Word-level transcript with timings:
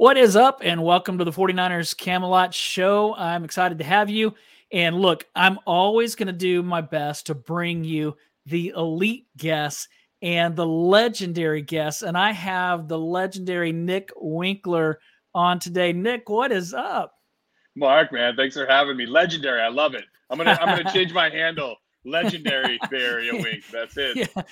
What 0.00 0.16
is 0.16 0.34
up? 0.34 0.62
And 0.64 0.82
welcome 0.82 1.18
to 1.18 1.26
the 1.26 1.30
49ers 1.30 1.94
Camelot 1.94 2.54
Show. 2.54 3.14
I'm 3.16 3.44
excited 3.44 3.76
to 3.76 3.84
have 3.84 4.08
you. 4.08 4.34
And 4.72 4.96
look, 4.96 5.26
I'm 5.36 5.58
always 5.66 6.14
going 6.14 6.28
to 6.28 6.32
do 6.32 6.62
my 6.62 6.80
best 6.80 7.26
to 7.26 7.34
bring 7.34 7.84
you 7.84 8.16
the 8.46 8.72
elite 8.74 9.26
guests 9.36 9.88
and 10.22 10.56
the 10.56 10.64
legendary 10.64 11.60
guests. 11.60 12.00
And 12.00 12.16
I 12.16 12.32
have 12.32 12.88
the 12.88 12.98
legendary 12.98 13.72
Nick 13.72 14.08
Winkler 14.16 15.00
on 15.34 15.58
today. 15.58 15.92
Nick, 15.92 16.30
what 16.30 16.50
is 16.50 16.72
up? 16.72 17.12
Marc, 17.76 18.10
man, 18.10 18.36
thanks 18.36 18.56
for 18.56 18.64
having 18.64 18.96
me. 18.96 19.04
Legendary. 19.04 19.60
I 19.60 19.68
love 19.68 19.92
it. 19.92 20.04
I'm 20.30 20.38
gonna 20.38 20.56
I'm 20.62 20.78
gonna 20.78 20.90
change 20.94 21.12
my 21.12 21.28
handle. 21.28 21.76
Legendary 22.06 22.78
Bay 22.90 23.02
Area 23.04 23.34
Wink. 23.34 23.64
That's 23.70 23.98
it. 23.98 24.30
Yeah. 24.34 24.42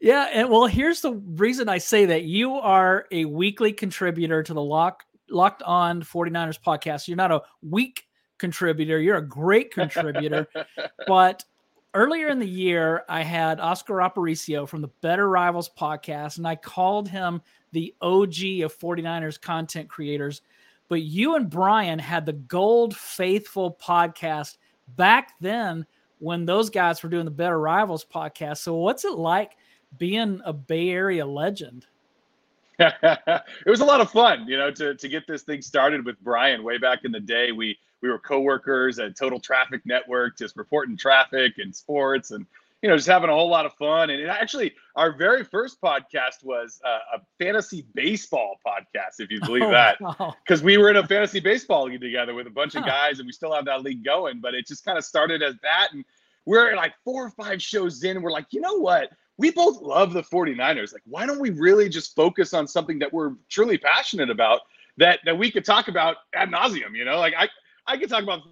Yeah, 0.00 0.28
and 0.32 0.48
well, 0.48 0.66
here's 0.66 1.02
the 1.02 1.12
reason 1.12 1.68
I 1.68 1.76
say 1.76 2.06
that 2.06 2.24
you 2.24 2.54
are 2.54 3.06
a 3.10 3.26
weekly 3.26 3.72
contributor 3.72 4.42
to 4.42 4.54
the 4.54 4.62
Lock 4.62 5.04
Locked 5.28 5.62
On 5.62 6.02
49ers 6.02 6.58
podcast. 6.58 7.06
You're 7.06 7.18
not 7.18 7.30
a 7.30 7.42
weak 7.62 8.06
contributor, 8.38 8.98
you're 8.98 9.18
a 9.18 9.26
great 9.26 9.72
contributor. 9.72 10.48
but 11.06 11.44
earlier 11.92 12.28
in 12.28 12.38
the 12.38 12.48
year, 12.48 13.04
I 13.10 13.22
had 13.22 13.60
Oscar 13.60 13.96
Aparicio 13.96 14.66
from 14.66 14.80
the 14.80 14.90
Better 15.02 15.28
Rivals 15.28 15.68
podcast, 15.78 16.38
and 16.38 16.48
I 16.48 16.56
called 16.56 17.06
him 17.06 17.42
the 17.72 17.94
OG 18.00 18.62
of 18.64 18.76
49ers 18.78 19.38
content 19.38 19.90
creators. 19.90 20.40
But 20.88 21.02
you 21.02 21.36
and 21.36 21.50
Brian 21.50 21.98
had 21.98 22.24
the 22.24 22.32
Gold 22.32 22.96
Faithful 22.96 23.78
podcast 23.80 24.56
back 24.96 25.32
then 25.40 25.86
when 26.20 26.46
those 26.46 26.70
guys 26.70 27.02
were 27.02 27.10
doing 27.10 27.26
the 27.26 27.30
Better 27.30 27.60
Rivals 27.60 28.04
podcast. 28.04 28.58
So, 28.58 28.76
what's 28.76 29.04
it 29.04 29.12
like 29.12 29.56
being 29.98 30.40
a 30.44 30.52
Bay 30.52 30.90
Area 30.90 31.26
legend? 31.26 31.86
it 32.78 33.42
was 33.66 33.80
a 33.80 33.84
lot 33.84 34.00
of 34.00 34.10
fun, 34.10 34.46
you 34.48 34.56
know, 34.56 34.70
to, 34.70 34.94
to 34.94 35.08
get 35.08 35.26
this 35.26 35.42
thing 35.42 35.60
started 35.60 36.04
with 36.04 36.18
Brian 36.20 36.62
way 36.62 36.78
back 36.78 37.00
in 37.04 37.12
the 37.12 37.20
day. 37.20 37.52
We 37.52 37.78
we 38.00 38.08
were 38.08 38.18
coworkers 38.18 38.98
at 38.98 39.16
Total 39.16 39.38
Traffic 39.38 39.82
Network, 39.84 40.38
just 40.38 40.56
reporting 40.56 40.96
traffic 40.96 41.58
and 41.58 41.74
sports, 41.76 42.30
and 42.30 42.46
you 42.80 42.88
know, 42.88 42.96
just 42.96 43.08
having 43.08 43.28
a 43.28 43.34
whole 43.34 43.50
lot 43.50 43.66
of 43.66 43.74
fun. 43.74 44.08
And 44.08 44.26
actually, 44.30 44.72
our 44.96 45.12
very 45.12 45.44
first 45.44 45.78
podcast 45.82 46.42
was 46.42 46.80
uh, 46.82 47.18
a 47.18 47.20
fantasy 47.38 47.84
baseball 47.94 48.56
podcast, 48.66 49.20
if 49.20 49.30
you 49.30 49.38
believe 49.40 49.62
oh, 49.66 49.70
that, 49.70 49.98
because 49.98 50.62
wow. 50.62 50.66
we 50.66 50.78
were 50.78 50.88
in 50.88 50.96
a 50.96 51.06
fantasy 51.06 51.40
baseball 51.40 51.84
league 51.84 52.00
together 52.00 52.32
with 52.32 52.46
a 52.46 52.50
bunch 52.50 52.72
huh. 52.72 52.80
of 52.80 52.86
guys, 52.86 53.18
and 53.18 53.26
we 53.26 53.32
still 53.32 53.52
have 53.52 53.66
that 53.66 53.82
league 53.82 54.02
going. 54.02 54.40
But 54.40 54.54
it 54.54 54.66
just 54.66 54.84
kind 54.86 54.96
of 54.96 55.04
started 55.04 55.42
as 55.42 55.56
that, 55.62 55.88
and 55.92 56.02
we're 56.46 56.74
like 56.74 56.94
four 57.04 57.26
or 57.26 57.30
five 57.30 57.62
shows 57.62 58.02
in, 58.02 58.22
we're 58.22 58.30
like, 58.30 58.46
you 58.50 58.60
know 58.60 58.78
what? 58.78 59.10
We 59.40 59.50
both 59.50 59.80
love 59.80 60.12
the 60.12 60.22
49ers. 60.22 60.92
Like, 60.92 61.02
why 61.06 61.24
don't 61.24 61.40
we 61.40 61.48
really 61.50 61.88
just 61.88 62.14
focus 62.14 62.52
on 62.52 62.68
something 62.68 62.98
that 62.98 63.10
we're 63.10 63.32
truly 63.48 63.78
passionate 63.78 64.28
about 64.28 64.60
that 64.98 65.20
that 65.24 65.36
we 65.36 65.50
could 65.50 65.64
talk 65.64 65.88
about 65.88 66.18
ad 66.34 66.50
nauseum? 66.50 66.94
You 66.94 67.06
know, 67.06 67.18
like 67.18 67.32
I 67.36 67.48
I 67.86 67.96
could 67.96 68.10
talk 68.10 68.22
about 68.22 68.42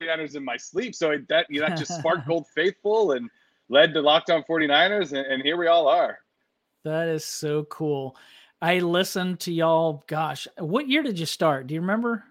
49ers 0.00 0.36
in 0.36 0.44
my 0.44 0.56
sleep. 0.56 0.94
So 0.94 1.18
that 1.28 1.46
you 1.50 1.60
know, 1.60 1.68
that 1.68 1.76
just 1.76 1.98
sparked 1.98 2.26
Gold 2.28 2.46
Faithful 2.54 3.12
and 3.12 3.28
led 3.68 3.92
to 3.94 4.00
Lockdown 4.00 4.36
On 4.36 4.44
49ers, 4.44 5.08
and, 5.08 5.26
and 5.26 5.42
here 5.42 5.56
we 5.56 5.66
all 5.66 5.88
are. 5.88 6.18
That 6.84 7.08
is 7.08 7.24
so 7.24 7.64
cool. 7.64 8.16
I 8.62 8.78
listened 8.78 9.40
to 9.40 9.52
y'all. 9.52 10.04
Gosh, 10.06 10.46
what 10.58 10.88
year 10.88 11.02
did 11.02 11.18
you 11.18 11.26
start? 11.26 11.66
Do 11.66 11.74
you 11.74 11.80
remember? 11.80 12.22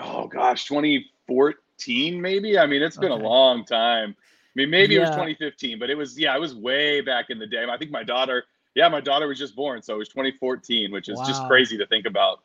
Oh 0.00 0.26
gosh, 0.26 0.66
2014 0.66 2.20
maybe. 2.20 2.58
I 2.58 2.66
mean, 2.66 2.82
it's 2.82 2.96
been 2.96 3.12
okay. 3.12 3.22
a 3.22 3.28
long 3.28 3.64
time. 3.64 4.16
I 4.50 4.54
mean, 4.56 4.70
maybe 4.70 4.94
yeah. 4.94 5.00
it 5.00 5.02
was 5.02 5.10
2015, 5.10 5.78
but 5.78 5.90
it 5.90 5.94
was 5.96 6.18
yeah, 6.18 6.34
it 6.34 6.40
was 6.40 6.54
way 6.54 7.00
back 7.00 7.26
in 7.30 7.38
the 7.38 7.46
day. 7.46 7.64
I 7.70 7.76
think 7.76 7.90
my 7.90 8.02
daughter, 8.02 8.44
yeah, 8.74 8.88
my 8.88 9.00
daughter 9.00 9.28
was 9.28 9.38
just 9.38 9.54
born, 9.54 9.80
so 9.80 9.94
it 9.94 9.98
was 9.98 10.08
2014, 10.08 10.90
which 10.90 11.08
is 11.08 11.18
wow. 11.18 11.24
just 11.24 11.46
crazy 11.46 11.78
to 11.78 11.86
think 11.86 12.06
about. 12.06 12.40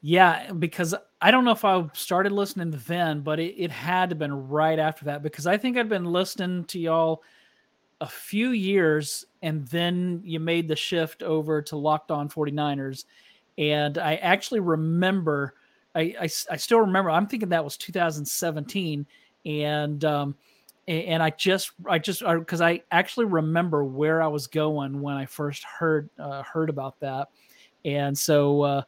Yeah, 0.00 0.52
because 0.52 0.94
I 1.20 1.30
don't 1.30 1.44
know 1.44 1.52
if 1.52 1.64
I 1.64 1.88
started 1.92 2.32
listening 2.32 2.78
then, 2.86 3.22
but 3.22 3.40
it, 3.40 3.54
it 3.56 3.70
had 3.70 4.10
to 4.10 4.14
have 4.14 4.18
been 4.18 4.48
right 4.48 4.78
after 4.78 5.06
that 5.06 5.22
because 5.22 5.46
I 5.46 5.56
think 5.56 5.76
I'd 5.76 5.88
been 5.88 6.04
listening 6.04 6.64
to 6.66 6.78
y'all 6.78 7.22
a 8.00 8.06
few 8.06 8.50
years 8.50 9.24
and 9.42 9.66
then 9.68 10.20
you 10.24 10.38
made 10.38 10.68
the 10.68 10.76
shift 10.76 11.22
over 11.22 11.60
to 11.62 11.76
Locked 11.76 12.12
On 12.12 12.28
49ers. 12.28 13.06
And 13.56 13.98
I 13.98 14.16
actually 14.16 14.60
remember, 14.60 15.54
I, 15.96 16.14
I, 16.20 16.28
I 16.50 16.56
still 16.56 16.80
remember, 16.80 17.10
I'm 17.10 17.26
thinking 17.26 17.48
that 17.48 17.64
was 17.64 17.76
2017. 17.76 19.04
And 19.46 20.04
um, 20.04 20.36
and 20.88 21.22
I 21.22 21.30
just 21.30 21.72
I 21.86 21.98
just 21.98 22.22
because 22.24 22.60
I, 22.60 22.70
I, 22.70 22.82
actually 22.90 23.26
remember 23.26 23.84
where 23.84 24.22
I 24.22 24.26
was 24.26 24.46
going 24.46 25.00
when 25.00 25.16
I 25.16 25.26
first 25.26 25.62
heard 25.64 26.08
uh, 26.18 26.42
heard 26.42 26.70
about 26.70 26.98
that, 27.00 27.28
and 27.84 28.16
so 28.16 28.62
uh, 28.62 28.82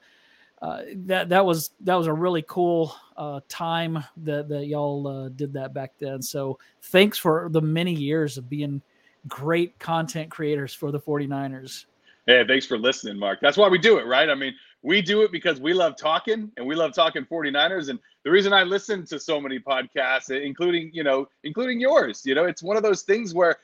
uh, 0.62 0.82
that 1.06 1.28
that 1.28 1.44
was 1.44 1.70
that 1.80 1.94
was 1.94 2.06
a 2.06 2.12
really 2.12 2.42
cool 2.48 2.94
uh, 3.16 3.40
time 3.48 4.02
that 4.18 4.48
that 4.48 4.66
y'all 4.66 5.06
uh, 5.06 5.28
did 5.28 5.52
that 5.52 5.74
back 5.74 5.92
then. 5.98 6.22
So 6.22 6.58
thanks 6.84 7.18
for 7.18 7.48
the 7.50 7.60
many 7.60 7.92
years 7.92 8.38
of 8.38 8.48
being 8.48 8.80
great 9.28 9.78
content 9.78 10.30
creators 10.30 10.72
for 10.72 10.90
the 10.90 11.00
49ers. 11.00 11.84
Hey, 12.26 12.44
thanks 12.46 12.64
for 12.64 12.78
listening, 12.78 13.18
Marc. 13.18 13.40
That's 13.40 13.56
why 13.56 13.68
we 13.68 13.78
do 13.78 13.98
it, 13.98 14.06
right? 14.06 14.30
I 14.30 14.34
mean, 14.34 14.54
we 14.82 15.02
do 15.02 15.22
it 15.22 15.32
because 15.32 15.60
we 15.60 15.74
love 15.74 15.96
talking 15.96 16.50
and 16.56 16.66
we 16.66 16.74
love 16.74 16.94
talking 16.94 17.24
49ers 17.24 17.90
and 17.90 17.98
the 18.24 18.30
reason 18.30 18.52
i 18.52 18.62
listen 18.62 19.04
to 19.04 19.18
so 19.18 19.40
many 19.40 19.58
podcasts 19.58 20.30
including 20.30 20.90
you 20.92 21.02
know 21.02 21.28
including 21.44 21.80
yours 21.80 22.22
you 22.24 22.34
know 22.34 22.44
it's 22.44 22.62
one 22.62 22.76
of 22.76 22.82
those 22.82 23.02
things 23.02 23.34
where 23.34 23.56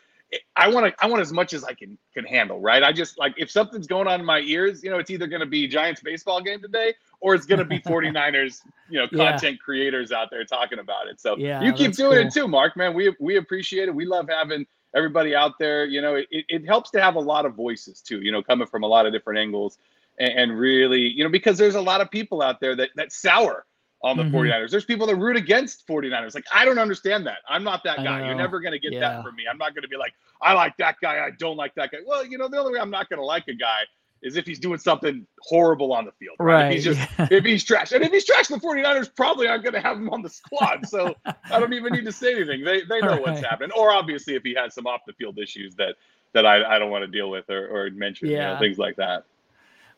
i 0.57 0.69
want 0.69 0.87
to 0.87 1.05
i 1.05 1.07
want 1.07 1.21
as 1.21 1.33
much 1.33 1.53
as 1.53 1.65
i 1.65 1.73
can 1.73 1.97
can 2.13 2.25
handle 2.25 2.61
right? 2.61 2.83
I 2.83 2.93
just 2.93 3.19
like 3.19 3.35
if 3.37 3.51
something's 3.51 3.87
going 3.87 4.09
on 4.09 4.21
in 4.21 4.27
my 4.27 4.41
ears 4.41 4.83
you 4.83 4.91
know 4.91 4.99
it's 4.99 5.11
either 5.11 5.27
going 5.27 5.41
to 5.41 5.47
be 5.47 5.69
giants 5.69 6.01
baseball 6.01 6.41
game 6.41 6.61
today 6.61 6.95
or 7.21 7.35
it's 7.35 7.47
going 7.47 7.59
to 7.59 7.65
be 7.65 7.79
49ers 7.87 8.63
you 8.89 8.99
know 8.99 9.07
content 9.07 9.57
yeah. 9.57 9.65
creators 9.65 10.13
out 10.13 10.31
there 10.31 10.45
talking 10.45 10.79
about 10.79 11.07
it. 11.07 11.21
So 11.21 11.37
yeah, 11.37 11.63
you 11.63 11.73
keep 11.73 11.93
doing 11.93 12.19
cool. 12.19 12.27
it 12.27 12.33
too 12.33 12.49
mark 12.49 12.77
man. 12.77 12.95
We 12.95 13.15
we 13.21 13.37
appreciate 13.37 13.89
it. 13.89 13.95
We 13.95 14.05
love 14.05 14.29
having 14.29 14.67
everybody 14.95 15.35
out 15.35 15.59
there. 15.61 15.85
You 15.85 16.03
know 16.03 16.17
it, 16.17 16.27
it 16.31 16.67
helps 16.67 16.91
to 16.93 17.01
have 17.01 17.15
a 17.15 17.21
lot 17.21 17.47
of 17.47 17.55
voices 17.55 18.01
too 18.01 18.21
you 18.21 18.33
know 18.33 18.43
coming 18.43 18.67
from 18.67 18.83
a 18.83 18.89
lot 18.89 19.07
of 19.07 19.13
different 19.13 19.39
angles 19.39 19.79
and, 20.19 20.33
and 20.33 20.59
really, 20.59 21.01
you 21.01 21.25
know, 21.25 21.31
because 21.31 21.59
there's 21.59 21.75
a 21.75 21.81
lot 21.81 22.01
of 22.01 22.11
people 22.11 22.43
out 22.43 22.61
there 22.61 22.75
that 22.77 22.91
that 22.97 23.13
sour 23.13 23.67
on 24.07 24.17
the 24.17 24.23
mm-hmm. 24.23 24.37
49ers. 24.37 24.71
There's 24.71 24.85
people 24.85 25.05
that 25.09 25.17
root 25.17 25.37
against 25.37 25.87
49ers. 25.89 26.35
Like, 26.35 26.45
I 26.55 26.65
don't 26.65 26.79
understand 26.79 27.27
that. 27.27 27.39
I'm 27.49 27.65
not 27.65 27.83
that 27.83 27.99
guy. 27.99 28.25
You're 28.25 28.37
never 28.37 28.61
going 28.61 28.73
to 28.73 28.79
get 28.79 28.93
yeah. 28.93 29.01
that 29.01 29.25
from 29.25 29.35
me. 29.35 29.45
I'm 29.51 29.59
not 29.59 29.75
going 29.75 29.83
to 29.83 29.89
be 29.89 29.97
like, 29.97 30.15
I 30.41 30.53
like 30.53 30.77
that 30.77 30.97
guy. 31.03 31.27
I 31.27 31.31
don't 31.41 31.57
like 31.57 31.75
that 31.75 31.91
guy. 31.91 31.99
Well, 32.07 32.25
you 32.25 32.39
know, 32.39 32.47
the 32.47 32.57
only 32.57 32.75
way 32.75 32.79
I'm 32.79 32.91
not 32.91 33.09
going 33.09 33.19
to 33.19 33.25
like 33.25 33.49
a 33.49 33.55
guy 33.55 33.81
is 34.23 34.37
if 34.37 34.47
he's 34.47 34.61
doing 34.61 34.79
something 34.79 35.27
horrible 35.41 35.93
on 35.93 36.05
the 36.05 36.13
field. 36.13 36.37
Right. 36.39 36.55
right. 36.55 36.67
If 36.67 36.73
he's 36.75 36.85
just, 36.85 37.11
yeah. 37.19 37.29
if 37.33 37.45
he's 37.45 37.65
trash. 37.65 37.91
And 37.91 38.05
if 38.05 38.13
he's 38.13 38.25
trash, 38.25 38.47
the 38.47 38.59
49ers 38.59 39.13
probably 39.13 39.49
aren't 39.49 39.65
going 39.65 39.75
to 39.75 39.81
have 39.81 39.97
him 39.97 40.09
on 40.11 40.23
the 40.23 40.31
squad. 40.31 40.87
So 40.87 41.17
I 41.27 41.59
don't 41.59 41.75
even 41.75 41.93
need 41.93 42.05
to 42.05 42.13
say 42.13 42.37
anything. 42.37 42.63
They, 42.63 42.83
they 42.83 43.01
know 43.01 43.09
right. 43.09 43.23
what's 43.23 43.41
happening. 43.41 43.73
Or 43.77 43.91
obviously, 43.91 44.37
if 44.37 44.45
he 44.45 44.55
has 44.55 44.73
some 44.73 44.87
off 44.87 45.01
the 45.05 45.15
field 45.15 45.41
issues 45.41 45.75
that, 45.77 45.97
that 46.33 46.47
I, 46.47 46.77
I 46.77 46.79
don't 46.79 46.91
want 46.91 47.03
to 47.03 47.09
deal 47.09 47.29
with 47.29 47.51
or, 47.51 47.67
or 47.67 47.91
mention, 47.91 48.29
yeah. 48.29 48.35
you 48.37 48.55
know, 48.55 48.61
things 48.61 48.79
like 48.79 48.95
that. 48.97 49.25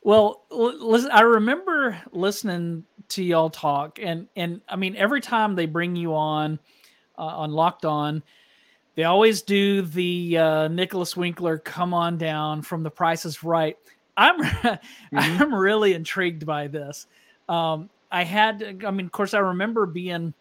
Well, 0.03 0.45
listen, 0.51 1.11
I 1.11 1.21
remember 1.21 2.01
listening 2.13 2.85
to 3.11 3.23
y'all 3.23 3.51
talk, 3.51 3.99
and 4.01 4.29
and 4.37 4.61
I 4.69 4.77
mean, 4.77 4.97
every 4.97 5.21
time 5.21 5.55
they 5.55 5.67
bring 5.67 5.97
you 5.97 6.15
on 6.15 6.59
uh, 7.19 7.23
on 7.23 7.53
Locked 7.53 7.85
On, 7.85 8.23
they 8.95 9.05
always 9.05 9.43
do 9.43 9.83
the 9.83 10.39
uh, 10.39 10.69
Nicholas 10.69 11.17
Winkler 11.17 11.59
"Come 11.59 11.95
on 11.95 12.17
down" 12.17 12.63
from 12.63 12.83
The 12.83 12.91
Price 12.91 13.25
is 13.25 13.43
Right. 13.43 13.77
I'm 14.17 14.41
mm-hmm. 14.43 14.79
I'm 15.19 15.55
really 15.55 15.95
intrigued 15.95 16.45
by 16.45 16.69
this. 16.69 17.07
Um, 17.49 17.89
I 18.11 18.25
had, 18.25 18.83
I 18.87 18.91
mean, 18.91 19.07
of 19.07 19.13
course, 19.13 19.35
I 19.35 19.39
remember 19.39 19.87
being 19.87 20.35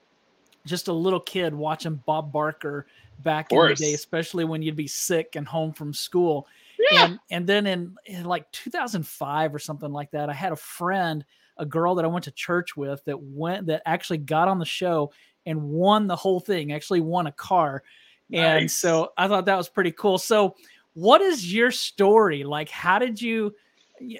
just 0.65 0.87
a 0.87 0.93
little 0.93 1.19
kid 1.19 1.53
watching 1.53 2.01
Bob 2.05 2.31
Barker 2.31 2.87
back 3.19 3.51
in 3.51 3.57
the 3.57 3.75
day, 3.75 3.93
especially 3.93 4.45
when 4.45 4.61
you'd 4.61 4.75
be 4.75 4.87
sick 4.87 5.35
and 5.35 5.47
home 5.47 5.73
from 5.73 5.93
school. 5.93 6.47
Yeah. 6.79 7.05
And 7.05 7.19
and 7.31 7.47
then 7.47 7.67
in, 7.67 7.95
in 8.05 8.25
like 8.25 8.51
2005 8.51 9.53
or 9.55 9.59
something 9.59 9.91
like 9.91 10.11
that, 10.11 10.29
I 10.29 10.33
had 10.33 10.51
a 10.51 10.57
friend, 10.57 11.25
a 11.57 11.65
girl 11.65 11.95
that 11.95 12.05
I 12.05 12.07
went 12.07 12.25
to 12.25 12.31
church 12.31 12.77
with 12.77 13.03
that 13.05 13.21
went 13.21 13.67
that 13.67 13.81
actually 13.85 14.19
got 14.19 14.47
on 14.47 14.59
the 14.59 14.65
show 14.65 15.11
and 15.45 15.63
won 15.63 16.07
the 16.07 16.15
whole 16.15 16.39
thing, 16.39 16.71
actually 16.71 17.01
won 17.01 17.27
a 17.27 17.31
car. 17.31 17.83
Nice. 18.29 18.61
And 18.61 18.71
so 18.71 19.13
I 19.17 19.27
thought 19.27 19.45
that 19.45 19.57
was 19.57 19.69
pretty 19.69 19.91
cool. 19.91 20.17
So 20.17 20.55
what 20.93 21.21
is 21.21 21.53
your 21.53 21.71
story? 21.71 22.43
Like 22.43 22.69
how 22.69 22.99
did 22.99 23.21
you 23.21 23.55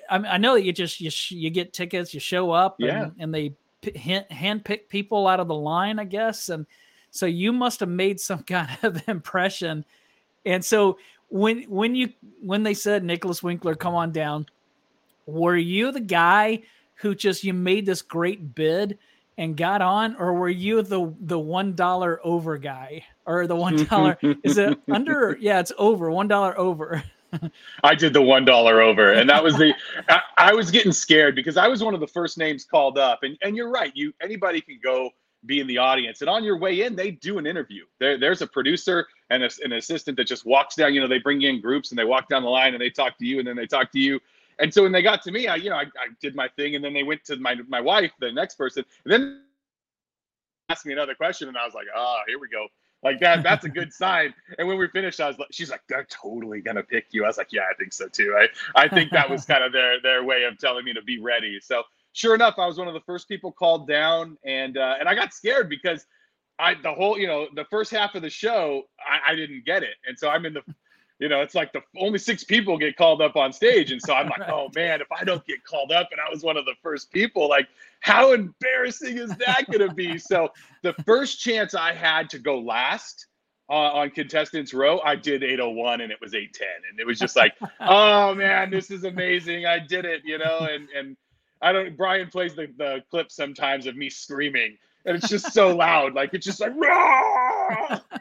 I, 0.09 0.17
mean, 0.17 0.31
I 0.31 0.37
know 0.37 0.53
that 0.53 0.63
you 0.63 0.73
just 0.73 1.01
you, 1.01 1.11
you 1.29 1.49
get 1.49 1.73
tickets, 1.73 2.13
you 2.13 2.19
show 2.19 2.51
up 2.51 2.77
yeah. 2.79 3.03
and, 3.03 3.11
and 3.19 3.33
they 3.33 3.53
hand, 3.95 4.25
hand 4.31 4.65
pick 4.65 4.89
people 4.89 5.27
out 5.27 5.39
of 5.39 5.47
the 5.47 5.55
line, 5.55 5.99
I 5.99 6.03
guess. 6.03 6.49
And 6.49 6.65
so 7.11 7.25
you 7.25 7.51
must 7.53 7.79
have 7.79 7.89
made 7.89 8.19
some 8.19 8.43
kind 8.43 8.69
of 8.83 9.07
impression. 9.07 9.85
And 10.45 10.63
so 10.63 10.97
when 11.29 11.63
when 11.63 11.95
you 11.95 12.13
when 12.41 12.63
they 12.63 12.73
said 12.73 13.03
Nicholas 13.03 13.43
Winkler, 13.43 13.75
come 13.75 13.95
on 13.95 14.11
down, 14.11 14.45
were 15.25 15.57
you 15.57 15.91
the 15.91 15.99
guy 15.99 16.63
who 16.95 17.15
just 17.15 17.43
you 17.43 17.53
made 17.53 17.85
this 17.85 18.01
great 18.01 18.55
bid 18.55 18.97
and 19.37 19.55
got 19.55 19.81
on, 19.81 20.15
or 20.15 20.33
were 20.33 20.49
you 20.49 20.81
the 20.81 21.13
the 21.21 21.39
one 21.39 21.75
dollar 21.75 22.19
over 22.23 22.57
guy 22.57 23.03
or 23.25 23.47
the 23.47 23.55
one 23.55 23.83
dollar? 23.89 24.17
is 24.43 24.57
it 24.57 24.79
under? 24.89 25.37
Yeah, 25.39 25.59
it's 25.59 25.73
over 25.77 26.09
one 26.09 26.27
dollar 26.27 26.57
over. 26.57 27.03
I 27.83 27.93
did 27.93 28.13
the 28.13 28.21
one 28.21 28.45
dollar 28.45 28.81
over, 28.81 29.13
and 29.13 29.29
that 29.29 29.43
was 29.43 29.57
the. 29.57 29.73
I, 30.09 30.21
I, 30.37 30.53
was 30.53 30.71
getting 30.71 30.93
scared 30.93 31.35
because 31.35 31.57
I 31.57 31.67
was 31.67 31.83
one 31.83 31.93
of 31.93 31.99
the 31.99 32.07
first 32.07 32.37
names 32.37 32.63
called 32.63 32.97
up, 32.97 33.23
and 33.23 33.37
and 33.41 33.55
you're 33.55 33.69
right. 33.69 33.91
You 33.95 34.13
anybody 34.21 34.61
can 34.61 34.79
go 34.81 35.09
be 35.45 35.59
in 35.59 35.67
the 35.67 35.77
audience, 35.77 36.21
and 36.21 36.29
on 36.29 36.43
your 36.43 36.57
way 36.57 36.81
in, 36.81 36.95
they 36.95 37.11
do 37.11 37.37
an 37.37 37.45
interview. 37.45 37.85
There, 37.99 38.17
there's 38.17 38.41
a 38.41 38.47
producer 38.47 39.07
and 39.29 39.43
a, 39.43 39.49
an 39.63 39.73
assistant 39.73 40.17
that 40.17 40.27
just 40.27 40.45
walks 40.45 40.75
down. 40.75 40.93
You 40.93 41.01
know, 41.01 41.07
they 41.07 41.19
bring 41.19 41.41
you 41.41 41.49
in 41.49 41.61
groups 41.61 41.91
and 41.91 41.99
they 41.99 42.05
walk 42.05 42.27
down 42.27 42.43
the 42.43 42.49
line 42.49 42.73
and 42.73 42.81
they 42.81 42.89
talk 42.89 43.17
to 43.19 43.25
you, 43.25 43.39
and 43.39 43.47
then 43.47 43.55
they 43.55 43.67
talk 43.67 43.91
to 43.91 43.99
you. 43.99 44.19
And 44.59 44.73
so 44.73 44.83
when 44.83 44.91
they 44.91 45.03
got 45.03 45.21
to 45.23 45.31
me, 45.31 45.47
I 45.47 45.55
you 45.55 45.69
know 45.69 45.75
I, 45.75 45.83
I 45.83 46.07
did 46.21 46.35
my 46.35 46.47
thing, 46.55 46.75
and 46.75 46.83
then 46.83 46.93
they 46.93 47.03
went 47.03 47.23
to 47.25 47.37
my 47.37 47.55
my 47.67 47.81
wife, 47.81 48.11
the 48.19 48.31
next 48.31 48.55
person, 48.55 48.83
and 49.05 49.13
then 49.13 49.41
asked 50.69 50.85
me 50.85 50.93
another 50.93 51.15
question, 51.15 51.47
and 51.47 51.57
I 51.57 51.65
was 51.65 51.73
like, 51.73 51.87
oh, 51.95 52.17
here 52.27 52.39
we 52.39 52.49
go. 52.49 52.67
Like 53.03 53.19
that, 53.19 53.43
that's 53.43 53.65
a 53.65 53.69
good 53.69 53.93
sign. 54.03 54.33
And 54.57 54.67
when 54.67 54.77
we 54.77 54.87
finished, 54.87 55.19
I 55.19 55.27
was 55.27 55.37
like, 55.37 55.49
she's 55.51 55.69
like, 55.69 55.81
they're 55.87 56.07
totally 56.09 56.61
gonna 56.61 56.83
pick 56.83 57.07
you. 57.11 57.23
I 57.23 57.27
was 57.27 57.37
like, 57.37 57.53
yeah, 57.53 57.63
I 57.69 57.75
think 57.75 57.93
so 57.93 58.07
too. 58.07 58.35
I, 58.37 58.83
I 58.83 58.87
think 58.87 59.11
that 59.11 59.29
was 59.29 59.45
kind 59.51 59.63
of 59.63 59.71
their 59.71 60.01
their 60.01 60.23
way 60.23 60.43
of 60.43 60.57
telling 60.57 60.85
me 60.85 60.93
to 60.93 61.01
be 61.01 61.19
ready. 61.19 61.59
So 61.61 61.83
sure 62.17 62.33
enough, 62.33 62.55
I 62.57 62.65
was 62.65 62.77
one 62.77 62.87
of 62.87 62.93
the 62.95 63.01
first 63.01 63.27
people 63.27 63.51
called 63.51 63.87
down, 63.87 64.37
and 64.43 64.77
uh, 64.77 64.95
and 64.99 65.07
I 65.07 65.15
got 65.15 65.33
scared 65.33 65.69
because 65.69 66.05
I 66.59 66.73
the 66.73 66.93
whole 66.93 67.17
you 67.17 67.27
know 67.27 67.47
the 67.55 67.65
first 67.65 67.91
half 67.91 68.15
of 68.15 68.23
the 68.23 68.29
show 68.29 68.83
I, 68.99 69.31
I 69.31 69.35
didn't 69.35 69.65
get 69.65 69.83
it, 69.83 69.95
and 70.07 70.17
so 70.17 70.29
I'm 70.29 70.45
in 70.45 70.53
the 70.53 70.61
you 71.19 71.29
know, 71.29 71.41
it's 71.41 71.55
like 71.55 71.73
the 71.73 71.81
only 71.97 72.19
six 72.19 72.43
people 72.43 72.77
get 72.77 72.95
called 72.95 73.21
up 73.21 73.35
on 73.35 73.51
stage. 73.51 73.91
And 73.91 73.99
so 73.99 74.13
I'm 74.13 74.29
like, 74.29 74.39
right. 74.39 74.49
oh 74.53 74.69
man, 74.75 75.01
if 75.01 75.11
I 75.11 75.23
don't 75.23 75.43
get 75.45 75.63
called 75.63 75.91
up 75.91 76.09
and 76.11 76.21
I 76.21 76.29
was 76.29 76.43
one 76.43 76.57
of 76.57 76.65
the 76.65 76.75
first 76.83 77.11
people, 77.11 77.49
like 77.49 77.67
how 78.01 78.33
embarrassing 78.33 79.17
is 79.17 79.31
that 79.37 79.65
going 79.67 79.87
to 79.87 79.93
be? 79.95 80.19
So 80.19 80.49
the 80.83 80.93
first 81.05 81.39
chance 81.39 81.73
I 81.73 81.93
had 81.93 82.29
to 82.31 82.39
go 82.39 82.59
last 82.59 83.25
uh, 83.67 83.73
on 83.73 84.11
contestants 84.11 84.75
row, 84.75 84.99
I 84.99 85.15
did 85.15 85.43
801 85.43 86.01
and 86.01 86.11
it 86.11 86.19
was 86.21 86.35
810. 86.35 86.67
And 86.89 86.99
it 86.99 87.07
was 87.07 87.17
just 87.17 87.35
like, 87.35 87.55
oh 87.79 88.35
man, 88.35 88.69
this 88.69 88.91
is 88.91 89.03
amazing. 89.03 89.65
I 89.65 89.79
did 89.79 90.05
it, 90.05 90.21
you 90.23 90.37
know, 90.37 90.67
and, 90.71 90.87
and 90.95 91.17
I 91.61 91.71
don't, 91.71 91.97
Brian 91.97 92.29
plays 92.29 92.55
the, 92.55 92.67
the 92.77 93.03
clip 93.09 93.31
sometimes 93.31 93.87
of 93.87 93.95
me 93.95 94.09
screaming 94.09 94.77
and 95.07 95.15
it's 95.15 95.29
just 95.29 95.53
so 95.53 95.75
loud. 95.75 96.13
Like 96.13 96.33
it's 96.33 96.45
just 96.45 96.59
like 96.59 96.73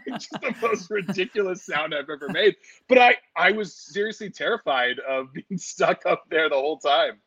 it's 0.07 0.29
just 0.29 0.41
the 0.41 0.55
most 0.63 0.89
ridiculous 0.89 1.67
sound 1.67 1.95
I've 1.95 2.09
ever 2.09 2.29
made. 2.29 2.57
But 2.89 2.99
I 2.99 3.17
I 3.37 3.51
was 3.51 3.75
seriously 3.75 4.31
terrified 4.31 5.01
of 5.01 5.33
being 5.35 5.59
stuck 5.59 6.07
up 6.07 6.25
there 6.31 6.49
the 6.49 6.55
whole 6.55 6.79
time. 6.79 7.19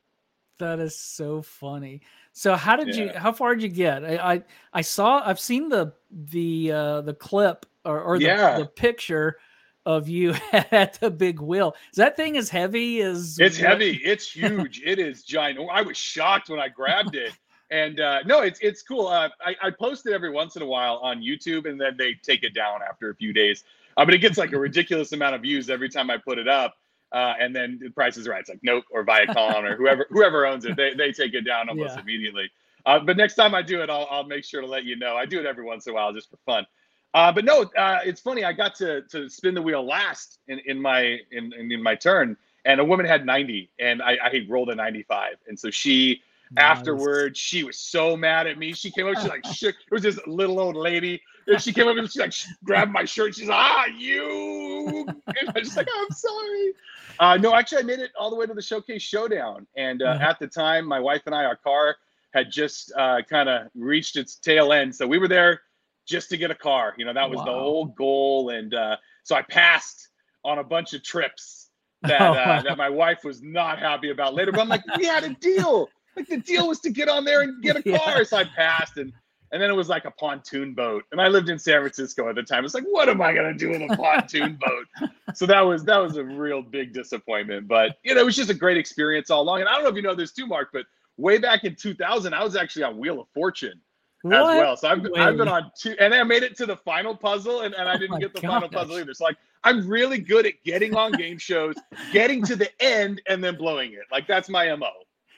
That 0.59 0.79
is 0.79 0.97
so 0.97 1.41
funny. 1.41 2.01
So 2.31 2.55
how 2.55 2.77
did 2.77 2.95
yeah. 2.95 3.03
you? 3.03 3.12
How 3.15 3.31
far 3.31 3.53
did 3.55 3.63
you 3.63 3.69
get? 3.69 4.03
I, 4.03 4.33
I, 4.33 4.44
I 4.73 4.81
saw. 4.81 5.21
I've 5.25 5.39
seen 5.39 5.69
the 5.69 5.94
the 6.09 6.71
uh, 6.71 7.01
the 7.01 7.13
clip 7.13 7.65
or, 7.85 8.01
or 8.01 8.17
the, 8.17 8.25
yeah. 8.25 8.59
the 8.59 8.65
picture 8.65 9.38
of 9.85 10.09
you 10.09 10.35
at 10.53 10.99
the 10.99 11.09
big 11.09 11.39
wheel. 11.39 11.75
Is 11.91 11.97
that 11.97 12.15
thing 12.15 12.37
as 12.37 12.49
heavy 12.49 13.01
as? 13.01 13.37
It's 13.39 13.59
what? 13.59 13.67
heavy. 13.67 14.01
It's 14.03 14.31
huge. 14.31 14.81
it 14.85 14.99
is 14.99 15.23
giant. 15.23 15.59
I 15.71 15.81
was 15.81 15.97
shocked 15.97 16.49
when 16.49 16.59
I 16.59 16.67
grabbed 16.69 17.15
it 17.15 17.33
and 17.71 17.99
uh, 17.99 18.19
no, 18.25 18.41
it's 18.41 18.59
it's 18.61 18.81
cool. 18.81 19.07
Uh, 19.07 19.29
I, 19.45 19.55
I 19.61 19.71
post 19.71 20.05
it 20.07 20.13
every 20.13 20.31
once 20.31 20.55
in 20.55 20.61
a 20.61 20.65
while 20.65 20.97
on 20.97 21.21
YouTube, 21.21 21.69
and 21.69 21.79
then 21.79 21.95
they 21.97 22.13
take 22.13 22.43
it 22.43 22.53
down 22.53 22.79
after 22.87 23.09
a 23.09 23.15
few 23.15 23.31
days. 23.31 23.63
Uh, 23.97 24.05
but 24.05 24.13
it 24.13 24.19
gets 24.19 24.37
like 24.37 24.53
a 24.53 24.59
ridiculous 24.59 25.11
amount 25.11 25.35
of 25.35 25.41
views 25.41 25.69
every 25.69 25.89
time 25.89 26.09
I 26.09 26.17
put 26.17 26.37
it 26.37 26.47
up. 26.47 26.75
Uh, 27.11 27.33
and 27.39 27.55
then 27.55 27.79
the 27.81 27.89
price 27.89 28.17
is 28.17 28.27
right. 28.27 28.39
It's 28.39 28.49
like 28.49 28.59
nope 28.63 28.85
or 28.91 29.05
Viacom 29.05 29.63
or 29.63 29.75
whoever 29.75 30.07
whoever 30.09 30.45
owns 30.45 30.65
it, 30.65 30.75
they, 30.75 30.93
they 30.93 31.11
take 31.11 31.33
it 31.33 31.41
down 31.41 31.69
almost 31.69 31.95
yeah. 31.95 32.01
immediately. 32.01 32.49
Uh, 32.85 32.99
but 32.99 33.17
next 33.17 33.35
time 33.35 33.53
I 33.53 33.61
do 33.61 33.81
it, 33.81 33.89
I'll, 33.89 34.07
I'll 34.09 34.23
make 34.23 34.43
sure 34.43 34.61
to 34.61 34.67
let 34.67 34.83
you 34.85 34.95
know. 34.95 35.15
I 35.15 35.25
do 35.25 35.39
it 35.39 35.45
every 35.45 35.65
once 35.65 35.85
in 35.85 35.91
a 35.91 35.95
while 35.95 36.13
just 36.13 36.29
for 36.29 36.37
fun. 36.45 36.65
Uh, 37.13 37.31
but 37.31 37.44
no, 37.44 37.63
uh, 37.77 38.00
it's 38.06 38.21
funny. 38.21 38.44
I 38.44 38.53
got 38.53 38.75
to 38.75 39.01
to 39.03 39.29
spin 39.29 39.56
the 39.56 39.61
wheel 39.61 39.85
last 39.85 40.39
in, 40.47 40.59
in 40.65 40.81
my 40.81 41.17
in, 41.31 41.53
in, 41.53 41.71
in 41.71 41.81
my 41.81 41.95
turn, 41.95 42.38
and 42.65 42.79
a 42.79 42.85
woman 42.85 43.06
had 43.06 43.25
90, 43.25 43.71
and 43.79 44.01
I, 44.01 44.17
I 44.23 44.45
rolled 44.47 44.69
a 44.69 44.75
95, 44.75 45.35
and 45.47 45.57
so 45.57 45.71
she 45.71 46.21
Nice. 46.51 46.65
Afterwards, 46.65 47.38
she 47.38 47.63
was 47.63 47.77
so 47.77 48.17
mad 48.17 48.47
at 48.47 48.57
me. 48.57 48.73
She 48.73 48.89
came 48.89 49.07
up, 49.07 49.21
she 49.21 49.27
like 49.27 49.45
shook. 49.53 49.75
It 49.75 49.91
was 49.91 50.01
this 50.01 50.19
little 50.25 50.59
old 50.59 50.75
lady. 50.75 51.21
And 51.47 51.61
she 51.61 51.71
came 51.71 51.88
up 51.88 51.97
and 51.97 52.11
she 52.11 52.19
like 52.19 52.33
grabbed 52.63 52.91
my 52.91 53.06
shirt. 53.06 53.35
She's 53.35 53.47
like, 53.47 53.57
ah, 53.57 53.85
you. 53.85 55.05
And 55.07 55.50
I 55.50 55.59
was 55.59 55.77
like, 55.77 55.88
oh, 55.91 56.07
I'm 56.09 56.15
sorry. 56.15 56.73
Uh, 57.19 57.38
no, 57.38 57.53
actually, 57.53 57.79
I 57.79 57.83
made 57.83 58.00
it 58.00 58.12
all 58.17 58.29
the 58.29 58.35
way 58.35 58.47
to 58.47 58.53
the 58.53 58.62
showcase 58.62 59.03
showdown. 59.03 59.67
And 59.75 60.01
uh, 60.01 60.13
mm-hmm. 60.13 60.23
at 60.23 60.39
the 60.39 60.47
time, 60.47 60.88
my 60.88 61.00
wife 61.00 61.21
and 61.27 61.35
I, 61.35 61.45
our 61.45 61.55
car 61.55 61.97
had 62.33 62.51
just 62.51 62.91
uh, 62.97 63.21
kind 63.29 63.47
of 63.47 63.67
reached 63.75 64.15
its 64.15 64.35
tail 64.35 64.73
end. 64.73 64.95
So 64.95 65.05
we 65.05 65.19
were 65.19 65.27
there 65.27 65.62
just 66.09 66.29
to 66.29 66.38
get 66.38 66.51
a 66.51 66.56
car. 66.56 66.94
You 66.97 67.06
know, 67.06 67.13
that 67.13 67.29
was 67.29 67.38
wow. 67.38 67.45
the 67.45 67.51
whole 67.53 67.85
goal. 67.85 68.50
And 68.50 68.73
uh, 68.73 68.97
so 69.23 69.35
I 69.35 69.44
passed 69.44 70.09
on 70.44 70.59
a 70.59 70.63
bunch 70.63 70.94
of 70.94 71.03
trips 71.03 71.69
that 72.01 72.21
oh, 72.21 72.31
wow. 72.31 72.61
that 72.61 72.77
my 72.77 72.89
wife 72.89 73.23
was 73.23 73.41
not 73.41 73.79
happy 73.79 74.09
about 74.09 74.33
later. 74.33 74.51
But 74.51 74.61
I'm 74.61 74.69
like, 74.69 74.83
we 74.97 75.06
had 75.06 75.23
a 75.23 75.33
deal. 75.35 75.89
Like 76.15 76.27
the 76.27 76.38
deal 76.38 76.67
was 76.67 76.79
to 76.81 76.89
get 76.89 77.07
on 77.07 77.23
there 77.23 77.41
and 77.41 77.61
get 77.61 77.75
a 77.75 77.83
car. 77.97 78.17
Yeah. 78.17 78.23
So 78.23 78.38
I 78.38 78.44
passed 78.44 78.97
and 78.97 79.13
and 79.51 79.59
then 79.59 79.71
it 79.71 79.73
was 79.73 79.89
like 79.89 80.06
a 80.06 80.11
pontoon 80.11 80.75
boat. 80.75 81.06
And 81.11 81.19
I 81.19 81.27
lived 81.27 81.50
in 81.50 81.57
San 81.57 81.81
Francisco 81.81 82.29
at 82.29 82.35
the 82.35 82.44
time. 82.44 82.65
It's 82.65 82.75
like, 82.75 82.83
what 82.83 83.09
am 83.09 83.19
I 83.19 83.33
gonna 83.33 83.53
do 83.53 83.69
with 83.69 83.81
a 83.81 83.97
pontoon 83.97 84.59
boat? 84.59 85.09
So 85.33 85.45
that 85.45 85.62
was 85.62 85.83
that 85.85 85.97
was 85.97 86.17
a 86.17 86.23
real 86.23 86.62
big 86.62 86.94
disappointment. 86.94 87.67
But 87.67 87.97
you 88.03 88.15
know, 88.15 88.21
it 88.21 88.25
was 88.25 88.35
just 88.35 88.50
a 88.50 88.55
great 88.55 88.77
experience 88.77 89.29
all 89.29 89.41
along. 89.41 89.59
And 89.59 89.69
I 89.69 89.73
don't 89.73 89.83
know 89.83 89.89
if 89.89 89.95
you 89.95 90.01
know 90.01 90.15
this 90.15 90.31
too, 90.31 90.47
Marc, 90.47 90.69
but 90.71 90.85
way 91.17 91.38
back 91.38 91.65
in 91.65 91.75
2000, 91.75 92.33
I 92.33 92.44
was 92.44 92.55
actually 92.55 92.83
on 92.83 92.97
Wheel 92.97 93.19
of 93.19 93.27
Fortune 93.33 93.81
what? 94.21 94.36
as 94.36 94.45
well. 94.45 94.77
So 94.77 94.89
I've, 94.89 95.06
I've 95.16 95.38
been 95.38 95.48
on 95.48 95.71
two, 95.77 95.95
and 96.00 96.13
I 96.13 96.24
made 96.24 96.44
it 96.44 96.56
to 96.57 96.66
the 96.66 96.77
final 96.77 97.16
puzzle, 97.16 97.62
and, 97.62 97.74
and 97.74 97.88
oh 97.88 97.92
I 97.92 97.95
oh 97.95 97.98
didn't 97.98 98.16
oh 98.16 98.19
get 98.19 98.33
the 98.33 98.42
gosh. 98.42 98.51
final 98.51 98.69
puzzle 98.69 99.00
either. 99.00 99.13
So 99.13 99.25
like, 99.25 99.38
I'm 99.63 99.88
really 99.88 100.19
good 100.19 100.45
at 100.45 100.54
getting 100.63 100.95
on 100.95 101.12
game 101.13 101.38
shows, 101.39 101.75
getting 102.12 102.44
to 102.45 102.56
the 102.56 102.69
end, 102.81 103.21
and 103.27 103.44
then 103.44 103.56
blowing 103.56 103.94
it. 103.94 104.04
Like 104.12 104.27
that's 104.27 104.50
my 104.50 104.74
mo. 104.75 104.89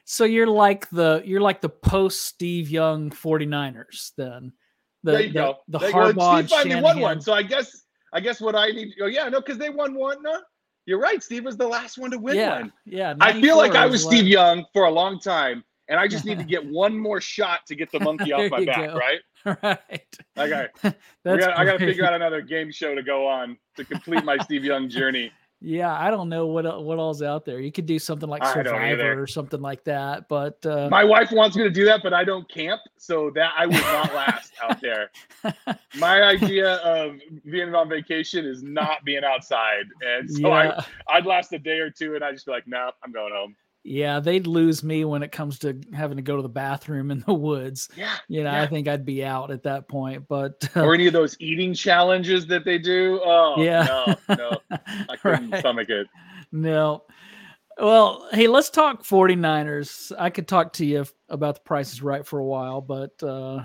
So 0.05 0.25
you're 0.25 0.47
like 0.47 0.89
the 0.89 1.21
you're 1.25 1.41
like 1.41 1.61
the 1.61 1.69
post 1.69 2.23
Steve 2.23 2.69
Young 2.69 3.11
49ers 3.11 4.11
then. 4.17 4.51
The, 5.03 5.11
there 5.11 5.21
you 5.21 5.27
the, 5.27 5.33
go. 5.33 5.57
The 5.67 5.79
there 5.79 5.91
Harbaugh 5.91 6.39
Steve 6.39 6.49
finally 6.49 6.81
won 6.81 6.99
one. 6.99 7.21
So 7.21 7.33
I 7.33 7.43
guess 7.43 7.83
I 8.13 8.19
guess 8.19 8.41
what 8.41 8.55
I 8.55 8.67
need. 8.67 8.93
Oh 9.01 9.05
yeah, 9.05 9.29
no, 9.29 9.39
because 9.41 9.57
they 9.57 9.69
won 9.69 9.95
one. 9.95 10.21
No, 10.21 10.41
you're 10.85 10.99
right. 10.99 11.21
Steve 11.23 11.45
was 11.45 11.57
the 11.57 11.67
last 11.67 11.97
one 11.97 12.11
to 12.11 12.17
win 12.17 12.35
yeah, 12.35 12.59
one. 12.59 12.73
Yeah. 12.85 13.13
I 13.21 13.39
feel 13.39 13.57
like 13.57 13.75
I 13.75 13.85
was 13.85 14.03
Steve 14.03 14.27
Young 14.27 14.65
for 14.73 14.85
a 14.85 14.91
long 14.91 15.19
time, 15.19 15.63
and 15.91 15.99
I 15.99 16.07
just 16.07 16.25
need 16.25 16.39
to 16.39 16.45
get 16.45 16.65
one 16.65 16.97
more 16.97 17.21
shot 17.21 17.65
to 17.67 17.75
get 17.75 17.91
the 17.91 17.99
monkey 18.03 18.31
off 18.31 18.49
my 18.49 18.65
back. 18.65 18.77
Go. 18.77 18.97
Right. 18.97 19.19
Right. 19.43 20.19
Okay. 20.37 20.67
Gotta, 21.25 21.59
I 21.59 21.65
got 21.65 21.79
to 21.79 21.79
figure 21.79 22.05
out 22.05 22.13
another 22.13 22.43
game 22.43 22.71
show 22.71 22.93
to 22.93 23.01
go 23.01 23.27
on 23.27 23.57
to 23.75 23.83
complete 23.83 24.23
my 24.23 24.37
Steve 24.37 24.63
Young 24.63 24.87
journey. 24.87 25.31
Yeah, 25.59 25.91
I 25.91 26.11
don't 26.11 26.29
know 26.29 26.45
what 26.45 26.83
what 26.83 26.99
all's 26.99 27.23
out 27.23 27.43
there. 27.43 27.59
You 27.59 27.71
could 27.71 27.87
do 27.87 27.97
something 27.97 28.29
like 28.29 28.45
Survivor 28.45 29.19
or 29.19 29.25
something 29.25 29.59
like 29.59 29.83
that. 29.85 30.29
But 30.29 30.63
uh, 30.63 30.89
my 30.91 31.03
wife 31.03 31.31
wants 31.31 31.55
me 31.55 31.63
to 31.63 31.71
do 31.71 31.85
that, 31.85 32.01
but 32.03 32.13
I 32.13 32.23
don't 32.23 32.47
camp, 32.51 32.81
so 32.97 33.31
that 33.33 33.53
I 33.57 33.65
would 33.65 33.81
not 33.81 34.13
last 34.13 34.53
out 34.61 34.79
there. 34.79 35.09
My 35.95 36.21
idea 36.21 36.75
of 36.75 37.15
being 37.49 37.73
on 37.73 37.89
vacation 37.89 38.45
is 38.45 38.61
not 38.61 39.03
being 39.05 39.23
outside, 39.23 39.85
and 40.01 40.29
so 40.29 40.49
yeah. 40.49 40.81
I 41.07 41.17
I'd 41.17 41.25
last 41.25 41.51
a 41.53 41.59
day 41.59 41.79
or 41.79 41.89
two, 41.89 42.13
and 42.13 42.23
I 42.23 42.31
just 42.31 42.45
be 42.45 42.51
like, 42.51 42.67
no, 42.67 42.77
nah, 42.77 42.91
I'm 43.03 43.11
going 43.11 43.33
home. 43.33 43.55
Yeah, 43.83 44.19
they'd 44.19 44.45
lose 44.45 44.83
me 44.83 45.05
when 45.05 45.23
it 45.23 45.31
comes 45.31 45.57
to 45.59 45.79
having 45.93 46.17
to 46.17 46.21
go 46.21 46.35
to 46.35 46.41
the 46.41 46.49
bathroom 46.49 47.09
in 47.09 47.23
the 47.25 47.33
woods. 47.33 47.89
Yeah, 47.95 48.15
you 48.27 48.43
know, 48.43 48.51
yeah. 48.51 48.61
I 48.61 48.67
think 48.67 48.87
I'd 48.87 49.05
be 49.05 49.23
out 49.25 49.49
at 49.49 49.63
that 49.63 49.87
point. 49.87 50.27
But 50.27 50.69
uh, 50.75 50.81
or 50.81 50.93
any 50.93 51.07
of 51.07 51.13
those 51.13 51.35
eating 51.39 51.73
challenges 51.73 52.45
that 52.47 52.63
they 52.63 52.77
do. 52.77 53.19
Oh, 53.23 53.61
yeah, 53.61 54.15
no, 54.29 54.35
no, 54.35 54.57
I 55.09 55.15
couldn't 55.17 55.49
right. 55.49 55.59
stomach 55.59 55.89
it. 55.89 56.07
No. 56.51 57.03
Well, 57.79 58.27
hey, 58.31 58.47
let's 58.47 58.69
talk 58.69 59.03
49ers. 59.03 60.11
I 60.19 60.29
could 60.29 60.47
talk 60.47 60.73
to 60.73 60.85
you 60.85 61.05
about 61.29 61.55
the 61.55 61.61
prices 61.61 62.03
right 62.03 62.25
for 62.25 62.37
a 62.37 62.45
while, 62.45 62.81
but 62.81 63.23
uh, 63.23 63.63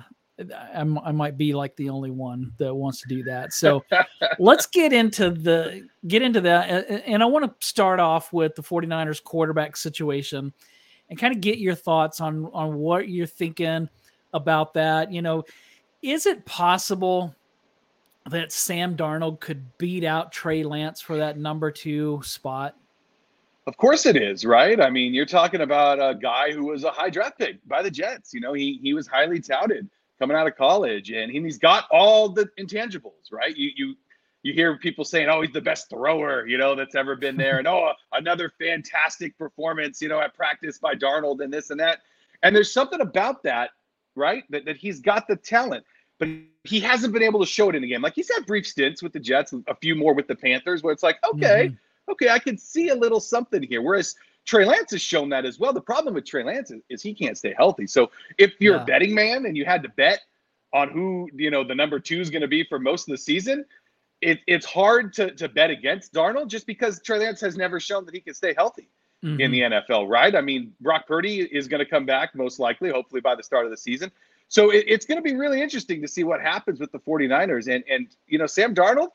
I'm, 0.75 0.99
I 0.99 1.13
might 1.13 1.39
be 1.39 1.55
like 1.55 1.77
the 1.77 1.89
only 1.89 2.11
one 2.11 2.53
that 2.59 2.75
wants 2.75 3.01
to 3.01 3.09
do 3.09 3.23
that. 3.25 3.53
So 3.53 3.85
let's 4.39 4.67
get 4.67 4.93
into 4.93 5.31
the 5.31 5.89
get 6.07 6.23
into 6.23 6.41
that. 6.43 6.89
And 7.07 7.23
I 7.23 7.27
want 7.27 7.45
to 7.45 7.67
start 7.67 8.01
off 8.01 8.33
with 8.33 8.55
the 8.55 8.63
49ers 8.63 9.23
quarterback 9.23 9.77
situation 9.77 10.53
and 11.09 11.19
kind 11.19 11.35
of 11.35 11.41
get 11.41 11.59
your 11.59 11.75
thoughts 11.75 12.21
on 12.21 12.51
on 12.53 12.75
what 12.77 13.09
you're 13.09 13.27
thinking 13.27 13.89
about 14.35 14.75
that. 14.75 15.11
You 15.11 15.23
know, 15.23 15.45
is 16.03 16.27
it 16.27 16.45
possible 16.45 17.35
that 18.29 18.53
Sam 18.53 18.97
Darnold 18.97 19.41
could 19.41 19.79
beat 19.79 20.05
out 20.05 20.33
Trey 20.33 20.65
Lance 20.65 21.01
for 21.01 21.17
that 21.17 21.39
number 21.39 21.71
two 21.71 22.21
spot? 22.25 22.77
Of 23.67 23.77
course 23.79 24.07
it 24.07 24.17
is, 24.17 24.45
right? 24.45 24.81
I 24.81 24.91
mean, 24.91 25.13
you're 25.13 25.27
talking 25.27 25.63
about 25.63 25.99
a 25.99 26.15
guy 26.15 26.53
who 26.53 26.67
was 26.67 26.85
a 26.85 26.91
high 26.91 27.11
draft 27.11 27.39
pick 27.39 27.57
by 27.67 27.83
the 27.83 27.91
Jets. 27.91 28.35
You 28.35 28.41
know, 28.41 28.53
he 28.53 28.79
he 28.83 28.93
was 28.93 29.07
highly 29.07 29.41
touted 29.41 29.89
coming 30.19 30.37
out 30.37 30.47
of 30.47 30.57
college, 30.57 31.11
and 31.11 31.31
he's 31.31 31.59
got 31.59 31.85
all 31.91 32.29
the 32.29 32.49
intangibles, 32.59 33.31
right? 33.31 33.57
You 33.57 33.71
you 33.77 33.95
you 34.43 34.53
hear 34.53 34.77
people 34.79 35.05
saying, 35.05 35.29
"Oh, 35.29 35.43
he's 35.43 35.53
the 35.53 35.61
best 35.61 35.91
thrower," 35.91 36.47
you 36.47 36.59
know, 36.59 36.75
that's 36.75 36.95
ever 36.95 37.17
been 37.17 37.37
there, 37.37 37.59
and 37.59 37.67
oh, 37.67 37.93
another 38.13 38.53
fantastic 38.59 39.37
performance, 39.39 40.01
you 40.01 40.09
know, 40.09 40.21
at 40.21 40.35
practice 40.35 40.79
by 40.79 40.95
Darnold, 40.95 41.43
and 41.43 41.53
this 41.53 41.71
and 41.71 41.81
that. 41.81 42.01
And 42.43 42.55
there's 42.55 42.73
something 42.73 43.01
about 43.01 43.43
that, 43.43 43.71
right? 44.15 44.45
That 44.51 44.65
that 44.67 44.77
he's 44.77 45.01
got 45.01 45.27
the 45.29 45.37
talent, 45.37 45.85
but 46.19 46.29
he 46.65 46.81
hasn't 46.81 47.13
been 47.13 47.23
able 47.23 47.41
to 47.41 47.47
show 47.47 47.69
it 47.69 47.75
in 47.75 47.83
the 47.83 47.89
game. 47.89 48.03
Like 48.03 48.15
he's 48.15 48.33
had 48.33 48.47
brief 48.47 48.67
stints 48.67 49.03
with 49.03 49.13
the 49.13 49.21
Jets, 49.21 49.53
a 49.69 49.75
few 49.75 49.95
more 49.95 50.15
with 50.15 50.29
the 50.29 50.37
Panthers, 50.37 50.83
where 50.83 50.93
it's 50.93 51.03
like, 51.03 51.19
okay. 51.35 51.69
Mm-hmm. 51.69 52.13
okay, 52.13 52.29
I 52.29 52.39
can 52.39 52.57
see 52.59 52.89
a 52.89 52.95
little 52.95 53.21
something 53.21 53.63
here. 53.63 53.83
Whereas 53.83 54.15
Trey 54.47 54.65
Lance 54.65 54.93
has 54.93 55.03
shown 55.03 55.29
that 55.31 55.45
as 55.45 55.59
well. 55.59 55.73
The 55.73 55.81
problem 55.81 56.15
with 56.15 56.25
Trey 56.25 56.45
Lance 56.45 56.71
is, 56.71 56.81
is 56.89 57.03
he 57.03 57.13
can't 57.13 57.37
stay 57.37 57.55
healthy. 57.57 57.87
So 57.87 58.11
if 58.39 58.55
you're 58.61 58.77
yeah. 58.77 58.83
a 58.83 58.87
betting 58.87 59.15
man 59.15 59.45
and 59.45 59.57
you 59.57 59.65
had 59.65 59.83
to 59.83 59.89
bet 59.91 60.21
on 60.73 60.89
who 60.91 61.29
you 61.35 61.51
know 61.51 61.65
the 61.65 61.75
number 61.75 61.99
two 61.99 62.21
is 62.21 62.31
going 62.31 62.43
to 62.43 62.49
be 62.49 62.65
for 62.65 62.79
most 62.79 63.09
of 63.09 63.13
the 63.13 63.19
season, 63.19 63.65
it, 64.21 64.41
it's 64.47 64.65
hard 64.65 65.13
to, 65.15 65.33
to 65.33 65.49
bet 65.49 65.71
against 65.71 66.13
Darnold 66.13 66.49
just 66.49 66.67
because 66.67 67.01
Trey 67.03 67.19
Lance 67.19 67.41
has 67.41 67.57
never 67.57 67.79
shown 67.81 68.05
that 68.07 68.15
he 68.15 68.21
can 68.21 68.35
stay 68.35 68.55
healthy 68.57 68.89
mm-hmm. 69.25 69.41
in 69.41 69.51
the 69.51 69.61
NFL, 69.61 70.09
right? 70.09 70.35
I 70.35 70.41
mean, 70.41 70.73
Brock 70.81 71.07
Purdy 71.07 71.41
is 71.41 71.69
going 71.69 71.81
to 71.81 71.91
come 71.91 72.07
back 72.07 72.35
most 72.35 72.59
likely, 72.59 72.91
hopefully 72.91 73.21
by 73.21 73.35
the 73.35 73.43
start 73.43 73.65
of 73.65 73.71
the 73.71 73.77
season. 73.77 74.11
So 74.49 74.71
it, 74.71 74.85
it's 74.87 75.07
going 75.07 75.19
to 75.19 75.23
be 75.23 75.37
really 75.37 75.61
interesting 75.61 76.01
to 76.03 76.09
see 76.09 76.25
what 76.25 76.41
happens 76.41 76.81
with 76.81 76.93
the 76.93 76.99
49ers. 77.01 77.73
And, 77.73 77.85
and 77.91 78.09
you 78.27 78.39
know, 78.39 78.47
Sam 78.47 78.75
Darnold, 78.75 79.11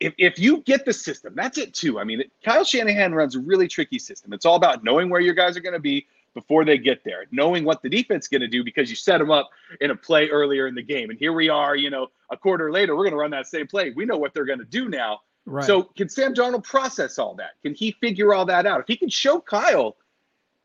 if, 0.00 0.14
if 0.18 0.38
you 0.38 0.62
get 0.62 0.84
the 0.84 0.92
system, 0.92 1.34
that's 1.34 1.58
it 1.58 1.74
too. 1.74 1.98
I 1.98 2.04
mean, 2.04 2.22
Kyle 2.44 2.64
Shanahan 2.64 3.14
runs 3.14 3.34
a 3.34 3.40
really 3.40 3.68
tricky 3.68 3.98
system. 3.98 4.32
It's 4.32 4.44
all 4.44 4.56
about 4.56 4.84
knowing 4.84 5.08
where 5.08 5.20
your 5.20 5.34
guys 5.34 5.56
are 5.56 5.60
going 5.60 5.72
to 5.72 5.80
be 5.80 6.06
before 6.34 6.66
they 6.66 6.76
get 6.76 7.02
there, 7.02 7.24
knowing 7.30 7.64
what 7.64 7.82
the 7.82 7.88
defense 7.88 8.26
is 8.26 8.28
going 8.28 8.42
to 8.42 8.48
do 8.48 8.62
because 8.62 8.90
you 8.90 8.96
set 8.96 9.18
them 9.18 9.30
up 9.30 9.48
in 9.80 9.90
a 9.90 9.96
play 9.96 10.28
earlier 10.28 10.66
in 10.66 10.74
the 10.74 10.82
game. 10.82 11.08
And 11.08 11.18
here 11.18 11.32
we 11.32 11.48
are, 11.48 11.76
you 11.76 11.88
know, 11.88 12.08
a 12.30 12.36
quarter 12.36 12.70
later, 12.70 12.94
we're 12.94 13.04
going 13.04 13.12
to 13.12 13.18
run 13.18 13.30
that 13.30 13.46
same 13.46 13.66
play. 13.66 13.90
We 13.90 14.04
know 14.04 14.18
what 14.18 14.34
they're 14.34 14.44
going 14.44 14.58
to 14.58 14.66
do 14.66 14.90
now. 14.90 15.20
Right. 15.46 15.64
So 15.64 15.84
can 15.84 16.08
Sam 16.10 16.34
Darnold 16.34 16.64
process 16.64 17.18
all 17.18 17.34
that? 17.36 17.52
Can 17.62 17.74
he 17.74 17.92
figure 17.92 18.34
all 18.34 18.44
that 18.46 18.66
out? 18.66 18.80
If 18.80 18.86
he 18.88 18.96
can 18.96 19.08
show 19.08 19.40
Kyle, 19.40 19.96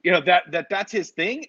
you 0.03 0.11
know, 0.11 0.21
that 0.21 0.51
that 0.51 0.67
that's 0.69 0.91
his 0.91 1.11
thing, 1.11 1.45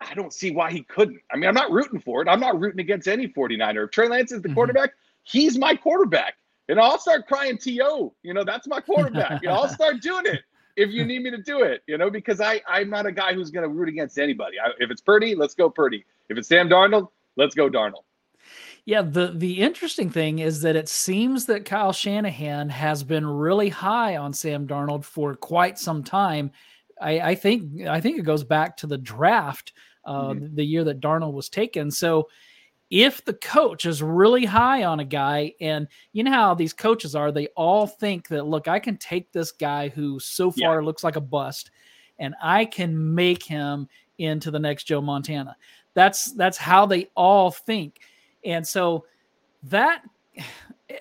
I 0.00 0.12
don't 0.14 0.32
see 0.32 0.50
why 0.50 0.70
he 0.70 0.82
couldn't. 0.82 1.20
I 1.32 1.36
mean, 1.36 1.48
I'm 1.48 1.54
not 1.54 1.70
rooting 1.70 2.00
for 2.00 2.20
it. 2.20 2.28
I'm 2.28 2.40
not 2.40 2.60
rooting 2.60 2.80
against 2.80 3.08
any 3.08 3.28
49er. 3.28 3.84
If 3.84 3.90
Trey 3.92 4.08
Lance 4.08 4.32
is 4.32 4.42
the 4.42 4.48
mm-hmm. 4.48 4.54
quarterback, 4.54 4.90
he's 5.22 5.56
my 5.56 5.76
quarterback. 5.76 6.34
And 6.68 6.80
I'll 6.80 6.98
start 6.98 7.26
crying 7.26 7.58
TO. 7.58 8.12
You 8.22 8.34
know, 8.34 8.44
that's 8.44 8.66
my 8.66 8.80
quarterback. 8.80 9.42
you 9.42 9.48
know, 9.48 9.54
I'll 9.54 9.68
start 9.72 10.00
doing 10.00 10.26
it 10.26 10.40
if 10.76 10.90
you 10.90 11.04
need 11.04 11.22
me 11.22 11.30
to 11.30 11.38
do 11.38 11.62
it, 11.62 11.82
you 11.86 11.96
know, 11.96 12.10
because 12.10 12.40
I, 12.40 12.60
I'm 12.68 12.90
not 12.90 13.06
a 13.06 13.12
guy 13.12 13.32
who's 13.32 13.50
going 13.50 13.62
to 13.62 13.68
root 13.68 13.88
against 13.88 14.18
anybody. 14.18 14.56
I, 14.62 14.70
if 14.78 14.90
it's 14.90 15.00
Purdy, 15.00 15.34
let's 15.34 15.54
go 15.54 15.70
Purdy. 15.70 16.04
If 16.28 16.36
it's 16.36 16.48
Sam 16.48 16.68
Darnold, 16.68 17.08
let's 17.36 17.54
go 17.54 17.70
Darnold. 17.70 18.02
Yeah, 18.84 19.02
the 19.02 19.32
the 19.34 19.62
interesting 19.62 20.10
thing 20.10 20.38
is 20.38 20.60
that 20.60 20.76
it 20.76 20.88
seems 20.88 21.46
that 21.46 21.64
Kyle 21.64 21.92
Shanahan 21.92 22.68
has 22.68 23.02
been 23.02 23.26
really 23.26 23.68
high 23.68 24.16
on 24.16 24.32
Sam 24.32 24.68
Darnold 24.68 25.04
for 25.04 25.34
quite 25.34 25.76
some 25.76 26.04
time. 26.04 26.52
I, 27.00 27.20
I 27.20 27.34
think 27.34 27.86
I 27.88 28.00
think 28.00 28.16
it 28.16 28.22
goes 28.22 28.44
back 28.44 28.76
to 28.78 28.86
the 28.86 28.96
draft, 28.96 29.72
uh, 30.04 30.28
mm-hmm. 30.28 30.54
the 30.54 30.64
year 30.64 30.84
that 30.84 31.00
Darnold 31.00 31.32
was 31.32 31.48
taken. 31.48 31.90
So 31.90 32.28
if 32.90 33.24
the 33.24 33.34
coach 33.34 33.84
is 33.84 34.02
really 34.02 34.44
high 34.44 34.84
on 34.84 35.00
a 35.00 35.04
guy, 35.04 35.52
and 35.60 35.88
you 36.12 36.22
know 36.22 36.30
how 36.30 36.54
these 36.54 36.72
coaches 36.72 37.14
are, 37.14 37.32
they 37.32 37.48
all 37.56 37.86
think 37.86 38.28
that, 38.28 38.46
look, 38.46 38.68
I 38.68 38.78
can 38.78 38.96
take 38.96 39.32
this 39.32 39.50
guy 39.50 39.88
who 39.88 40.20
so 40.20 40.50
far 40.50 40.80
yeah. 40.80 40.86
looks 40.86 41.02
like 41.02 41.16
a 41.16 41.20
bust 41.20 41.70
and 42.18 42.34
I 42.42 42.64
can 42.64 43.14
make 43.14 43.42
him 43.42 43.88
into 44.18 44.50
the 44.50 44.58
next 44.58 44.84
Joe 44.84 45.00
Montana. 45.00 45.56
That's 45.94 46.32
that's 46.32 46.56
how 46.56 46.86
they 46.86 47.10
all 47.14 47.50
think. 47.50 48.00
And 48.44 48.66
so 48.66 49.04
that 49.64 50.02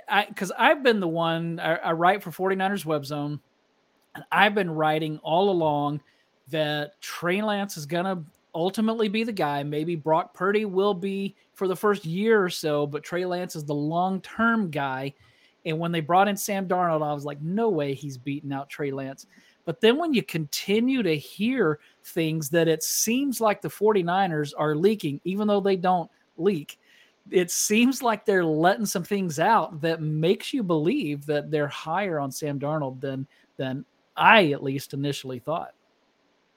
I 0.10 0.26
because 0.26 0.52
I've 0.58 0.84
been 0.84 1.00
the 1.00 1.08
one 1.08 1.60
I, 1.60 1.76
I 1.76 1.92
write 1.92 2.24
for 2.24 2.32
49ers 2.32 2.86
web 2.86 3.06
zone, 3.06 3.40
and 4.16 4.24
I've 4.32 4.56
been 4.56 4.72
writing 4.72 5.20
all 5.20 5.50
along 5.52 6.02
that 6.50 7.00
Trey 7.02 7.42
Lance 7.42 7.78
is 7.78 7.86
gonna 7.86 8.24
ultimately 8.56 9.10
be 9.10 9.24
the 9.24 9.32
guy. 9.32 9.62
Maybe 9.62 9.96
Brock 9.96 10.34
Purdy 10.34 10.66
will 10.66 10.94
be 10.94 11.36
for 11.54 11.68
the 11.68 11.76
first 11.76 12.06
year 12.06 12.44
or 12.44 12.50
so, 12.50 12.88
but 12.88 13.04
Trey 13.04 13.26
Lance 13.26 13.56
is 13.56 13.66
the 13.66 13.76
long 13.76 14.22
term 14.22 14.72
guy. 14.72 15.14
And 15.66 15.78
when 15.78 15.92
they 15.92 16.00
brought 16.00 16.28
in 16.28 16.38
Sam 16.38 16.68
Darnold, 16.68 17.06
I 17.06 17.14
was 17.14 17.26
like, 17.26 17.42
no 17.42 17.70
way 17.70 17.94
he's 17.94 18.18
beating 18.18 18.54
out 18.54 18.70
Trey 18.70 18.92
Lance. 18.92 19.28
But 19.66 19.82
then 19.82 19.98
when 19.98 20.14
you 20.14 20.24
continue 20.24 21.04
to 21.04 21.18
hear 21.18 21.80
things 22.04 22.50
that 22.52 22.68
it 22.68 22.84
seems 22.84 23.42
like 23.42 23.62
the 23.62 23.68
49ers 23.68 24.54
are 24.58 24.76
leaking, 24.76 25.20
even 25.24 25.48
though 25.48 25.60
they 25.60 25.76
don't 25.76 26.10
leak, 26.38 26.80
it 27.32 27.50
seems 27.50 28.04
like 28.04 28.26
they're 28.26 28.46
letting 28.46 28.86
some 28.86 29.04
things 29.04 29.40
out 29.40 29.82
that 29.82 30.02
makes 30.02 30.54
you 30.54 30.62
believe 30.62 31.26
that 31.26 31.50
they're 31.50 31.68
higher 31.68 32.20
on 32.20 32.32
Sam 32.32 32.60
Darnold 32.60 33.02
than 33.02 33.28
than 33.58 33.86
I 34.16 34.52
at 34.52 34.64
least 34.64 34.94
initially 34.94 35.40
thought. 35.40 35.74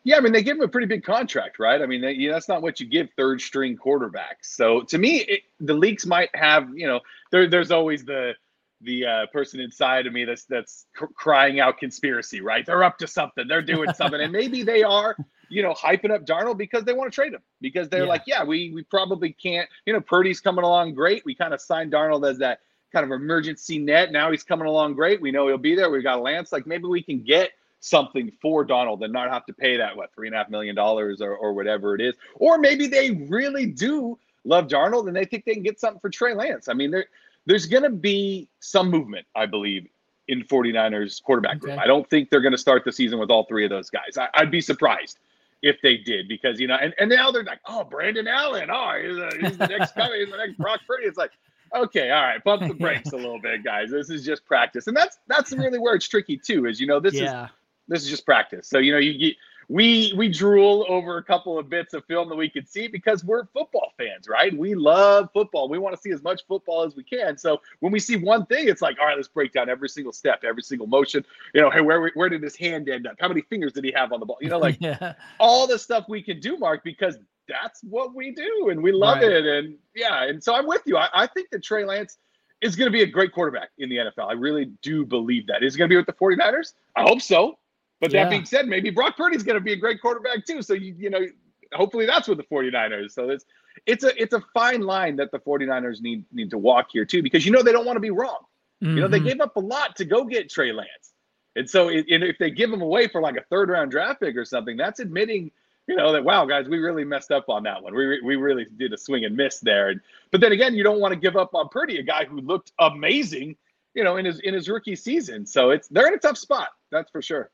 Yeah, 0.08 0.16
I 0.16 0.20
mean 0.20 0.32
they 0.32 0.42
give 0.42 0.56
him 0.56 0.62
a 0.62 0.68
pretty 0.68 0.86
big 0.86 1.04
contract, 1.04 1.58
right? 1.58 1.82
I 1.82 1.84
mean 1.84 2.00
they, 2.00 2.12
you 2.12 2.28
know, 2.28 2.34
that's 2.34 2.48
not 2.48 2.62
what 2.62 2.80
you 2.80 2.86
give 2.86 3.10
third 3.14 3.42
string 3.42 3.76
quarterbacks. 3.76 4.44
So 4.44 4.80
to 4.84 4.96
me, 4.96 5.18
it, 5.18 5.42
the 5.60 5.74
leaks 5.74 6.06
might 6.06 6.30
have, 6.34 6.70
you 6.74 6.86
know, 6.86 7.00
there, 7.30 7.46
there's 7.46 7.70
always 7.70 8.06
the 8.06 8.32
the 8.80 9.04
uh, 9.04 9.26
person 9.34 9.60
inside 9.60 10.06
of 10.06 10.14
me 10.14 10.24
that's 10.24 10.46
that's 10.46 10.86
cr- 10.96 11.12
crying 11.14 11.60
out 11.60 11.76
conspiracy, 11.76 12.40
right? 12.40 12.64
They're 12.64 12.84
up 12.84 12.96
to 13.00 13.06
something. 13.06 13.46
They're 13.46 13.60
doing 13.60 13.92
something, 13.92 14.18
and 14.18 14.32
maybe 14.32 14.62
they 14.62 14.82
are, 14.82 15.14
you 15.50 15.62
know, 15.62 15.74
hyping 15.74 16.10
up 16.10 16.24
Darnold 16.24 16.56
because 16.56 16.84
they 16.84 16.94
want 16.94 17.12
to 17.12 17.14
trade 17.14 17.34
him 17.34 17.42
because 17.60 17.90
they're 17.90 18.04
yeah. 18.04 18.08
like, 18.08 18.22
yeah, 18.26 18.42
we 18.42 18.72
we 18.74 18.84
probably 18.84 19.32
can't. 19.34 19.68
You 19.84 19.92
know, 19.92 20.00
Purdy's 20.00 20.40
coming 20.40 20.64
along 20.64 20.94
great. 20.94 21.22
We 21.26 21.34
kind 21.34 21.52
of 21.52 21.60
signed 21.60 21.92
Darnold 21.92 22.26
as 22.26 22.38
that 22.38 22.60
kind 22.94 23.04
of 23.04 23.12
emergency 23.12 23.78
net. 23.78 24.10
Now 24.10 24.30
he's 24.30 24.42
coming 24.42 24.66
along 24.66 24.94
great. 24.94 25.20
We 25.20 25.32
know 25.32 25.48
he'll 25.48 25.58
be 25.58 25.74
there. 25.74 25.90
We've 25.90 26.02
got 26.02 26.22
Lance. 26.22 26.50
Like 26.50 26.66
maybe 26.66 26.84
we 26.84 27.02
can 27.02 27.22
get 27.22 27.50
something 27.80 28.32
for 28.42 28.66
Darnold 28.66 29.02
and 29.04 29.12
not 29.12 29.30
have 29.30 29.46
to 29.46 29.52
pay 29.52 29.76
that 29.76 29.96
what 29.96 30.12
three 30.14 30.28
and 30.28 30.34
a 30.34 30.38
half 30.38 30.50
million 30.50 30.74
dollars 30.74 31.20
or, 31.20 31.36
or 31.36 31.52
whatever 31.52 31.94
it 31.94 32.00
is. 32.00 32.14
Or 32.34 32.58
maybe 32.58 32.86
they 32.86 33.10
really 33.10 33.66
do 33.66 34.18
love 34.44 34.66
Darnold 34.66 35.06
and 35.06 35.16
they 35.16 35.24
think 35.24 35.44
they 35.44 35.54
can 35.54 35.62
get 35.62 35.78
something 35.78 36.00
for 36.00 36.10
Trey 36.10 36.34
Lance. 36.34 36.68
I 36.68 36.74
mean, 36.74 36.90
there 36.90 37.06
there's 37.46 37.66
gonna 37.66 37.90
be 37.90 38.48
some 38.60 38.90
movement, 38.90 39.26
I 39.34 39.46
believe, 39.46 39.86
in 40.28 40.42
49ers 40.42 41.22
quarterback 41.22 41.56
okay. 41.56 41.60
group. 41.60 41.78
I 41.78 41.86
don't 41.86 42.08
think 42.10 42.30
they're 42.30 42.42
gonna 42.42 42.58
start 42.58 42.84
the 42.84 42.92
season 42.92 43.18
with 43.18 43.30
all 43.30 43.44
three 43.46 43.64
of 43.64 43.70
those 43.70 43.90
guys. 43.90 44.18
I, 44.18 44.28
would 44.40 44.50
be 44.50 44.60
surprised 44.60 45.18
if 45.62 45.76
they 45.82 45.96
did 45.96 46.28
because 46.28 46.60
you 46.60 46.66
know, 46.66 46.76
and, 46.76 46.94
and 46.98 47.10
now 47.10 47.30
they're 47.30 47.44
like, 47.44 47.60
oh, 47.66 47.84
Brandon 47.84 48.28
Allen, 48.28 48.70
oh, 48.70 49.00
he's, 49.02 49.16
a, 49.16 49.48
he's 49.48 49.58
the 49.58 49.66
next 49.66 49.94
coming, 49.94 50.20
he's 50.20 50.30
the 50.30 50.36
next 50.36 50.58
Brock 50.58 50.80
Purdy. 50.86 51.06
It's 51.06 51.18
like, 51.18 51.32
okay, 51.74 52.10
all 52.10 52.22
right, 52.22 52.42
bump 52.44 52.66
the 52.68 52.74
brakes 52.78 53.12
a 53.12 53.16
little 53.16 53.40
bit, 53.40 53.64
guys. 53.64 53.90
This 53.90 54.10
is 54.10 54.24
just 54.24 54.44
practice, 54.44 54.86
and 54.86 54.96
that's 54.96 55.18
that's 55.26 55.52
really 55.52 55.78
where 55.78 55.94
it's 55.94 56.08
tricky 56.08 56.36
too. 56.36 56.66
Is 56.66 56.80
you 56.80 56.86
know, 56.86 57.00
this 57.00 57.14
yeah. 57.14 57.44
is 57.44 57.50
this 57.88 58.02
is 58.02 58.10
just 58.10 58.24
practice. 58.24 58.68
So 58.68 58.78
you 58.78 58.92
know, 58.92 58.98
you, 58.98 59.12
you 59.12 59.34
we 59.68 60.14
we 60.16 60.28
drool 60.28 60.86
over 60.88 61.18
a 61.18 61.22
couple 61.22 61.58
of 61.58 61.68
bits 61.68 61.92
of 61.92 62.04
film 62.06 62.28
that 62.30 62.36
we 62.36 62.48
could 62.48 62.68
see 62.68 62.88
because 62.88 63.22
we're 63.22 63.44
football 63.46 63.92
fans, 63.98 64.26
right? 64.28 64.56
We 64.56 64.74
love 64.74 65.28
football. 65.34 65.68
We 65.68 65.78
want 65.78 65.94
to 65.94 66.00
see 66.00 66.10
as 66.10 66.22
much 66.22 66.46
football 66.46 66.84
as 66.84 66.96
we 66.96 67.04
can. 67.04 67.36
So 67.36 67.60
when 67.80 67.92
we 67.92 68.00
see 68.00 68.16
one 68.16 68.46
thing, 68.46 68.68
it's 68.68 68.80
like, 68.80 68.96
all 68.98 69.06
right, 69.06 69.16
let's 69.16 69.28
break 69.28 69.52
down 69.52 69.68
every 69.68 69.90
single 69.90 70.12
step, 70.12 70.42
every 70.42 70.62
single 70.62 70.86
motion. 70.86 71.24
You 71.54 71.60
know, 71.60 71.70
hey, 71.70 71.82
where 71.82 72.10
where 72.14 72.28
did 72.30 72.42
his 72.42 72.56
hand 72.56 72.88
end 72.88 73.06
up? 73.06 73.16
How 73.20 73.28
many 73.28 73.42
fingers 73.42 73.72
did 73.74 73.84
he 73.84 73.92
have 73.92 74.12
on 74.12 74.20
the 74.20 74.26
ball? 74.26 74.38
You 74.40 74.48
know, 74.48 74.58
like 74.58 74.78
yeah. 74.80 75.14
all 75.38 75.66
the 75.66 75.78
stuff 75.78 76.06
we 76.08 76.22
can 76.22 76.40
do, 76.40 76.56
Marc, 76.56 76.82
because 76.82 77.18
that's 77.46 77.82
what 77.82 78.14
we 78.14 78.30
do 78.30 78.68
and 78.70 78.82
we 78.82 78.92
love 78.92 79.18
right. 79.18 79.30
it. 79.30 79.46
And 79.46 79.76
yeah, 79.94 80.24
and 80.24 80.42
so 80.42 80.54
I'm 80.54 80.66
with 80.66 80.82
you. 80.86 80.96
I, 80.96 81.08
I 81.12 81.26
think 81.26 81.50
that 81.50 81.62
Trey 81.62 81.84
Lance 81.84 82.18
is 82.60 82.74
going 82.74 82.86
to 82.86 82.92
be 82.92 83.02
a 83.02 83.06
great 83.06 83.32
quarterback 83.32 83.70
in 83.78 83.88
the 83.88 83.96
NFL. 83.96 84.28
I 84.28 84.32
really 84.32 84.66
do 84.82 85.04
believe 85.04 85.46
that. 85.46 85.62
Is 85.62 85.74
he 85.74 85.78
going 85.78 85.88
to 85.88 85.92
be 85.92 85.96
with 85.96 86.06
the 86.06 86.12
49ers? 86.12 86.74
I 86.96 87.02
hope 87.02 87.22
so. 87.22 87.58
But 88.00 88.12
yeah. 88.12 88.24
that 88.24 88.30
being 88.30 88.44
said, 88.44 88.68
maybe 88.68 88.90
Brock 88.90 89.16
Purdy's 89.16 89.42
going 89.42 89.56
to 89.58 89.64
be 89.64 89.72
a 89.72 89.76
great 89.76 90.00
quarterback 90.00 90.46
too. 90.46 90.62
So 90.62 90.74
you 90.74 90.94
you 90.98 91.10
know, 91.10 91.26
hopefully 91.72 92.06
that's 92.06 92.28
with 92.28 92.38
the 92.38 92.44
49ers. 92.44 93.12
So 93.12 93.30
it's 93.30 93.44
it's 93.86 94.04
a 94.04 94.20
it's 94.20 94.34
a 94.34 94.42
fine 94.54 94.82
line 94.82 95.16
that 95.16 95.30
the 95.30 95.38
49ers 95.38 96.00
need 96.00 96.24
need 96.32 96.50
to 96.50 96.58
walk 96.58 96.88
here 96.92 97.04
too 97.04 97.22
because 97.22 97.44
you 97.44 97.52
know 97.52 97.62
they 97.62 97.72
don't 97.72 97.86
want 97.86 97.96
to 97.96 98.00
be 98.00 98.10
wrong. 98.10 98.38
Mm-hmm. 98.82 98.96
You 98.96 99.02
know, 99.02 99.08
they 99.08 99.18
mm-hmm. 99.18 99.28
gave 99.28 99.40
up 99.40 99.56
a 99.56 99.60
lot 99.60 99.96
to 99.96 100.04
go 100.04 100.24
get 100.24 100.48
Trey 100.48 100.72
Lance. 100.72 101.12
And 101.56 101.68
so 101.68 101.88
it, 101.88 102.06
and 102.08 102.22
if 102.22 102.38
they 102.38 102.50
give 102.50 102.72
him 102.72 102.82
away 102.82 103.08
for 103.08 103.20
like 103.20 103.36
a 103.36 103.42
third 103.50 103.68
round 103.68 103.90
draft 103.90 104.20
pick 104.20 104.36
or 104.36 104.44
something, 104.44 104.76
that's 104.76 105.00
admitting, 105.00 105.50
you 105.88 105.96
know, 105.96 106.12
that 106.12 106.24
wow, 106.24 106.44
guys, 106.44 106.68
we 106.68 106.78
really 106.78 107.04
messed 107.04 107.32
up 107.32 107.48
on 107.48 107.64
that 107.64 107.82
one. 107.82 107.94
We 107.94 108.20
we 108.20 108.36
really 108.36 108.66
did 108.76 108.92
a 108.92 108.98
swing 108.98 109.24
and 109.24 109.36
miss 109.36 109.58
there. 109.58 109.88
And, 109.88 110.00
but 110.30 110.40
then 110.40 110.52
again, 110.52 110.74
you 110.74 110.84
don't 110.84 111.00
want 111.00 111.14
to 111.14 111.18
give 111.18 111.36
up 111.36 111.54
on 111.54 111.68
Purdy, 111.68 111.98
a 111.98 112.02
guy 112.02 112.26
who 112.26 112.40
looked 112.40 112.72
amazing, 112.78 113.56
you 113.94 114.04
know, 114.04 114.16
in 114.16 114.24
his 114.24 114.38
in 114.40 114.54
his 114.54 114.68
rookie 114.68 114.94
season. 114.94 115.46
So 115.46 115.70
it's 115.70 115.88
they're 115.88 116.06
in 116.06 116.14
a 116.14 116.18
tough 116.18 116.38
spot, 116.38 116.68
that's 116.92 117.10
for 117.10 117.22
sure. 117.22 117.50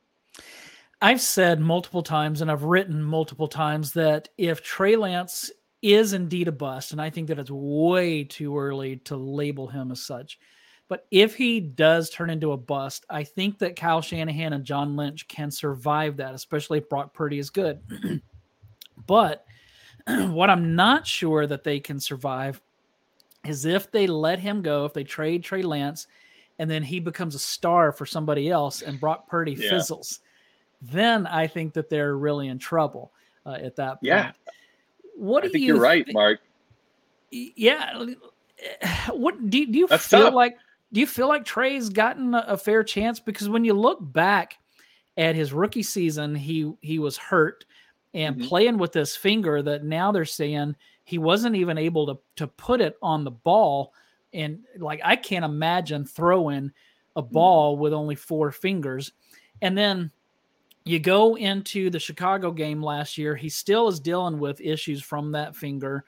I've 1.00 1.21
said 1.21 1.61
multiple 1.61 2.03
times 2.03 2.41
and 2.41 2.50
I've 2.50 2.62
written 2.62 3.03
multiple 3.03 3.49
times 3.49 3.93
that 3.93 4.29
if 4.38 4.62
Trey 4.62 4.97
Lance 4.97 5.50
is 5.83 6.14
indeed 6.14 6.49
a 6.49 6.53
bust, 6.53 6.93
and 6.93 7.00
I 7.00 7.11
think 7.11 7.29
that 7.29 7.38
it's 7.38 7.50
way 7.50 8.25
too 8.25 8.59
early 8.59 8.97
to 8.97 9.17
label 9.17 9.69
him 9.69 9.91
as 9.91 10.00
such. 10.00 10.38
But 10.88 11.07
if 11.11 11.35
he 11.35 11.61
does 11.61 12.09
turn 12.09 12.31
into 12.31 12.53
a 12.53 12.57
bust, 12.57 13.05
I 13.11 13.25
think 13.25 13.59
that 13.59 13.76
Kyle 13.76 14.00
Shanahan 14.00 14.55
and 14.55 14.64
John 14.64 14.97
Lynch 14.97 15.29
can 15.29 15.50
survive 15.50 16.17
that, 16.17 16.35
especially 16.35 16.79
if 16.79 16.88
Brock 16.88 17.12
Purdy 17.12 17.38
is 17.38 17.50
good. 17.50 17.81
but 19.07 19.45
what 20.07 20.49
I'm 20.49 20.75
not 20.75 21.07
sure 21.07 21.47
that 21.47 21.64
they 21.64 21.81
can 21.81 22.00
survive 22.00 22.62
is 23.47 23.67
if 23.67 23.91
they 23.91 24.07
let 24.07 24.38
him 24.38 24.62
go, 24.62 24.87
if 24.87 24.95
they 24.95 25.05
trade 25.05 25.45
Trey 25.45 25.62
Lance, 25.62 26.07
and 26.59 26.71
then 26.71 26.83
he 26.83 26.99
becomes 26.99 27.35
a 27.35 27.38
star 27.38 27.93
for 27.93 28.07
somebody 28.07 28.49
else 28.49 28.81
and 28.81 29.00
Brock 29.00 29.29
Purdy 29.29 29.53
yeah. 29.53 29.69
fizzles 29.69 30.21
then 30.83 31.26
I 31.26 31.47
think 31.47 31.75
that 31.75 31.88
they're 31.88 32.16
really 32.16 32.49
in 32.49 32.59
trouble 32.59 33.12
uh, 33.47 33.59
at 33.61 33.76
that 33.76 33.95
point. 33.95 34.02
Yeah. 34.02 34.33
What 35.16 35.43
do 35.43 35.49
I 35.49 35.52
think 35.52 35.62
you? 35.62 35.75
You're 35.75 35.83
right, 35.83 36.07
Mark. 36.12 36.40
Yeah. 37.31 38.07
What 39.12 39.50
do, 39.50 39.66
do 39.66 39.78
you 39.78 39.87
That's 39.87 40.07
feel 40.07 40.23
tough. 40.23 40.35
like? 40.35 40.57
do 40.95 41.00
you 41.00 41.07
feel 41.09 41.26
like 41.26 41.45
Trey's 41.45 41.88
gotten 41.88 42.35
a, 42.35 42.45
a 42.49 42.57
fair 42.57 42.85
chance? 42.85 43.19
Because 43.19 43.49
when 43.49 43.64
you 43.64 43.75
look 43.75 43.99
back 44.00 44.59
at 45.16 45.35
his 45.35 45.52
rookie 45.52 45.83
season, 45.83 46.37
he 46.37 46.73
he 46.81 47.00
was 47.00 47.19
hurt 47.19 47.66
and 48.14 48.37
mm-hmm. 48.37 48.47
playing 48.47 48.78
with 48.78 48.93
this 48.93 49.16
finger 49.16 49.61
that 49.61 49.85
now 49.85 50.12
they're 50.12 50.25
saying 50.25 50.76
he 51.02 51.19
wasn't 51.19 51.57
even 51.57 51.78
able 51.78 52.07
to 52.07 52.19
to 52.37 52.47
put 52.47 52.81
it 52.81 52.97
on 53.02 53.25
the 53.25 53.33
ball. 53.33 53.93
And 54.33 54.61
like 54.78 55.00
I 55.04 55.16
can't 55.16 55.45
imagine 55.45 56.04
throwing 56.04 56.71
a 57.16 57.23
mm-hmm. 57.23 57.33
ball 57.33 57.76
with 57.76 57.93
only 57.93 58.14
four 58.14 58.52
fingers. 58.52 59.11
And 59.61 59.76
then 59.76 60.12
you 60.85 60.99
go 60.99 61.37
into 61.37 61.88
the 61.88 61.99
Chicago 61.99 62.53
game 62.53 62.83
last 62.83 63.17
year, 63.17 63.35
he 63.35 63.49
still 63.49 63.88
is 63.88 64.00
dealing 64.00 64.38
with 64.38 64.61
issues 64.61 65.03
from 65.03 65.33
that 65.33 65.57
finger. 65.57 66.05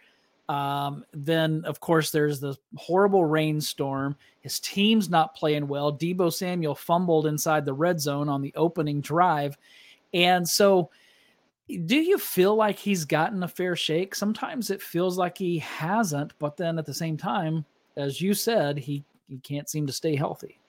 Um, 0.49 1.05
then, 1.13 1.65
of 1.65 1.81
course, 1.81 2.11
there's 2.11 2.41
the 2.41 2.57
horrible 2.77 3.25
rainstorm. 3.25 4.17
His 4.41 4.61
team's 4.61 5.09
not 5.09 5.35
playing 5.35 5.67
well. 5.67 5.93
Deebo 5.93 6.33
Samuel 6.33 6.75
fumbled 6.75 7.27
inside 7.27 7.65
the 7.65 7.73
red 7.73 8.01
zone 8.01 8.29
on 8.29 8.43
the 8.43 8.53
opening 8.55 9.01
drive. 9.01 9.57
And 10.13 10.47
so, 10.47 10.91
do 11.69 11.97
you 11.97 12.19
feel 12.19 12.55
like 12.55 12.79
he's 12.79 13.05
gotten 13.05 13.43
a 13.43 13.49
fair 13.49 13.75
shake? 13.75 14.15
Sometimes 14.15 14.71
it 14.71 14.81
feels 14.81 15.19
like 15.19 15.37
he 15.37 15.59
hasn't, 15.59 16.33
but 16.39 16.57
then 16.57 16.79
at 16.79 16.87
the 16.87 16.95
same 16.95 17.17
time, 17.17 17.65
as 17.97 18.21
you 18.21 18.35
said, 18.35 18.79
he, 18.79 19.05
he 19.29 19.39
can't 19.39 19.69
seem 19.69 19.87
to 19.87 19.93
stay 19.93 20.15
healthy. 20.15 20.61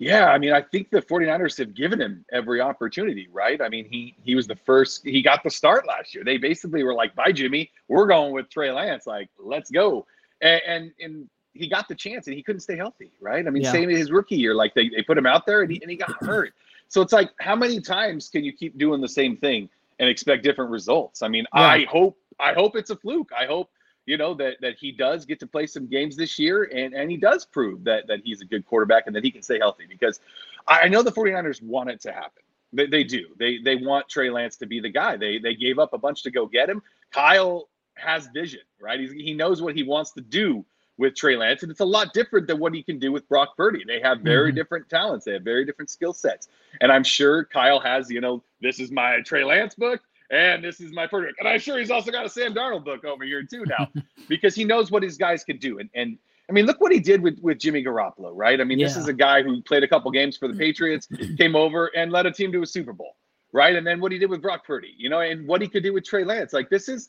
Yeah, 0.00 0.30
I 0.30 0.38
mean, 0.38 0.54
I 0.54 0.62
think 0.62 0.88
the 0.88 1.02
49ers 1.02 1.58
have 1.58 1.74
given 1.74 2.00
him 2.00 2.24
every 2.32 2.62
opportunity, 2.62 3.28
right? 3.30 3.60
I 3.60 3.68
mean, 3.68 3.84
he 3.84 4.16
he 4.24 4.34
was 4.34 4.46
the 4.46 4.56
first 4.56 5.04
he 5.04 5.20
got 5.20 5.44
the 5.44 5.50
start 5.50 5.86
last 5.86 6.14
year. 6.14 6.24
They 6.24 6.38
basically 6.38 6.82
were 6.82 6.94
like, 6.94 7.14
"Bye, 7.14 7.32
Jimmy. 7.32 7.70
We're 7.86 8.06
going 8.06 8.32
with 8.32 8.48
Trey 8.48 8.72
Lance. 8.72 9.06
Like, 9.06 9.28
let's 9.38 9.70
go." 9.70 10.06
And 10.40 10.62
and, 10.66 10.92
and 11.00 11.28
he 11.52 11.68
got 11.68 11.86
the 11.86 11.94
chance 11.94 12.26
and 12.26 12.34
he 12.34 12.42
couldn't 12.42 12.60
stay 12.60 12.76
healthy, 12.76 13.12
right? 13.20 13.46
I 13.46 13.50
mean, 13.50 13.62
yeah. 13.62 13.72
same 13.72 13.90
in 13.90 13.96
his 13.96 14.10
rookie 14.10 14.36
year. 14.36 14.54
Like 14.54 14.72
they, 14.72 14.88
they 14.88 15.02
put 15.02 15.18
him 15.18 15.26
out 15.26 15.44
there 15.44 15.60
and 15.60 15.70
he, 15.70 15.82
and 15.82 15.90
he 15.90 15.96
got 15.96 16.12
hurt. 16.24 16.54
So 16.88 17.02
it's 17.02 17.12
like, 17.12 17.30
how 17.38 17.54
many 17.54 17.80
times 17.80 18.30
can 18.30 18.42
you 18.42 18.52
keep 18.52 18.78
doing 18.78 19.00
the 19.00 19.08
same 19.08 19.36
thing 19.36 19.68
and 19.98 20.08
expect 20.08 20.42
different 20.42 20.70
results? 20.70 21.22
I 21.22 21.28
mean, 21.28 21.46
yeah. 21.54 21.60
I 21.60 21.84
hope 21.84 22.16
I 22.38 22.54
hope 22.54 22.74
it's 22.74 22.90
a 22.90 22.96
fluke. 22.96 23.32
I 23.38 23.44
hope 23.44 23.70
you 24.10 24.16
know 24.16 24.34
that 24.34 24.56
that 24.60 24.76
he 24.76 24.90
does 24.90 25.24
get 25.24 25.38
to 25.38 25.46
play 25.46 25.66
some 25.66 25.86
games 25.86 26.16
this 26.16 26.36
year 26.36 26.64
and 26.64 26.94
and 26.94 27.08
he 27.10 27.16
does 27.16 27.44
prove 27.44 27.84
that 27.84 28.08
that 28.08 28.18
he's 28.24 28.40
a 28.40 28.44
good 28.44 28.66
quarterback 28.66 29.04
and 29.06 29.14
that 29.14 29.22
he 29.22 29.30
can 29.30 29.40
stay 29.40 29.58
healthy 29.58 29.84
because 29.88 30.18
I 30.66 30.88
know 30.88 31.02
the 31.02 31.12
49ers 31.12 31.62
want 31.62 31.90
it 31.90 32.00
to 32.02 32.12
happen. 32.12 32.42
They, 32.72 32.86
they 32.86 33.04
do. 33.04 33.26
They 33.38 33.58
they 33.58 33.76
want 33.76 34.08
Trey 34.08 34.28
Lance 34.28 34.56
to 34.58 34.66
be 34.66 34.80
the 34.80 34.88
guy. 34.88 35.16
They 35.16 35.38
they 35.38 35.54
gave 35.54 35.78
up 35.78 35.92
a 35.92 35.98
bunch 35.98 36.24
to 36.24 36.30
go 36.32 36.46
get 36.46 36.68
him. 36.68 36.82
Kyle 37.12 37.68
has 37.94 38.28
vision, 38.34 38.60
right? 38.80 38.98
He's, 38.98 39.12
he 39.12 39.32
knows 39.32 39.62
what 39.62 39.76
he 39.76 39.84
wants 39.84 40.12
to 40.12 40.20
do 40.20 40.64
with 40.98 41.14
Trey 41.14 41.36
Lance, 41.36 41.62
and 41.62 41.70
it's 41.70 41.80
a 41.80 41.84
lot 41.84 42.12
different 42.12 42.46
than 42.46 42.58
what 42.58 42.74
he 42.74 42.82
can 42.82 42.98
do 42.98 43.10
with 43.12 43.28
Brock 43.28 43.56
Purdy. 43.56 43.84
They 43.86 44.00
have 44.00 44.20
very 44.20 44.50
mm-hmm. 44.50 44.56
different 44.56 44.88
talents. 44.88 45.24
They 45.24 45.32
have 45.32 45.42
very 45.42 45.64
different 45.64 45.90
skill 45.90 46.12
sets, 46.12 46.48
and 46.80 46.90
I'm 46.92 47.04
sure 47.04 47.44
Kyle 47.44 47.80
has. 47.80 48.10
You 48.10 48.20
know, 48.20 48.42
this 48.60 48.80
is 48.80 48.90
my 48.90 49.20
Trey 49.20 49.44
Lance 49.44 49.74
book 49.74 50.00
and 50.30 50.62
this 50.62 50.80
is 50.80 50.92
my 50.92 51.06
perfect. 51.06 51.38
And 51.40 51.48
I'm 51.48 51.58
sure 51.58 51.78
he's 51.78 51.90
also 51.90 52.10
got 52.10 52.24
a 52.24 52.28
Sam 52.28 52.54
Darnold 52.54 52.84
book 52.84 53.04
over 53.04 53.24
here 53.24 53.42
too 53.42 53.64
now, 53.66 53.88
because 54.28 54.54
he 54.54 54.64
knows 54.64 54.90
what 54.90 55.02
his 55.02 55.16
guys 55.16 55.44
can 55.44 55.58
do. 55.58 55.78
And 55.78 55.90
and 55.94 56.18
I 56.48 56.52
mean, 56.52 56.66
look 56.66 56.80
what 56.80 56.92
he 56.92 57.00
did 57.00 57.22
with 57.22 57.38
with 57.40 57.58
Jimmy 57.58 57.82
Garoppolo, 57.84 58.30
right? 58.32 58.60
I 58.60 58.64
mean, 58.64 58.78
yeah. 58.78 58.86
this 58.86 58.96
is 58.96 59.08
a 59.08 59.12
guy 59.12 59.42
who 59.42 59.60
played 59.62 59.82
a 59.82 59.88
couple 59.88 60.10
games 60.10 60.36
for 60.36 60.48
the 60.48 60.54
Patriots, 60.54 61.08
came 61.38 61.56
over 61.56 61.90
and 61.96 62.12
led 62.12 62.26
a 62.26 62.32
team 62.32 62.52
to 62.52 62.62
a 62.62 62.66
Super 62.66 62.92
Bowl, 62.92 63.16
right? 63.52 63.74
And 63.74 63.86
then 63.86 64.00
what 64.00 64.12
he 64.12 64.18
did 64.18 64.30
with 64.30 64.40
Brock 64.40 64.66
Purdy, 64.66 64.94
you 64.96 65.08
know, 65.08 65.20
and 65.20 65.46
what 65.46 65.60
he 65.60 65.68
could 65.68 65.82
do 65.82 65.92
with 65.92 66.04
Trey 66.04 66.24
Lance. 66.24 66.52
Like 66.52 66.70
this 66.70 66.88
is 66.88 67.08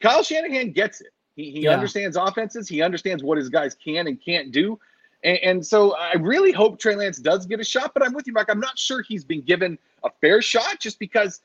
Kyle 0.00 0.22
Shanahan 0.22 0.72
gets 0.72 1.00
it. 1.00 1.12
He 1.36 1.50
he 1.50 1.60
yeah. 1.62 1.72
understands 1.72 2.16
offenses. 2.16 2.68
He 2.68 2.80
understands 2.80 3.22
what 3.22 3.36
his 3.36 3.48
guys 3.50 3.74
can 3.74 4.06
and 4.06 4.22
can't 4.22 4.52
do. 4.52 4.78
And, 5.22 5.38
and, 5.38 5.66
so 5.66 5.96
I 5.96 6.12
really 6.16 6.52
hope 6.52 6.78
Trey 6.78 6.96
Lance 6.96 7.16
does 7.16 7.46
get 7.46 7.58
a 7.58 7.64
shot, 7.64 7.92
but 7.94 8.04
I'm 8.04 8.12
with 8.12 8.26
you, 8.26 8.34
Mike. 8.34 8.50
I'm 8.50 8.60
not 8.60 8.78
sure 8.78 9.00
he's 9.00 9.24
been 9.24 9.40
given 9.40 9.78
a 10.04 10.10
fair 10.20 10.42
shot 10.42 10.80
just 10.80 10.98
because 10.98 11.40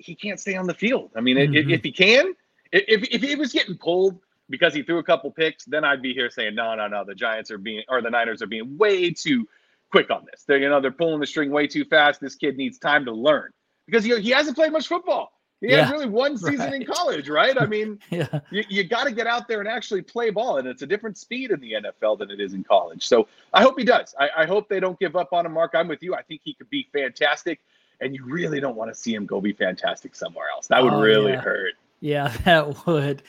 he 0.00 0.14
can't 0.14 0.40
stay 0.40 0.56
on 0.56 0.66
the 0.66 0.74
field. 0.74 1.10
I 1.14 1.20
mean, 1.20 1.36
mm-hmm. 1.36 1.54
if, 1.54 1.68
if, 1.68 1.84
he 1.84 1.92
can, 1.92 2.34
if 2.72 3.02
if 3.10 3.22
he 3.22 3.34
was 3.36 3.52
getting 3.52 3.76
pulled 3.76 4.18
because 4.48 4.74
he 4.74 4.82
threw 4.82 4.98
a 4.98 5.02
couple 5.02 5.30
picks, 5.30 5.64
then 5.64 5.84
I'd 5.84 6.02
be 6.02 6.12
here 6.12 6.30
saying, 6.30 6.54
no, 6.54 6.74
no, 6.74 6.88
no, 6.88 7.04
the 7.04 7.14
Giants 7.14 7.50
are 7.50 7.58
being 7.58 7.84
or 7.88 8.02
the 8.02 8.10
Niners 8.10 8.42
are 8.42 8.46
being 8.46 8.76
way 8.78 9.10
too 9.12 9.48
quick 9.90 10.10
on 10.10 10.26
this. 10.30 10.44
They're 10.44 10.58
you 10.58 10.68
know 10.68 10.80
they're 10.80 10.90
pulling 10.90 11.20
the 11.20 11.26
string 11.26 11.50
way 11.50 11.66
too 11.66 11.84
fast. 11.84 12.20
This 12.20 12.34
kid 12.34 12.56
needs 12.56 12.78
time 12.78 13.04
to 13.04 13.12
learn 13.12 13.52
because 13.86 14.04
he, 14.04 14.18
he 14.20 14.30
hasn't 14.30 14.56
played 14.56 14.72
much 14.72 14.88
football. 14.88 15.32
He 15.60 15.68
yeah, 15.68 15.82
has 15.82 15.92
really 15.92 16.06
one 16.06 16.38
season 16.38 16.58
right. 16.58 16.74
in 16.74 16.86
college, 16.86 17.28
right? 17.28 17.60
I 17.60 17.66
mean, 17.66 17.98
yeah. 18.10 18.40
you, 18.50 18.64
you 18.68 18.84
got 18.84 19.04
to 19.04 19.12
get 19.12 19.26
out 19.26 19.46
there 19.46 19.60
and 19.60 19.68
actually 19.68 20.02
play 20.02 20.30
ball, 20.30 20.56
and 20.56 20.66
it's 20.66 20.82
a 20.82 20.86
different 20.86 21.18
speed 21.18 21.50
in 21.50 21.60
the 21.60 21.72
NFL 21.72 22.18
than 22.18 22.30
it 22.30 22.40
is 22.40 22.54
in 22.54 22.64
college. 22.64 23.06
So 23.06 23.28
I 23.52 23.62
hope 23.62 23.78
he 23.78 23.84
does. 23.84 24.14
I, 24.18 24.30
I 24.38 24.46
hope 24.46 24.68
they 24.68 24.80
don't 24.80 24.98
give 24.98 25.16
up 25.16 25.32
on 25.32 25.44
him, 25.44 25.52
Marc. 25.52 25.74
I'm 25.74 25.88
with 25.88 26.02
you. 26.02 26.14
I 26.14 26.22
think 26.22 26.40
he 26.44 26.54
could 26.54 26.70
be 26.70 26.88
fantastic 26.92 27.60
and 28.00 28.14
you 28.14 28.24
really 28.24 28.60
don't 28.60 28.76
want 28.76 28.92
to 28.92 28.98
see 28.98 29.14
him 29.14 29.26
go 29.26 29.40
be 29.40 29.52
fantastic 29.52 30.14
somewhere 30.14 30.46
else. 30.54 30.66
That 30.68 30.82
would 30.82 30.92
oh, 30.92 31.00
really 31.00 31.32
yeah. 31.32 31.40
hurt. 31.40 31.74
Yeah, 32.00 32.28
that 32.44 32.86
would. 32.86 33.22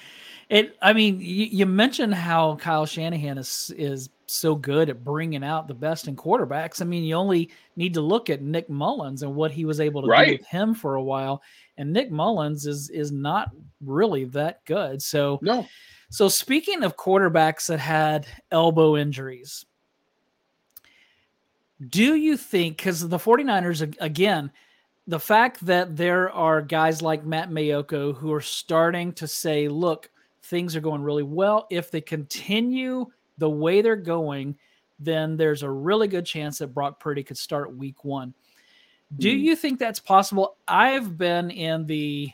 It. 0.49 0.77
I 0.81 0.93
mean, 0.93 1.19
you, 1.19 1.45
you, 1.45 1.65
mentioned 1.65 2.13
how 2.13 2.55
Kyle 2.57 2.85
Shanahan 2.85 3.37
is 3.37 3.71
is 3.77 4.09
so 4.25 4.55
good 4.55 4.89
at 4.89 5.03
bringing 5.03 5.43
out 5.43 5.67
the 5.67 5.73
best 5.73 6.07
in 6.07 6.15
quarterbacks. 6.15 6.81
I 6.81 6.85
mean, 6.85 7.03
you 7.03 7.15
only 7.15 7.51
need 7.75 7.93
to 7.93 8.01
look 8.01 8.29
at 8.29 8.41
Nick 8.41 8.69
Mullens 8.69 9.23
and 9.23 9.35
what 9.35 9.51
he 9.51 9.65
was 9.65 9.79
able 9.79 10.01
to 10.01 10.07
right. 10.07 10.25
do 10.25 10.31
with 10.33 10.47
him 10.47 10.73
for 10.73 10.95
a 10.95 11.03
while. 11.03 11.41
And 11.77 11.93
Nick 11.93 12.11
Mullens 12.11 12.65
is 12.65 12.89
is 12.89 13.11
not 13.11 13.51
really 13.83 14.25
that 14.25 14.63
good. 14.65 15.01
So 15.01 15.39
no. 15.41 15.65
So 16.09 16.27
speaking 16.27 16.83
of 16.83 16.97
quarterbacks 16.97 17.67
that 17.67 17.79
had 17.79 18.27
elbow 18.51 18.97
injuries, 18.97 19.65
do 21.89 22.15
you 22.15 22.37
think, 22.37 22.77
because 22.77 23.07
the 23.07 23.17
49ers, 23.17 23.95
again, 23.99 24.51
the 25.07 25.19
fact 25.19 25.65
that 25.65 25.97
there 25.97 26.31
are 26.31 26.61
guys 26.61 27.01
like 27.01 27.25
Matt 27.25 27.49
Maiocco 27.49 28.15
who 28.15 28.31
are 28.33 28.41
starting 28.41 29.13
to 29.13 29.27
say, 29.27 29.67
look, 29.67 30.09
things 30.43 30.75
are 30.75 30.81
going 30.81 31.01
really 31.01 31.23
well. 31.23 31.67
If 31.69 31.91
they 31.91 32.01
continue 32.01 33.07
the 33.37 33.49
way 33.49 33.81
they're 33.81 33.95
going, 33.95 34.57
then 34.99 35.35
there's 35.37 35.63
a 35.63 35.69
really 35.69 36.07
good 36.07 36.25
chance 36.25 36.59
that 36.59 36.67
Brock 36.67 36.99
Purdy 36.99 37.23
could 37.23 37.37
start 37.37 37.75
week 37.75 38.03
one. 38.05 38.33
Do 39.17 39.29
mm. 39.29 39.41
you 39.41 39.55
think 39.55 39.79
that's 39.79 39.99
possible? 39.99 40.55
I've 40.67 41.17
been 41.17 41.49
in 41.49 41.85
the 41.87 42.29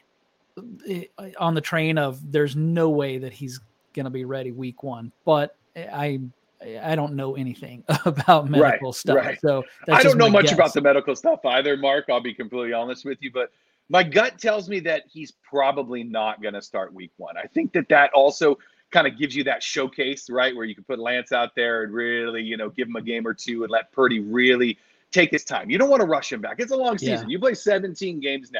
eh, 0.88 1.05
on 1.39 1.55
the 1.55 1.62
train 1.62 1.97
of 1.97 2.31
there's 2.31 2.55
no 2.55 2.89
way 2.89 3.17
that 3.17 3.33
he's 3.33 3.60
going 3.93 4.03
to 4.03 4.12
be 4.12 4.25
ready 4.25 4.51
week 4.51 4.83
one, 4.83 5.12
but 5.25 5.55
I 5.75 6.19
I 6.62 6.96
don't 6.96 7.13
know 7.13 7.36
anything 7.36 7.84
about 8.06 8.50
medical 8.50 8.89
right, 8.89 8.96
stuff. 8.96 9.15
Right. 9.15 9.39
So 9.41 9.63
I 9.91 10.02
don't 10.02 10.17
know 10.17 10.30
much 10.30 10.46
guess. 10.46 10.54
about 10.54 10.74
the 10.74 10.82
medical 10.82 11.15
stuff 11.15 11.46
either, 11.46 11.78
Marc. 11.78 12.06
I'll 12.10 12.22
be 12.22 12.34
completely 12.34 12.74
honest 12.74 13.06
with 13.06 13.20
you, 13.22 13.32
but 13.32 13.52
my 13.89 14.04
gut 14.04 14.38
tells 14.38 14.67
me 14.67 14.80
that 14.82 15.04
he's 15.08 15.32
probably 15.32 16.04
not 16.04 16.41
going 16.41 16.54
to 16.54 16.62
start 16.62 16.93
week 16.93 17.12
one. 17.17 17.38
I 17.38 17.43
think 17.43 17.74
that 17.74 17.88
that 17.89 18.12
also 18.13 18.58
kind 18.91 19.08
of 19.08 19.17
gives 19.17 19.36
you 19.36 19.43
that 19.46 19.63
showcase, 19.63 20.30
right, 20.30 20.56
where 20.56 20.65
you 20.65 20.76
can 20.76 20.84
put 20.84 21.00
Lance 21.00 21.32
out 21.32 21.56
there 21.56 21.84
and 21.84 21.93
really, 21.93 22.41
you 22.41 22.58
know, 22.58 22.70
give 22.70 22.88
him 22.88 22.96
a 22.96 23.02
game 23.02 23.28
or 23.28 23.34
two 23.34 23.63
and 23.63 23.72
let 23.72 23.91
Purdy 23.91 24.20
really 24.20 24.78
take 25.12 25.32
his 25.32 25.43
time. 25.43 25.70
You 25.70 25.78
don't 25.78 25.89
want 25.89 26.02
to 26.02 26.08
rush 26.08 26.32
him 26.32 26.41
back. 26.41 26.60
It's 26.60 26.72
a 26.72 26.76
long 26.76 26.98
season. 26.98 27.30
Yeah. 27.30 27.34
You 27.34 27.39
play 27.39 27.54
17 27.54 28.20
games 28.20 28.52
now. 28.52 28.60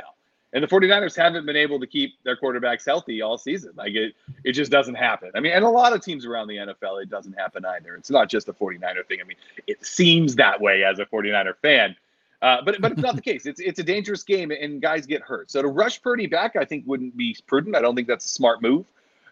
And 0.54 0.64
the 0.64 0.68
49ers 0.68 1.16
haven't 1.16 1.46
been 1.46 1.58
able 1.58 1.80
to 1.80 1.88
keep 1.88 2.24
their 2.24 2.38
quarterbacks 2.38 2.86
healthy 2.86 3.22
all 3.22 3.38
season. 3.38 3.74
Like 3.76 3.94
it, 3.94 4.16
it 4.46 4.54
just 4.54 4.72
doesn't 4.72 4.96
happen. 4.96 5.32
I 5.36 5.42
mean, 5.42 5.52
and 5.52 5.66
a 5.66 5.70
lot 5.70 5.94
of 5.94 6.02
teams 6.02 6.26
around 6.26 6.48
the 6.48 6.56
NFL, 6.56 7.04
it 7.04 7.10
doesn't 7.10 7.34
happen 7.34 7.66
either. 7.66 7.96
It's 7.96 8.10
not 8.10 8.30
just 8.30 8.48
a 8.48 8.54
49er 8.54 9.06
thing. 9.08 9.20
I 9.22 9.26
mean, 9.26 9.38
it 9.68 9.86
seems 9.86 10.36
that 10.36 10.60
way 10.62 10.84
as 10.84 11.00
a 11.00 11.06
49er 11.06 11.56
fan. 11.62 11.96
Uh, 12.42 12.58
but 12.64 12.80
but 12.80 12.92
it's 12.92 13.02
not 13.02 13.16
the 13.16 13.22
case. 13.34 13.46
It's 13.46 13.60
it's 13.60 13.80
a 13.80 13.84
dangerous 13.84 14.24
game 14.24 14.52
and 14.52 14.82
guys 14.82 15.06
get 15.06 15.22
hurt. 15.22 15.52
So 15.52 15.62
to 15.62 15.68
rush 15.68 16.02
Purdy 16.02 16.28
back, 16.28 16.56
I 16.56 16.66
think 16.66 16.86
wouldn't 16.88 17.18
be 17.18 17.36
prudent. 17.48 17.76
I 17.76 17.82
don't 17.82 17.96
think 17.96 18.08
that's 18.08 18.26
a 18.26 18.30
smart 18.30 18.62
move 18.62 18.86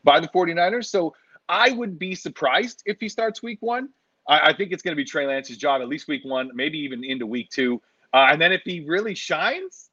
by 0.04 0.20
the 0.20 0.28
49ers. 0.28 0.86
So 0.86 1.16
I 1.48 1.72
would 1.72 2.00
be 2.00 2.16
surprised 2.16 2.84
if 2.86 3.00
he 3.00 3.10
starts 3.10 3.44
week 3.44 3.60
one. 3.62 3.90
I, 4.28 4.50
I 4.50 4.54
think 4.54 4.72
it's 4.72 4.82
going 4.82 4.94
to 4.94 5.02
be 5.02 5.06
Trey 5.06 5.28
Lance's 5.28 5.58
job 5.58 5.82
at 5.82 5.88
least 5.88 6.08
week 6.08 6.26
one, 6.26 6.52
maybe 6.54 6.80
even 6.80 7.04
into 7.04 7.26
week 7.26 7.50
two. 7.50 7.82
Uh, 8.14 8.28
and 8.32 8.42
then 8.42 8.52
if 8.52 8.62
he 8.64 8.82
really 8.82 9.14
shines, 9.14 9.90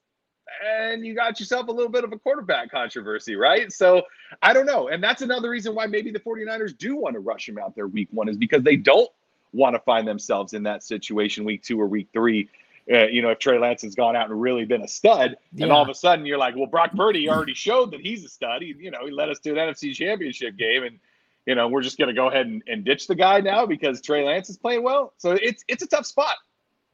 and 0.64 1.04
you 1.04 1.14
got 1.14 1.38
yourself 1.40 1.68
a 1.68 1.72
little 1.72 1.90
bit 1.90 2.04
of 2.04 2.12
a 2.12 2.18
quarterback 2.18 2.70
controversy, 2.70 3.36
right? 3.36 3.72
So 3.72 4.02
I 4.42 4.52
don't 4.52 4.66
know. 4.66 4.88
And 4.88 5.02
that's 5.02 5.22
another 5.22 5.50
reason 5.50 5.74
why 5.74 5.86
maybe 5.86 6.10
the 6.10 6.20
49ers 6.20 6.76
do 6.76 6.96
want 6.96 7.14
to 7.14 7.20
rush 7.20 7.48
him 7.48 7.58
out 7.58 7.74
there 7.74 7.86
week 7.86 8.08
one 8.10 8.28
is 8.28 8.36
because 8.36 8.62
they 8.62 8.76
don't 8.76 9.10
want 9.52 9.74
to 9.74 9.80
find 9.80 10.06
themselves 10.06 10.54
in 10.54 10.62
that 10.64 10.82
situation 10.82 11.44
week 11.44 11.62
two 11.62 11.80
or 11.80 11.86
week 11.86 12.08
three. 12.12 12.48
Uh, 12.92 13.06
you 13.06 13.22
know, 13.22 13.30
if 13.30 13.38
Trey 13.38 13.58
Lance 13.58 13.82
has 13.82 13.94
gone 13.94 14.16
out 14.16 14.28
and 14.28 14.40
really 14.40 14.64
been 14.64 14.82
a 14.82 14.88
stud, 14.88 15.36
yeah. 15.52 15.64
and 15.64 15.72
all 15.72 15.82
of 15.82 15.88
a 15.88 15.94
sudden 15.94 16.26
you're 16.26 16.38
like, 16.38 16.56
well, 16.56 16.66
Brock 16.66 16.92
Purdy 16.96 17.28
already 17.28 17.54
showed 17.54 17.92
that 17.92 18.00
he's 18.00 18.24
a 18.24 18.28
stud. 18.28 18.62
He, 18.62 18.74
you 18.78 18.90
know, 18.90 19.04
he 19.04 19.12
led 19.12 19.28
us 19.28 19.38
to 19.40 19.50
an 19.50 19.56
NFC 19.56 19.94
championship 19.94 20.56
game 20.56 20.82
and 20.82 20.98
you 21.46 21.56
know, 21.56 21.66
we're 21.66 21.82
just 21.82 21.98
going 21.98 22.08
to 22.08 22.14
go 22.14 22.28
ahead 22.28 22.46
and, 22.46 22.62
and 22.68 22.84
ditch 22.84 23.08
the 23.08 23.16
guy 23.16 23.40
now 23.40 23.66
because 23.66 24.00
Trey 24.00 24.24
Lance 24.24 24.48
is 24.48 24.56
playing 24.56 24.84
well. 24.84 25.12
So 25.18 25.32
it's 25.32 25.64
it's 25.66 25.82
a 25.82 25.88
tough 25.88 26.06
spot 26.06 26.36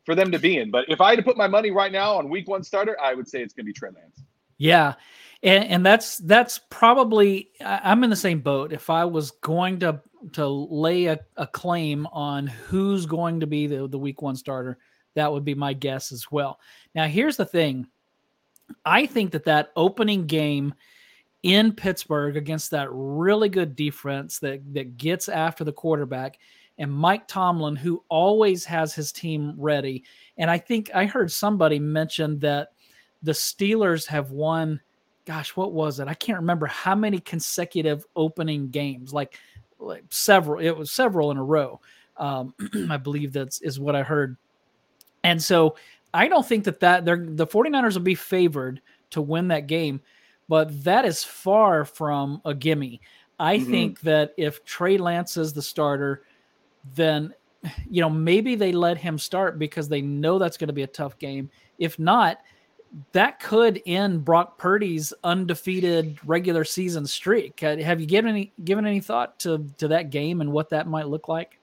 for 0.09 0.15
them 0.15 0.33
to 0.33 0.39
be 0.39 0.57
in. 0.57 0.71
But 0.71 0.87
if 0.89 1.03
I 1.03 1.11
had 1.11 1.17
to 1.17 1.23
put 1.23 1.37
my 1.37 1.47
money 1.47 1.71
right 1.71 1.93
now 1.93 2.17
on 2.17 2.31
week 2.31 2.49
one 2.49 2.63
starter, 2.63 2.99
I 2.99 3.13
would 3.13 3.29
say 3.29 3.43
it's 3.43 3.53
going 3.53 3.67
to 3.67 3.69
be 3.69 3.75
Trey 3.75 3.91
Lance. 3.91 4.23
Yeah. 4.57 4.95
And, 5.43 5.65
and 5.65 5.85
that's 5.85 6.17
that's 6.17 6.61
probably 6.71 7.51
I'm 7.61 8.03
in 8.05 8.09
the 8.09 8.17
same 8.17 8.41
boat. 8.41 8.73
If 8.73 8.89
I 8.89 9.05
was 9.05 9.33
going 9.33 9.81
to 9.81 10.01
to 10.33 10.47
lay 10.47 11.07
a, 11.07 11.21
a 11.37 11.47
claim 11.47 12.07
on 12.07 12.47
who's 12.47 13.05
going 13.05 13.41
to 13.41 13.47
be 13.47 13.67
the, 13.67 13.87
the 13.87 13.99
week 13.99 14.23
one 14.23 14.35
starter, 14.35 14.79
that 15.15 15.31
would 15.31 15.45
be 15.45 15.55
my 15.55 15.75
guess 15.75 16.11
as 16.11 16.31
well. 16.31 16.59
Now, 16.95 17.07
here's 17.07 17.37
the 17.37 17.45
thing. 17.45 17.87
I 18.87 19.05
think 19.05 19.33
that 19.33 19.45
that 19.45 19.73
opening 19.77 20.27
game 20.27 20.73
in 21.43 21.75
Pittsburgh 21.75 22.39
against 22.39 22.71
that 22.71 22.89
really 22.91 23.51
good 23.51 23.77
defense 23.77 24.39
that 24.39 24.63
that 24.73 24.97
gets 24.97 25.29
after 25.29 25.65
the 25.65 25.73
quarterback 25.73 26.39
and 26.79 26.93
Mike 26.93 27.27
Tomlin 27.27 27.77
who 27.77 28.03
always 28.09 28.65
has 28.65 28.95
his 28.95 29.13
team 29.13 29.55
ready. 29.57 30.05
And 30.37 30.51
I 30.51 30.59
think 30.59 30.91
I 30.95 31.07
heard 31.07 31.31
somebody 31.31 31.79
mention 31.79 32.39
that 32.41 32.69
the 33.23 33.33
Steelers 33.33 34.07
have 34.07 34.31
won 34.31 34.81
gosh, 35.29 35.55
what 35.55 35.75
was 35.75 36.01
it? 36.01 36.09
I 36.09 36.15
can't 36.15 36.39
remember 36.39 36.65
how 36.65 36.95
many 36.95 37.21
consecutive 37.21 38.07
opening 38.17 38.71
games, 38.71 39.13
like, 39.13 39.39
like 39.79 40.05
several. 40.09 40.59
It 40.59 40.71
was 40.71 40.91
several 40.91 41.31
in 41.31 41.37
a 41.37 41.45
row. 41.45 41.83
Um, 42.17 42.55
I 42.91 42.97
believe 42.97 43.35
that's 43.35 43.61
is 43.61 43.79
what 43.79 43.95
I 43.95 44.03
heard. 44.03 44.39
And 45.23 45.41
so 45.43 45.77
I 46.15 46.29
don't 46.29 46.47
think 46.47 46.65
that 46.65 46.81
that 46.81 47.05
they're 47.05 47.27
the 47.29 47.47
49ers 47.47 47.93
will 47.93 48.01
be 48.01 48.15
favored 48.15 48.81
to 49.11 49.21
win 49.21 49.49
that 49.49 49.67
game, 49.67 50.01
but 50.49 50.83
that 50.85 51.05
is 51.05 51.23
far 51.23 51.85
from 51.85 52.41
a 52.47 52.55
gimme. 52.55 53.03
I 53.39 53.59
mm-hmm. 53.59 53.71
think 53.71 54.01
that 54.01 54.33
if 54.39 54.65
Trey 54.65 54.97
Lance 54.97 55.37
is 55.37 55.53
the 55.53 55.63
starter, 55.63 56.23
then 56.95 57.35
you 57.91 58.01
know 58.01 58.11
maybe 58.11 58.55
they 58.55 58.73
let 58.73 58.99
him 58.99 59.19
start 59.19 59.59
because 59.59 59.89
they 59.89 60.01
know 60.01 60.39
that's 60.39 60.57
going 60.57 60.69
to 60.69 60.75
be 60.75 60.83
a 60.83 60.89
tough 60.89 61.19
game. 61.19 61.51
If 61.79 61.99
not, 61.99 62.39
that 63.13 63.41
could 63.41 63.83
end 63.87 64.25
Brock 64.25 64.59
Purdy's 64.59 65.13
undefeated 65.25 66.19
regular 66.25 66.65
season 66.65 67.07
streak. 67.07 67.63
Uh, 67.63 67.77
have 67.79 68.01
you 68.01 68.07
given 68.07 68.31
any 68.31 68.53
given 68.65 68.87
any 68.87 69.01
thought 69.01 69.39
to 69.41 69.67
to 69.79 69.89
that 69.89 70.11
game 70.11 70.41
and 70.41 70.53
what 70.53 70.71
that 70.71 70.87
might 70.87 71.09
look 71.09 71.29
like? 71.29 71.59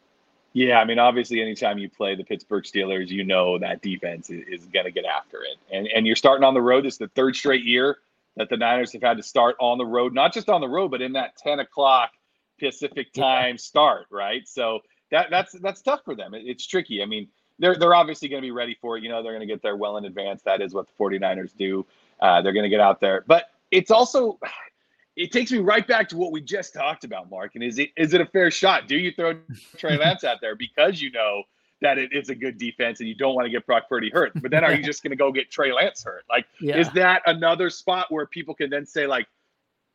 Yeah, 0.53 0.79
I 0.79 0.85
mean, 0.85 0.99
obviously, 0.99 1.41
anytime 1.41 1.77
you 1.77 1.89
play 1.89 2.15
the 2.15 2.23
Pittsburgh 2.23 2.63
Steelers, 2.63 3.09
you 3.09 3.25
know 3.25 3.59
that 3.59 3.81
defense 3.81 4.29
is, 4.29 4.47
is 4.47 4.65
going 4.67 4.85
to 4.85 4.91
get 4.91 5.03
after 5.03 5.43
it, 5.43 5.57
and 5.71 5.87
and 5.87 6.07
you're 6.07 6.15
starting 6.15 6.45
on 6.45 6.53
the 6.53 6.61
road. 6.61 6.85
It's 6.85 6.97
the 6.97 7.09
third 7.09 7.35
straight 7.35 7.63
year 7.63 7.97
that 8.37 8.49
the 8.49 8.57
Niners 8.57 8.91
have 8.93 9.01
had 9.01 9.17
to 9.17 9.23
start 9.23 9.55
on 9.59 9.77
the 9.77 9.85
road, 9.85 10.13
not 10.13 10.33
just 10.33 10.49
on 10.49 10.61
the 10.61 10.67
road, 10.67 10.91
but 10.91 11.01
in 11.01 11.13
that 11.13 11.37
10 11.37 11.59
o'clock 11.59 12.11
Pacific 12.59 13.11
time 13.13 13.55
yeah. 13.55 13.57
start, 13.57 14.07
right? 14.11 14.47
So 14.47 14.79
that 15.11 15.27
that's 15.29 15.53
that's 15.53 15.81
tough 15.81 16.01
for 16.03 16.15
them. 16.15 16.33
It, 16.33 16.43
it's 16.45 16.65
tricky. 16.65 17.01
I 17.01 17.05
mean 17.05 17.27
they're 17.59 17.75
they're 17.75 17.95
obviously 17.95 18.27
going 18.27 18.41
to 18.41 18.45
be 18.45 18.51
ready 18.51 18.77
for 18.81 18.97
it. 18.97 19.03
You 19.03 19.09
know, 19.09 19.23
they're 19.23 19.33
going 19.33 19.47
to 19.47 19.51
get 19.51 19.61
there 19.61 19.75
well 19.75 19.97
in 19.97 20.05
advance. 20.05 20.41
That 20.43 20.61
is 20.61 20.73
what 20.73 20.87
the 20.87 20.93
49ers 21.03 21.55
do. 21.57 21.85
Uh, 22.19 22.41
they're 22.41 22.53
going 22.53 22.63
to 22.63 22.69
get 22.69 22.79
out 22.79 22.99
there. 22.99 23.23
But 23.27 23.45
it's 23.71 23.91
also 23.91 24.39
it 25.15 25.31
takes 25.31 25.51
me 25.51 25.59
right 25.59 25.87
back 25.87 26.09
to 26.09 26.17
what 26.17 26.31
we 26.31 26.41
just 26.41 26.73
talked 26.73 27.03
about, 27.03 27.29
Marc. 27.29 27.55
And 27.55 27.63
is 27.63 27.79
it 27.79 27.89
is 27.97 28.13
it 28.13 28.21
a 28.21 28.25
fair 28.25 28.51
shot? 28.51 28.87
Do 28.87 28.97
you 28.97 29.11
throw 29.11 29.33
Trey 29.77 29.97
Lance 29.97 30.23
out 30.23 30.37
there 30.41 30.55
because 30.55 31.01
you 31.01 31.11
know 31.11 31.43
that 31.81 31.97
it 31.97 32.11
is 32.13 32.29
a 32.29 32.35
good 32.35 32.57
defense 32.57 32.99
and 32.99 33.09
you 33.09 33.15
don't 33.15 33.35
want 33.35 33.45
to 33.45 33.49
get 33.49 33.65
Brock 33.65 33.83
Purdy 33.87 34.09
hurt? 34.09 34.31
But 34.35 34.51
then 34.51 34.63
are 34.63 34.73
you 34.73 34.83
just 34.85 35.03
going 35.03 35.11
to 35.11 35.17
go 35.17 35.31
get 35.31 35.51
Trey 35.51 35.71
Lance 35.71 36.03
hurt? 36.03 36.25
Like, 36.29 36.45
yeah. 36.59 36.77
is 36.77 36.89
that 36.91 37.21
another 37.25 37.69
spot 37.69 38.07
where 38.09 38.25
people 38.25 38.53
can 38.53 38.69
then 38.69 38.85
say 38.85 39.07
like, 39.07 39.27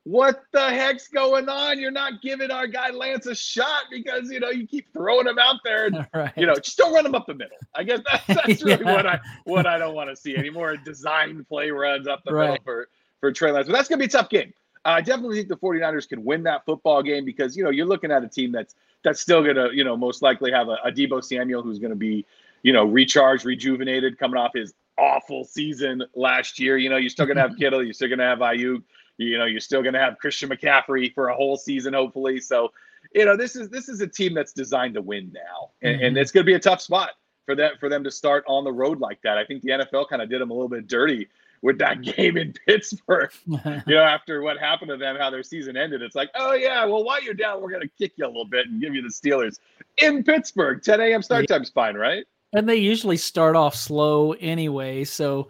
what 0.05 0.45
the 0.53 0.71
heck's 0.71 1.09
going 1.09 1.49
on? 1.49 1.79
You're 1.79 1.91
not 1.91 2.23
giving 2.23 2.51
our 2.51 2.67
guy 2.67 2.91
Lance 2.91 3.27
a 3.27 3.35
shot 3.35 3.85
because 3.91 4.31
you 4.31 4.41
know 4.41 4.51
you 4.51 4.67
keep 4.67 4.93
throwing 4.93 5.27
him 5.27 5.39
out 5.39 5.57
there, 5.65 5.87
and 5.87 6.07
right. 6.15 6.33
you 6.37 6.47
know 6.47 6.55
just 6.55 6.79
don't 6.79 6.93
run 6.93 7.05
him 7.05 7.15
up 7.15 7.27
the 7.27 7.35
middle. 7.35 7.57
I 7.75 7.85
guess 7.85 8.01
that's, 8.11 8.27
that's 8.47 8.63
really 8.63 8.85
yeah. 8.85 8.95
what 8.95 9.07
I 9.07 9.21
what 9.45 9.67
I 9.67 9.79
don't 9.79 9.95
want 9.95 10.11
to 10.11 10.17
see 10.17 10.37
anymore. 10.37 10.77
Design 10.77 11.45
play 11.49 11.71
runs 11.71 12.07
up 12.07 12.23
the 12.25 12.33
right. 12.33 12.51
middle 12.51 12.65
for 12.65 12.89
for 13.21 13.33
Trey 13.33 13.53
Lance, 13.53 13.67
but 13.67 13.75
that's 13.75 13.89
gonna 13.89 13.99
be 13.99 14.07
a 14.07 14.09
tough 14.09 14.31
game. 14.31 14.53
I 14.85 15.03
definitely 15.03 15.37
think 15.37 15.49
the 15.49 15.59
49ers 15.59 16.09
can 16.09 16.25
win 16.25 16.43
that 16.45 16.65
football 16.65 17.03
game 17.03 17.27
because 17.27 17.55
you 17.55 17.63
know 17.63 17.71
you're 17.71 17.87
looking 17.87 18.11
at 18.11 18.25
a 18.25 18.29
team 18.29 18.53
that's 18.53 18.77
that's 19.05 19.21
still 19.21 19.45
gonna 19.45 19.69
you 19.73 19.85
know 19.85 19.97
most 19.97 20.23
likely 20.23 20.51
have 20.51 20.69
a, 20.69 20.79
a 20.85 20.91
Deebo 20.91 21.23
Samuel 21.23 21.63
who's 21.63 21.79
gonna 21.79 21.95
be 21.95 22.25
you 22.63 22.73
know 22.73 22.85
recharged, 22.85 23.45
rejuvenated, 23.45 24.19
coming 24.19 24.39
off 24.39 24.53
his 24.55 24.73
awful 24.99 25.45
season 25.45 26.03
last 26.15 26.59
year. 26.59 26.79
You 26.79 26.89
know 26.89 26.97
you're 26.97 27.11
still 27.11 27.27
gonna 27.27 27.43
have 27.43 27.57
Kittle, 27.59 27.85
you're 27.85 27.93
still 27.93 28.09
gonna 28.09 28.25
have 28.25 28.39
Aiyuk 28.39 28.83
you 29.21 29.39
know, 29.39 29.45
you're 29.45 29.61
still 29.61 29.83
going 29.83 29.95
to 29.95 30.01
have 30.01 30.19
Christian 30.19 30.49
McCaffrey 30.49 31.13
for 31.15 31.29
a 31.29 31.35
whole 31.35 31.57
season, 31.57 31.95
hopefully. 31.95 32.41
So, 32.41 32.73
you 33.15 33.25
know, 33.25 33.37
this 33.37 33.57
is 33.57 33.69
this 33.69 33.89
is 33.89 34.01
a 34.01 34.07
team 34.07 34.35
that's 34.35 34.53
designed 34.53 34.95
to 34.95 35.03
win 35.03 35.31
now, 35.33 35.71
and, 35.83 35.97
mm-hmm. 35.97 36.05
and 36.07 36.19
it's 36.19 36.33
going 36.33 36.45
to 36.45 36.51
be 36.51 36.55
a 36.55 36.61
tough 36.61 36.81
spot 36.81 37.11
for 37.47 37.55
them 37.55 37.73
for 37.81 37.89
them 37.89 38.05
to 38.05 38.11
start 38.11 38.45
on 38.47 38.65
the 38.65 38.73
road 38.73 39.01
like 39.01 39.21
that. 39.23 39.37
I 39.37 39.45
think 39.45 39.63
the 39.63 39.71
NFL 39.71 40.09
kind 40.09 40.23
of 40.23 40.31
did 40.31 40.41
them 40.41 40.51
a 40.51 40.55
little 40.55 40.69
bit 40.69 40.87
dirty 40.87 41.29
with 41.63 41.79
that 41.79 42.01
game 42.17 42.37
in 42.37 42.55
Pittsburgh. 42.67 43.31
you 43.47 43.59
know, 43.87 44.03
after 44.03 44.43
what 44.43 44.59
happened 44.59 44.91
to 44.91 44.97
them, 44.97 45.17
how 45.17 45.31
their 45.31 45.43
season 45.43 45.77
ended, 45.77 46.03
it's 46.03 46.15
like, 46.15 46.31
oh 46.35 46.55
yeah, 46.55 46.85
well 46.85 47.05
while 47.05 47.23
you're 47.23 47.35
down, 47.35 47.61
we're 47.61 47.71
going 47.71 47.83
to 47.83 47.91
kick 47.99 48.13
you 48.17 48.25
a 48.25 48.29
little 48.29 48.47
bit 48.47 48.67
and 48.69 48.81
give 48.81 48.95
you 48.95 49.03
the 49.03 49.09
Steelers 49.09 49.59
in 49.99 50.25
Pittsburgh. 50.25 50.83
10 50.83 51.01
a.m. 51.01 51.23
start 51.23 51.47
time's 51.49 51.71
fine, 51.71 51.95
right? 51.95 52.25
And 52.53 52.69
they 52.69 52.77
usually 52.77 53.17
start 53.17 53.55
off 53.55 53.77
slow 53.77 54.33
anyway, 54.33 55.05
so 55.05 55.49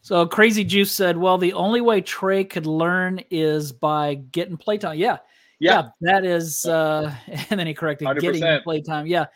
so 0.00 0.26
Crazy 0.26 0.64
Juice 0.64 0.92
said, 0.92 1.16
"Well, 1.16 1.38
the 1.38 1.52
only 1.52 1.80
way 1.80 2.00
Trey 2.00 2.44
could 2.44 2.66
learn 2.66 3.20
is 3.30 3.72
by 3.72 4.14
getting 4.14 4.56
playtime." 4.56 4.98
Yeah, 4.98 5.18
yeah, 5.58 5.82
yeah 5.82 5.88
that 6.12 6.24
is. 6.24 6.64
Uh, 6.64 7.14
and 7.50 7.58
then 7.58 7.66
he 7.66 7.74
corrected, 7.74 8.08
100%. 8.08 8.20
"Getting 8.20 8.62
playtime." 8.62 9.06
Yeah, 9.06 9.26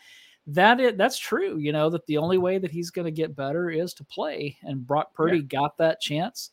that 0.47 0.79
is 0.79 0.97
that's 0.97 1.17
true. 1.17 1.57
You 1.57 1.71
know 1.71 1.89
that 1.89 2.05
the 2.05 2.17
only 2.17 2.37
way 2.37 2.57
that 2.57 2.71
he's 2.71 2.91
going 2.91 3.05
to 3.05 3.11
get 3.11 3.35
better 3.35 3.69
is 3.69 3.93
to 3.95 4.03
play, 4.03 4.57
and 4.63 4.85
Brock 4.85 5.13
Purdy 5.13 5.37
yeah. 5.37 5.43
got 5.43 5.77
that 5.77 6.01
chance, 6.01 6.51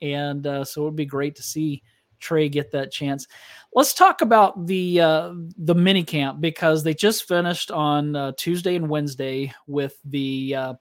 and 0.00 0.46
uh, 0.46 0.64
so 0.64 0.82
it 0.82 0.84
would 0.86 0.96
be 0.96 1.06
great 1.06 1.36
to 1.36 1.42
see 1.42 1.82
Trey 2.22 2.48
get 2.48 2.70
that 2.72 2.92
chance. 2.92 3.26
Let's 3.74 3.94
talk 3.94 4.22
about 4.22 4.66
the 4.66 5.00
uh, 5.00 5.34
the 5.58 5.74
mini 5.74 6.04
camp 6.04 6.40
because 6.40 6.82
they 6.82 6.94
just 6.94 7.26
finished 7.26 7.70
on 7.70 8.16
uh, 8.16 8.32
Tuesday 8.36 8.76
and 8.76 8.88
Wednesday 8.88 9.52
with 9.66 9.98
the 10.04 10.54
uh, 10.54 10.74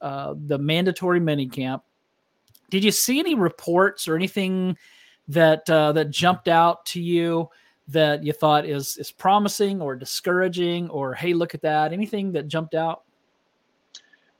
uh, 0.00 0.34
the 0.46 0.58
mandatory 0.58 1.20
mini 1.20 1.48
camp 1.48 1.82
did 2.70 2.84
you 2.84 2.90
see 2.90 3.18
any 3.18 3.34
reports 3.34 4.08
or 4.08 4.16
anything 4.16 4.76
that 5.28 5.68
uh, 5.68 5.92
that 5.92 6.10
jumped 6.10 6.48
out 6.48 6.84
to 6.86 7.00
you 7.00 7.48
that 7.88 8.22
you 8.22 8.32
thought 8.32 8.66
is 8.66 8.96
is 8.98 9.10
promising 9.10 9.80
or 9.80 9.96
discouraging 9.96 10.88
or 10.90 11.14
hey 11.14 11.32
look 11.32 11.54
at 11.54 11.62
that 11.62 11.92
anything 11.92 12.32
that 12.32 12.48
jumped 12.48 12.74
out? 12.74 13.02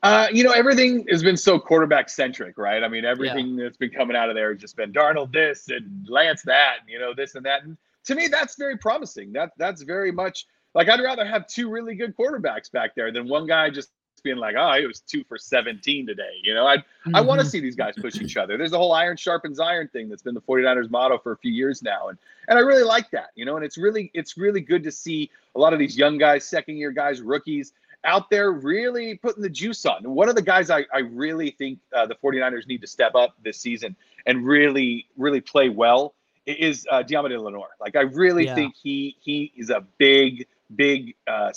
Uh, 0.03 0.29
you 0.33 0.45
know 0.45 0.53
everything 0.53 1.05
has 1.11 1.23
been 1.23 1.37
so 1.37 1.59
quarterback 1.59 2.09
centric 2.09 2.57
right? 2.57 2.83
I 2.83 2.89
mean 2.89 3.05
everything 3.05 3.57
yeah. 3.59 3.65
that's 3.65 3.77
been 3.77 3.91
coming 3.91 4.17
out 4.17 4.29
of 4.29 4.35
there 4.35 4.53
has 4.53 4.61
just 4.61 4.77
been 4.77 4.93
darnold 4.93 5.33
this 5.33 5.69
and 5.69 6.07
lance 6.09 6.43
that 6.43 6.77
and, 6.81 6.89
you 6.89 6.99
know 6.99 7.15
this 7.15 7.35
and 7.35 7.45
that. 7.47 7.65
And 7.65 7.77
to 8.05 8.15
me 8.15 8.29
that's 8.29 8.57
very 8.57 8.77
promising. 8.77 9.33
That 9.33 9.53
that's 9.59 9.83
very 9.83 10.13
much 10.13 10.47
like 10.75 10.89
i'd 10.89 11.01
rather 11.01 11.25
have 11.25 11.47
two 11.47 11.69
really 11.71 11.95
good 11.95 12.17
quarterbacks 12.17 12.71
back 12.71 12.95
there 12.95 13.11
than 13.11 13.29
one 13.29 13.47
guy 13.47 13.71
just 13.71 13.91
being 14.21 14.37
like, 14.37 14.55
oh, 14.59 14.73
he 14.79 14.87
was 14.87 15.01
two 15.01 15.25
for 15.25 15.39
17 15.39 16.07
today. 16.07 16.23
You 16.43 16.55
know, 16.55 16.67
I 16.67 16.79
mm-hmm. 16.79 17.17
I 17.17 17.21
want 17.21 17.41
to 17.41 17.47
see 17.47 17.61
these 17.61 17.77
guys 17.77 17.95
push 17.97 18.21
each 18.21 18.37
other. 18.37 18.57
There's 18.57 18.71
the 18.71 18.79
whole 18.79 18.93
iron 18.93 19.17
sharpens 19.17 19.61
iron 19.61 19.89
thing 19.89 20.09
that's 20.09 20.23
been 20.23 20.35
the 20.35 20.41
49ers 20.41 20.91
motto 20.91 21.19
for 21.19 21.33
a 21.33 21.37
few 21.37 21.53
years 21.53 21.83
now. 21.83 22.09
And 22.09 22.19
and 22.49 22.59
I 22.59 22.63
really 22.63 22.85
like 22.85 23.11
that, 23.11 23.31
you 23.35 23.45
know, 23.45 23.57
and 23.57 23.65
it's 23.65 23.79
really 23.79 24.11
it's 24.15 24.37
really 24.37 24.61
good 24.61 24.83
to 24.85 24.93
see 24.93 25.31
a 25.55 25.59
lot 25.59 25.73
of 25.73 25.79
these 25.79 25.97
young 25.97 26.19
guys, 26.19 26.45
second 26.45 26.77
year 26.77 26.91
guys, 26.91 27.21
rookies 27.21 27.73
out 28.05 28.31
there 28.31 28.53
really 28.53 29.17
putting 29.17 29.43
the 29.43 29.51
juice 29.51 29.85
on. 29.85 30.05
And 30.05 30.15
one 30.15 30.29
of 30.29 30.35
the 30.35 30.43
guys 30.43 30.71
I, 30.71 30.85
I 30.93 31.01
really 31.01 31.51
think 31.51 31.79
uh, 31.93 32.07
the 32.07 32.15
49ers 32.15 32.67
need 32.67 32.81
to 32.81 32.87
step 32.87 33.15
up 33.15 33.35
this 33.43 33.59
season 33.59 33.97
and 34.27 34.47
really, 34.47 35.07
really 35.17 35.41
play 35.41 35.69
well 35.69 36.15
is 36.47 36.87
uh, 36.91 37.03
Deommodore 37.03 37.43
Lenoir. 37.43 37.69
Like 37.81 37.97
I 37.97 38.03
really 38.03 38.47
yeah. 38.47 38.55
think 38.55 38.75
he 38.81 39.17
he 39.21 39.53
is 39.57 39.71
a 39.71 39.85
big, 39.99 40.47
big 40.75 41.15
uh, 41.27 41.53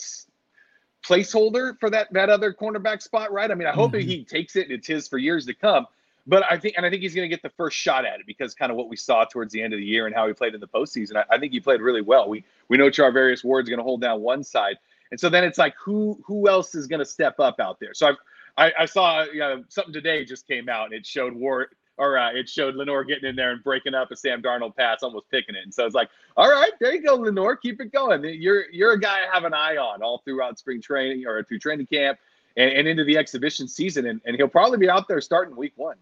placeholder 1.04 1.80
for 1.80 1.90
that 1.90 2.12
that 2.14 2.30
other 2.30 2.54
cornerback 2.54 3.02
spot, 3.02 3.32
right? 3.32 3.52
I 3.52 3.56
mean, 3.56 3.68
I 3.68 3.72
hope 3.72 3.94
mm-hmm. 3.94 4.08
he 4.08 4.24
takes 4.24 4.56
it. 4.56 4.72
It's 4.72 4.88
his 4.88 5.08
for 5.08 5.18
years 5.18 5.46
to 5.48 5.54
come. 5.54 5.88
But 6.28 6.44
I 6.50 6.58
think, 6.58 6.76
and 6.78 6.86
I 6.86 6.90
think 6.92 7.02
he's 7.02 7.16
going 7.16 7.28
to 7.28 7.36
get 7.36 7.42
the 7.42 7.50
first 7.50 7.76
shot 7.76 8.06
at 8.06 8.20
it 8.20 8.28
because 8.28 8.54
kind 8.54 8.72
of 8.72 8.78
what 8.78 8.90
we 8.90 8.96
saw 8.96 9.26
towards 9.26 9.52
the 9.52 9.62
end 9.62 9.74
of 9.74 9.80
the 9.80 9.86
year 9.86 10.06
and 10.06 10.14
how 10.14 10.28
he 10.28 10.34
played 10.34 10.54
in 10.54 10.62
the 10.62 10.68
postseason. 10.68 11.16
I, 11.16 11.24
I 11.32 11.40
think 11.40 11.52
he 11.52 11.60
played 11.60 11.82
really 11.82 12.02
well. 12.02 12.30
We 12.30 12.44
we 12.68 12.78
know 12.78 12.90
Charvarius 12.90 13.44
Ward's 13.44 13.70
going 13.70 13.80
to 13.80 13.84
hold 13.84 14.02
down 14.02 14.22
one 14.22 14.44
side, 14.44 14.78
and 15.10 15.20
so 15.20 15.30
then 15.30 15.44
it's 15.44 15.58
like 15.58 15.74
who 15.84 16.22
who 16.26 16.48
else 16.48 16.76
is 16.76 16.88
going 16.88 17.00
to 17.00 17.06
step 17.06 17.40
up 17.40 17.60
out 17.60 17.80
there? 17.80 17.94
So 17.94 18.08
I 18.08 18.14
I, 18.58 18.74
I 18.80 18.86
saw 18.86 19.24
you 19.24 19.40
know, 19.40 19.64
something 19.70 19.94
today 19.94 20.26
just 20.26 20.48
came 20.48 20.70
out 20.70 20.86
and 20.86 20.94
it 20.94 21.06
showed 21.06 21.34
Ward 21.34 21.70
or 21.98 22.18
uh, 22.18 22.32
it 22.32 22.50
showed 22.50 22.76
Lenoir 22.76 23.04
getting 23.04 23.30
in 23.30 23.36
there 23.36 23.52
and 23.52 23.64
breaking 23.64 23.94
up 23.94 24.12
a 24.12 24.16
Sam 24.16 24.42
Darnold 24.42 24.76
pass, 24.76 25.04
almost 25.04 25.30
picking 25.30 25.56
it. 25.56 25.64
And 25.64 25.74
so 25.74 25.86
it's 25.86 25.96
like, 25.96 26.10
all 26.38 26.50
right, 26.50 26.72
there 26.80 26.94
you 26.94 27.04
go, 27.04 27.16
Lenoir, 27.16 27.56
keep 27.56 27.80
it 27.82 27.92
going. 27.92 28.24
You're 28.24 28.70
you're 28.72 28.94
a 28.94 29.00
guy 29.00 29.20
I 29.20 29.34
have 29.34 29.44
an 29.44 29.54
eye 29.54 29.78
on 29.78 30.02
all 30.02 30.22
throughout 30.26 30.58
spring 30.58 30.82
training 30.82 31.26
or 31.28 31.44
through 31.44 31.60
training 31.60 31.88
camp 31.88 32.18
and, 32.58 32.72
and 32.72 32.88
into 32.88 33.04
the 33.04 33.18
exhibition 33.18 33.68
season, 33.68 34.08
and, 34.08 34.22
and 34.26 34.36
he'll 34.36 34.48
probably 34.48 34.78
be 34.78 34.90
out 34.90 35.08
there 35.08 35.22
starting 35.22 35.56
week 35.56 35.74
one. 35.76 35.98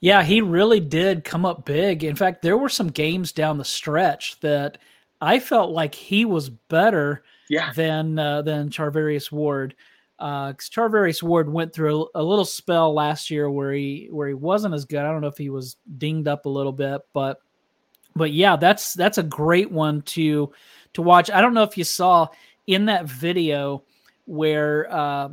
Yeah, 0.00 0.22
he 0.22 0.40
really 0.40 0.80
did 0.80 1.24
come 1.24 1.46
up 1.46 1.64
big. 1.64 2.04
In 2.04 2.16
fact, 2.16 2.42
there 2.42 2.58
were 2.58 2.68
some 2.68 2.88
games 2.88 3.32
down 3.32 3.56
the 3.58 3.64
stretch 3.64 4.38
that 4.40 4.78
I 5.20 5.38
felt 5.38 5.70
like 5.70 5.94
he 5.94 6.24
was 6.24 6.50
better 6.50 7.22
yeah. 7.48 7.72
than 7.72 8.18
uh, 8.18 8.42
than 8.42 8.68
Charvarius 8.70 9.32
Ward 9.32 9.74
uh, 10.18 10.52
Charvarius 10.54 11.22
Ward 11.22 11.52
went 11.52 11.72
through 11.72 12.08
a, 12.14 12.22
little 12.22 12.44
spell 12.44 12.94
last 12.94 13.30
year 13.30 13.50
where 13.50 13.72
he 13.72 14.08
where 14.10 14.28
he 14.28 14.34
wasn't 14.34 14.74
as 14.74 14.84
good. 14.84 15.00
I 15.00 15.10
don't 15.10 15.20
know 15.20 15.28
if 15.28 15.38
he 15.38 15.50
was 15.50 15.76
dinged 15.98 16.28
up 16.28 16.46
a 16.46 16.50
little 16.50 16.72
bit, 16.72 17.00
but 17.12 17.40
but 18.14 18.32
yeah, 18.32 18.56
that's 18.56 18.94
that's 18.94 19.18
a 19.18 19.24
great 19.24 19.70
one 19.70 20.02
to 20.02 20.52
to 20.94 21.02
watch. 21.02 21.30
I 21.30 21.40
don't 21.40 21.54
know 21.54 21.64
if 21.64 21.76
you 21.76 21.84
saw 21.84 22.28
in 22.66 22.86
that 22.86 23.06
video 23.06 23.82
where 24.26 24.92
uh, 24.92 25.30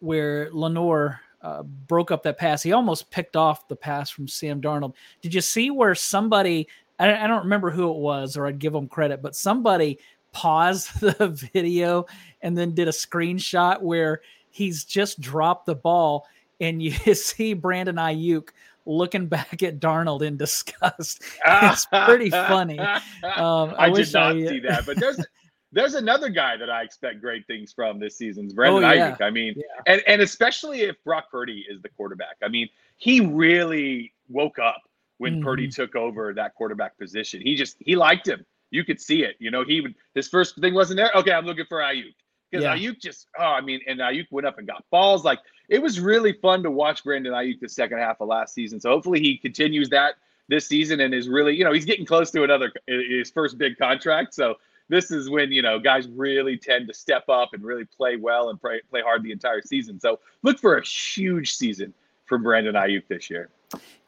where 0.00 0.48
Lenoir 0.52 1.20
uh, 1.42 1.62
broke 1.62 2.10
up 2.10 2.22
that 2.22 2.38
pass. 2.38 2.62
He 2.62 2.72
almost 2.72 3.10
picked 3.10 3.36
off 3.36 3.68
the 3.68 3.76
pass 3.76 4.10
from 4.10 4.28
Sam 4.28 4.62
Darnold. 4.62 4.94
Did 5.20 5.34
you 5.34 5.40
see 5.42 5.70
where 5.70 5.94
somebody? 5.94 6.68
I, 6.98 7.24
I 7.24 7.26
don't 7.26 7.44
remember 7.44 7.70
who 7.70 7.90
it 7.90 7.98
was, 7.98 8.36
or 8.36 8.46
I'd 8.46 8.58
give 8.58 8.72
them 8.72 8.88
credit, 8.88 9.20
but 9.20 9.36
somebody 9.36 9.98
paused 10.32 11.00
the 11.00 11.28
video 11.52 12.06
and 12.40 12.56
then 12.56 12.74
did 12.74 12.88
a 12.88 12.92
screenshot 12.92 13.80
where 13.80 14.20
he's 14.50 14.84
just 14.84 15.20
dropped 15.20 15.66
the 15.66 15.74
ball, 15.74 16.26
and 16.60 16.82
you 16.82 16.90
see 17.14 17.54
Brandon 17.54 17.96
Aiyuk 17.96 18.48
looking 18.84 19.26
back 19.26 19.62
at 19.62 19.78
Darnold 19.78 20.22
in 20.22 20.36
disgust. 20.36 21.22
it's 21.46 21.86
pretty 21.86 22.30
funny. 22.30 22.78
Um, 22.78 22.98
I, 23.22 23.86
I 23.86 23.90
did 23.90 24.12
not 24.12 24.36
I, 24.36 24.46
see 24.46 24.60
that, 24.60 24.86
but 24.86 24.98
there's 24.98 25.24
there's 25.72 25.94
another 25.94 26.28
guy 26.28 26.56
that 26.58 26.68
I 26.68 26.82
expect 26.82 27.20
great 27.20 27.46
things 27.46 27.72
from 27.72 27.98
this 27.98 28.16
season, 28.16 28.48
Brandon 28.48 28.84
oh, 28.84 28.92
yeah. 28.92 29.12
Aiyuk. 29.12 29.22
I 29.22 29.30
mean, 29.30 29.54
yeah. 29.56 29.92
and 29.94 30.02
and 30.06 30.22
especially 30.22 30.82
if 30.82 30.96
Brock 31.04 31.30
Purdy 31.30 31.64
is 31.68 31.80
the 31.82 31.88
quarterback. 31.90 32.36
I 32.42 32.48
mean, 32.48 32.68
he 32.98 33.20
really 33.20 34.12
woke 34.28 34.58
up 34.58 34.82
when 35.18 35.34
mm-hmm. 35.34 35.44
Purdy 35.44 35.68
took 35.68 35.96
over 35.96 36.34
that 36.34 36.54
quarterback 36.54 36.98
position. 36.98 37.40
He 37.40 37.56
just 37.56 37.76
he 37.80 37.96
liked 37.96 38.28
him. 38.28 38.44
You 38.72 38.84
could 38.84 39.00
see 39.00 39.22
it. 39.22 39.36
You 39.38 39.50
know, 39.50 39.64
he 39.64 39.80
would 39.80 39.94
his 40.14 40.28
first 40.28 40.58
thing 40.58 40.74
wasn't 40.74 40.96
there. 40.96 41.10
Okay, 41.14 41.32
I'm 41.32 41.46
looking 41.46 41.66
for 41.68 41.78
Aiyuk 41.78 42.14
because 42.50 42.64
yeah. 42.64 42.76
Aiyuk 42.76 43.00
just 43.00 43.28
oh, 43.38 43.44
I 43.44 43.60
mean, 43.60 43.80
and 43.86 44.00
Aiyuk 44.00 44.26
went 44.30 44.46
up 44.46 44.58
and 44.58 44.66
got 44.66 44.84
balls. 44.90 45.24
Like 45.24 45.38
it 45.68 45.80
was 45.80 46.00
really 46.00 46.32
fun 46.32 46.62
to 46.64 46.70
watch 46.70 47.04
Brandon 47.04 47.32
Aiyuk 47.32 47.60
the 47.60 47.68
second 47.68 47.98
half 47.98 48.20
of 48.20 48.28
last 48.28 48.54
season. 48.54 48.80
So 48.80 48.90
hopefully 48.90 49.20
he 49.20 49.36
continues 49.36 49.90
that 49.90 50.14
this 50.48 50.66
season 50.66 51.00
and 51.00 51.14
is 51.14 51.28
really, 51.28 51.56
you 51.56 51.64
know, 51.64 51.72
he's 51.72 51.84
getting 51.84 52.06
close 52.06 52.30
to 52.32 52.42
another 52.42 52.72
his 52.86 53.30
first 53.30 53.58
big 53.58 53.76
contract. 53.78 54.34
So 54.34 54.56
this 54.88 55.10
is 55.10 55.30
when 55.30 55.52
you 55.52 55.62
know 55.62 55.78
guys 55.78 56.08
really 56.08 56.56
tend 56.56 56.88
to 56.88 56.94
step 56.94 57.28
up 57.28 57.50
and 57.52 57.62
really 57.62 57.84
play 57.84 58.16
well 58.16 58.50
and 58.50 58.60
play 58.60 58.80
play 58.90 59.02
hard 59.02 59.22
the 59.22 59.32
entire 59.32 59.62
season. 59.62 60.00
So 60.00 60.20
look 60.42 60.58
for 60.58 60.76
a 60.76 60.84
huge 60.84 61.54
season 61.54 61.94
from 62.26 62.42
Brandon 62.42 62.74
Aiyuk 62.74 63.06
this 63.08 63.30
year. 63.30 63.50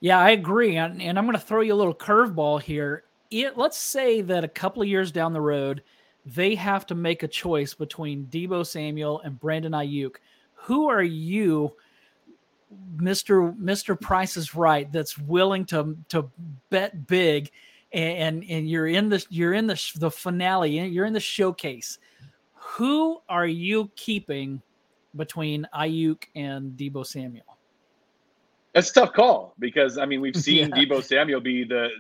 Yeah, 0.01 0.19
I 0.19 0.31
agree, 0.31 0.77
and, 0.77 1.01
and 1.01 1.19
I'm 1.19 1.25
going 1.25 1.39
to 1.39 1.45
throw 1.45 1.63
you 1.63 1.73
a 1.73 1.77
little 1.77 1.95
curveball 1.95 2.61
here. 2.61 3.05
It, 3.35 3.59
let's 3.59 3.79
say 3.79 4.21
that 4.21 4.45
a 4.45 4.49
couple 4.49 4.83
of 4.83 4.89
years 4.89 5.11
down 5.11 5.33
the 5.33 5.41
road, 5.41 5.83
they 6.25 6.55
have 6.55 6.87
to 6.87 6.95
make 6.95 7.23
a 7.23 7.29
choice 7.29 7.75
between 7.75 8.27
Deebo 8.27 8.65
Samuel 8.65 9.21
and 9.21 9.39
Brandon 9.41 9.73
Aiyuk. 9.73 10.17
Who 10.55 10.89
are 10.89 11.03
you? 11.03 11.73
Mr. 12.97 13.57
Mr. 13.57 14.01
Price 14.01 14.37
is 14.37 14.55
right. 14.55 14.91
That's 14.93 15.19
willing 15.19 15.65
to 15.67 15.97
to 16.11 16.31
bet 16.71 17.07
big 17.07 17.51
and 17.95 18.45
and 18.49 18.69
you're 18.69 18.89
in 18.89 19.09
the 19.09 19.25
you're 19.31 19.55
in 19.55 19.67
the 19.67 19.93
the 19.97 20.11
finale 20.11 20.81
you're 20.81 21.07
in 21.07 21.13
the 21.13 21.21
showcase 21.21 21.99
who 22.55 23.21
are 23.29 23.47
you 23.47 23.91
keeping 23.95 24.61
between 25.17 25.67
Aiyuk 25.75 26.25
and 26.35 26.73
Deebo 26.73 27.07
Samuel 27.07 27.57
that's 28.73 28.91
a 28.91 28.95
tough 28.95 29.13
call 29.13 29.55
because 29.61 29.97
I 29.97 30.07
mean 30.07 30.21
we've 30.21 30.37
seen 30.51 30.71
yeah. 30.71 30.77
Deebo 30.77 31.03
Samuel 31.03 31.41
be 31.41 31.65
the 31.65 31.91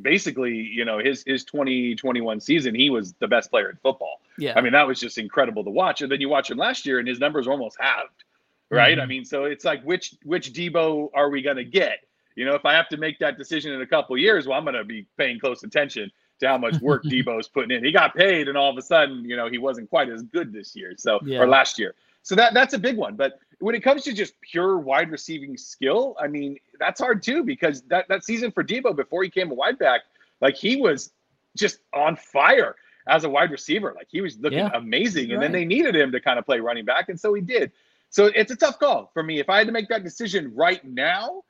basically 0.00 0.54
you 0.54 0.84
know 0.84 0.98
his 0.98 1.22
his 1.26 1.44
2021 1.44 2.40
season 2.40 2.74
he 2.74 2.88
was 2.88 3.12
the 3.14 3.28
best 3.28 3.50
player 3.50 3.68
in 3.68 3.76
football 3.76 4.20
yeah 4.38 4.54
I 4.56 4.60
mean 4.62 4.72
that 4.72 4.86
was 4.86 4.98
just 4.98 5.18
incredible 5.18 5.64
to 5.64 5.70
watch 5.70 6.00
and 6.00 6.10
then 6.10 6.20
you 6.20 6.28
watch 6.28 6.50
him 6.50 6.58
last 6.58 6.86
year 6.86 6.98
and 6.98 7.06
his 7.06 7.18
numbers 7.18 7.46
almost 7.46 7.76
halved 7.78 8.24
right 8.70 8.92
mm-hmm. 8.92 9.02
I 9.02 9.06
mean 9.06 9.24
so 9.24 9.44
it's 9.44 9.64
like 9.64 9.82
which 9.82 10.14
which 10.24 10.52
Deebo 10.52 11.10
are 11.14 11.28
we 11.28 11.42
going 11.42 11.56
to 11.56 11.64
get 11.64 11.98
you 12.36 12.44
know, 12.44 12.54
if 12.54 12.64
I 12.64 12.72
have 12.74 12.88
to 12.88 12.96
make 12.96 13.18
that 13.18 13.38
decision 13.38 13.72
in 13.72 13.82
a 13.82 13.86
couple 13.86 14.16
years, 14.16 14.46
well, 14.46 14.58
I'm 14.58 14.64
going 14.64 14.74
to 14.74 14.84
be 14.84 15.06
paying 15.16 15.38
close 15.38 15.62
attention 15.62 16.10
to 16.40 16.48
how 16.48 16.58
much 16.58 16.80
work 16.80 17.04
Deebo's 17.06 17.48
putting 17.48 17.76
in. 17.76 17.84
He 17.84 17.92
got 17.92 18.14
paid, 18.14 18.48
and 18.48 18.56
all 18.56 18.70
of 18.70 18.76
a 18.76 18.82
sudden, 18.82 19.24
you 19.24 19.36
know, 19.36 19.48
he 19.48 19.58
wasn't 19.58 19.90
quite 19.90 20.08
as 20.08 20.22
good 20.22 20.52
this 20.52 20.74
year, 20.74 20.94
so 20.96 21.20
yeah. 21.24 21.40
or 21.40 21.48
last 21.48 21.78
year. 21.78 21.94
So 22.22 22.34
that 22.36 22.54
that's 22.54 22.74
a 22.74 22.78
big 22.78 22.96
one. 22.96 23.16
But 23.16 23.40
when 23.58 23.74
it 23.74 23.82
comes 23.82 24.04
to 24.04 24.12
just 24.12 24.40
pure 24.40 24.78
wide 24.78 25.10
receiving 25.10 25.56
skill, 25.56 26.16
I 26.20 26.28
mean, 26.28 26.56
that's 26.82 27.00
hard 27.00 27.22
too 27.22 27.42
because 27.42 27.82
that 27.82 28.08
that 28.08 28.24
season 28.24 28.50
for 28.52 28.64
Deebo 28.64 28.94
before 28.94 29.22
he 29.22 29.30
came 29.30 29.50
a 29.50 29.54
wide 29.54 29.78
back, 29.78 30.02
like 30.40 30.56
he 30.56 30.76
was 30.76 31.12
just 31.56 31.78
on 31.94 32.16
fire 32.16 32.76
as 33.08 33.24
a 33.24 33.28
wide 33.28 33.50
receiver. 33.50 33.92
Like 33.96 34.08
he 34.10 34.20
was 34.20 34.38
looking 34.38 34.58
yeah, 34.58 34.70
amazing, 34.74 35.30
and 35.30 35.40
right. 35.40 35.42
then 35.42 35.52
they 35.52 35.64
needed 35.64 35.96
him 35.96 36.12
to 36.12 36.20
kind 36.20 36.38
of 36.38 36.46
play 36.46 36.60
running 36.60 36.84
back, 36.84 37.08
and 37.08 37.18
so 37.18 37.32
he 37.34 37.40
did. 37.40 37.72
So 38.10 38.26
it's 38.26 38.52
a 38.52 38.56
tough 38.56 38.78
call 38.78 39.10
for 39.14 39.22
me. 39.22 39.40
If 39.40 39.48
I 39.48 39.58
had 39.58 39.66
to 39.68 39.72
make 39.72 39.88
that 39.88 40.04
decision 40.04 40.52
right 40.54 40.84
now, 40.84 41.44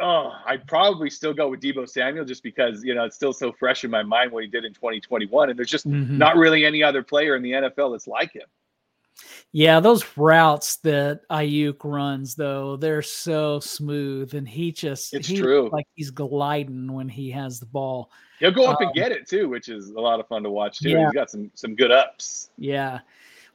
oh, 0.00 0.32
I'd 0.46 0.66
probably 0.66 1.10
still 1.10 1.32
go 1.32 1.48
with 1.48 1.60
Deebo 1.60 1.88
Samuel 1.88 2.24
just 2.24 2.42
because, 2.42 2.82
you 2.84 2.94
know, 2.94 3.04
it's 3.04 3.14
still 3.14 3.32
so 3.32 3.52
fresh 3.52 3.84
in 3.84 3.90
my 3.90 4.02
mind 4.02 4.32
what 4.32 4.42
he 4.42 4.50
did 4.50 4.64
in 4.64 4.74
2021. 4.74 5.50
And 5.50 5.58
there's 5.58 5.70
just 5.70 5.88
mm-hmm. 5.88 6.18
not 6.18 6.36
really 6.36 6.64
any 6.64 6.82
other 6.82 7.02
player 7.04 7.36
in 7.36 7.42
the 7.42 7.52
NFL 7.52 7.92
that's 7.92 8.08
like 8.08 8.32
him. 8.32 8.48
Yeah, 9.52 9.80
those 9.80 10.04
routes 10.16 10.76
that 10.78 11.28
Aiyuk 11.30 11.84
runs, 11.84 12.34
though, 12.34 12.76
they're 12.76 13.02
so 13.02 13.60
smooth, 13.60 14.34
and 14.34 14.48
he 14.48 14.72
just 14.72 15.12
it's 15.12 15.28
he 15.28 15.36
true 15.36 15.68
like 15.70 15.86
he's 15.94 16.10
gliding 16.10 16.92
when 16.92 17.08
he 17.08 17.30
has 17.30 17.60
the 17.60 17.66
ball. 17.66 18.10
He'll 18.40 18.50
go 18.50 18.64
up 18.64 18.80
um, 18.80 18.86
and 18.86 18.94
get 18.94 19.12
it 19.12 19.28
too, 19.28 19.48
which 19.48 19.68
is 19.68 19.90
a 19.90 20.00
lot 20.00 20.20
of 20.20 20.26
fun 20.28 20.42
to 20.42 20.50
watch 20.50 20.80
too. 20.80 20.90
Yeah. 20.90 21.04
He's 21.04 21.12
got 21.12 21.30
some 21.30 21.50
some 21.54 21.74
good 21.74 21.92
ups. 21.92 22.50
Yeah. 22.56 23.00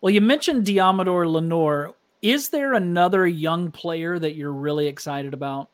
Well, 0.01 0.13
you 0.13 0.21
mentioned 0.21 0.65
Deommodore 0.65 1.29
Lenoir. 1.31 1.95
Is 2.21 2.49
there 2.49 2.73
another 2.73 3.27
young 3.27 3.71
player 3.71 4.19
that 4.19 4.35
you're 4.35 4.53
really 4.53 4.87
excited 4.87 5.33
about? 5.33 5.69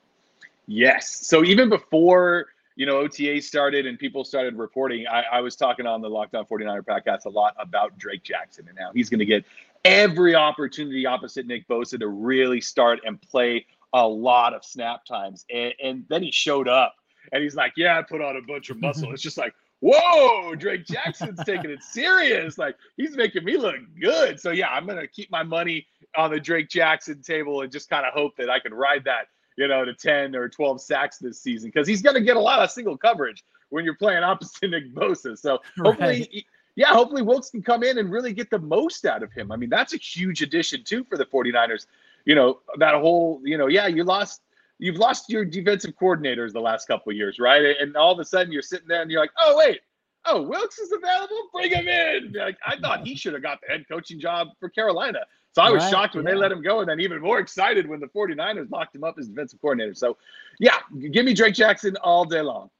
Yes. 0.68 1.28
So 1.28 1.44
even 1.44 1.70
before 1.70 2.48
you 2.76 2.86
know 2.86 2.98
OTA 2.98 3.42
started 3.42 3.86
and 3.86 3.98
people 4.00 4.24
started 4.24 4.56
reporting, 4.56 5.08
I, 5.08 5.24
I 5.32 5.42
was 5.42 5.56
talking 5.56 5.86
on 5.86 6.02
the 6.02 6.10
Locked 6.10 6.36
On 6.36 6.46
49er 6.46 6.84
podcast 6.84 7.26
a 7.26 7.30
lot 7.30 7.56
about 7.60 7.98
Drake 7.98 8.24
Jackson 8.24 8.68
and 8.68 8.78
now 8.78 8.92
he's 8.94 9.10
going 9.10 9.20
to 9.20 9.26
get 9.26 9.46
every 9.86 10.36
opportunity 10.36 11.06
opposite 11.06 11.46
Nick 11.46 11.68
Bosa 11.68 12.00
to 12.00 12.08
really 12.08 12.62
start 12.62 13.00
and 13.06 13.22
play 13.22 13.66
a 13.94 14.08
lot 14.08 14.54
of 14.54 14.66
snap 14.66 15.06
times. 15.06 15.46
And, 15.54 15.74
and 15.84 16.06
then 16.10 16.24
he 16.24 16.32
showed 16.32 16.68
up 16.68 16.96
and 17.32 17.44
he's 17.44 17.56
like, 17.56 17.74
"Yeah, 17.78 17.98
I 17.98 18.02
put 18.02 18.22
on 18.22 18.38
a 18.38 18.42
bunch 18.42 18.70
of 18.70 18.80
muscle." 18.80 19.12
it's 19.14 19.22
just 19.22 19.38
like. 19.38 19.54
Whoa, 19.86 20.56
Drake 20.56 20.86
Jackson's 20.86 21.44
taking 21.44 21.70
it 21.70 21.84
serious. 21.84 22.58
Like 22.58 22.78
he's 22.96 23.18
making 23.18 23.44
me 23.44 23.58
look 23.58 23.76
good. 24.00 24.40
So 24.40 24.52
yeah, 24.52 24.70
I'm 24.70 24.88
gonna 24.88 25.10
keep 25.10 25.30
my 25.30 25.44
money 25.44 25.86
on 26.16 26.32
the 26.32 26.40
Drake 26.40 26.70
Jackson 26.70 27.22
table 27.22 27.64
and 27.64 27.70
just 27.70 27.90
kind 27.90 28.06
of 28.06 28.14
hope 28.14 28.38
that 28.38 28.50
I 28.50 28.60
can 28.60 28.74
ride 28.74 29.04
that 29.04 29.28
you 29.58 29.68
know, 29.68 29.86
to 29.86 29.94
10 29.94 30.36
or 30.36 30.50
12 30.50 30.82
sacks 30.82 31.18
this 31.18 31.40
season 31.40 31.70
because 31.74 31.88
he's 31.88 32.02
going 32.02 32.16
to 32.16 32.22
get 32.22 32.38
a 32.38 32.42
lot 32.42 32.60
of 32.60 32.72
single 32.72 32.98
coverage 32.98 33.44
when 33.70 33.86
you're 33.86 33.96
playing 33.96 34.24
opposite 34.24 34.70
Nick 34.70 34.94
Bosa. 34.94 35.38
So 35.38 35.60
hopefully, 35.80 36.30
right. 36.34 36.46
yeah, 36.76 36.88
hopefully 36.88 37.22
Wilks 37.22 37.50
can 37.50 37.64
come 37.64 37.84
in 37.84 37.98
and 37.98 38.12
really 38.12 38.34
get 38.34 38.50
the 38.50 38.60
most 38.60 39.06
out 39.06 39.24
of 39.24 39.32
him. 39.32 39.52
I 39.52 39.56
mean, 39.56 39.70
that's 39.70 39.94
a 39.94 39.98
huge 39.98 40.42
addition 40.42 40.84
too 40.84 41.04
for 41.04 41.18
the 41.18 41.26
49ers. 41.26 41.88
You 42.26 42.36
know, 42.36 42.60
that 42.78 42.96
whole, 42.96 43.42
you 43.44 43.58
know, 43.58 43.68
yeah, 43.68 43.88
you 43.88 44.04
lost 44.04 44.42
you've 44.80 44.98
lost 44.98 45.30
your 45.30 45.46
defensive 45.46 45.94
coordinators 46.00 46.52
the 46.52 46.62
last 46.62 46.88
couple 46.88 47.12
of 47.12 47.18
years, 47.18 47.40
right? 47.40 47.76
And 47.80 47.96
all 47.96 48.12
of 48.12 48.20
a 48.20 48.26
sudden 48.26 48.52
you're 48.52 48.62
sitting 48.62 48.88
there 48.88 49.02
and 49.02 49.10
you're 49.10 49.22
like, 49.22 49.32
oh 49.40 49.58
wait, 49.58 49.82
oh 50.26 50.42
Wilks 50.42 50.80
is 50.80 50.92
available, 50.92 51.50
bring 51.54 51.72
him 51.72 51.88
in. 51.88 52.34
Like 52.34 52.58
I 52.66 52.78
thought 52.78 53.06
he 53.06 53.16
should 53.18 53.34
have 53.34 53.44
got 53.44 53.60
the 53.62 53.68
head 53.68 53.86
coaching 53.90 54.20
job 54.20 54.50
for 54.60 54.70
Carolina. 54.70 55.20
So 55.54 55.62
I 55.62 55.70
was 55.70 55.84
right, 55.84 55.92
shocked 55.92 56.16
when 56.16 56.26
yeah. 56.26 56.32
they 56.32 56.38
let 56.38 56.52
him 56.52 56.64
go, 56.64 56.80
and 56.80 56.90
then 56.90 57.00
even 57.00 57.22
more 57.22 57.40
excited 57.40 57.88
when 57.88 58.00
the 58.00 58.08
49ers 58.08 58.72
locked 58.72 58.96
him 58.96 59.04
up 59.04 59.16
as 59.20 59.28
defensive 59.28 59.62
coordinator. 59.62 59.94
So, 59.94 60.18
yeah, 60.60 60.78
give 61.12 61.26
me 61.26 61.34
Drake 61.34 61.54
Jackson 61.54 61.96
all 61.98 62.26
day 62.26 62.42
long. 62.42 62.72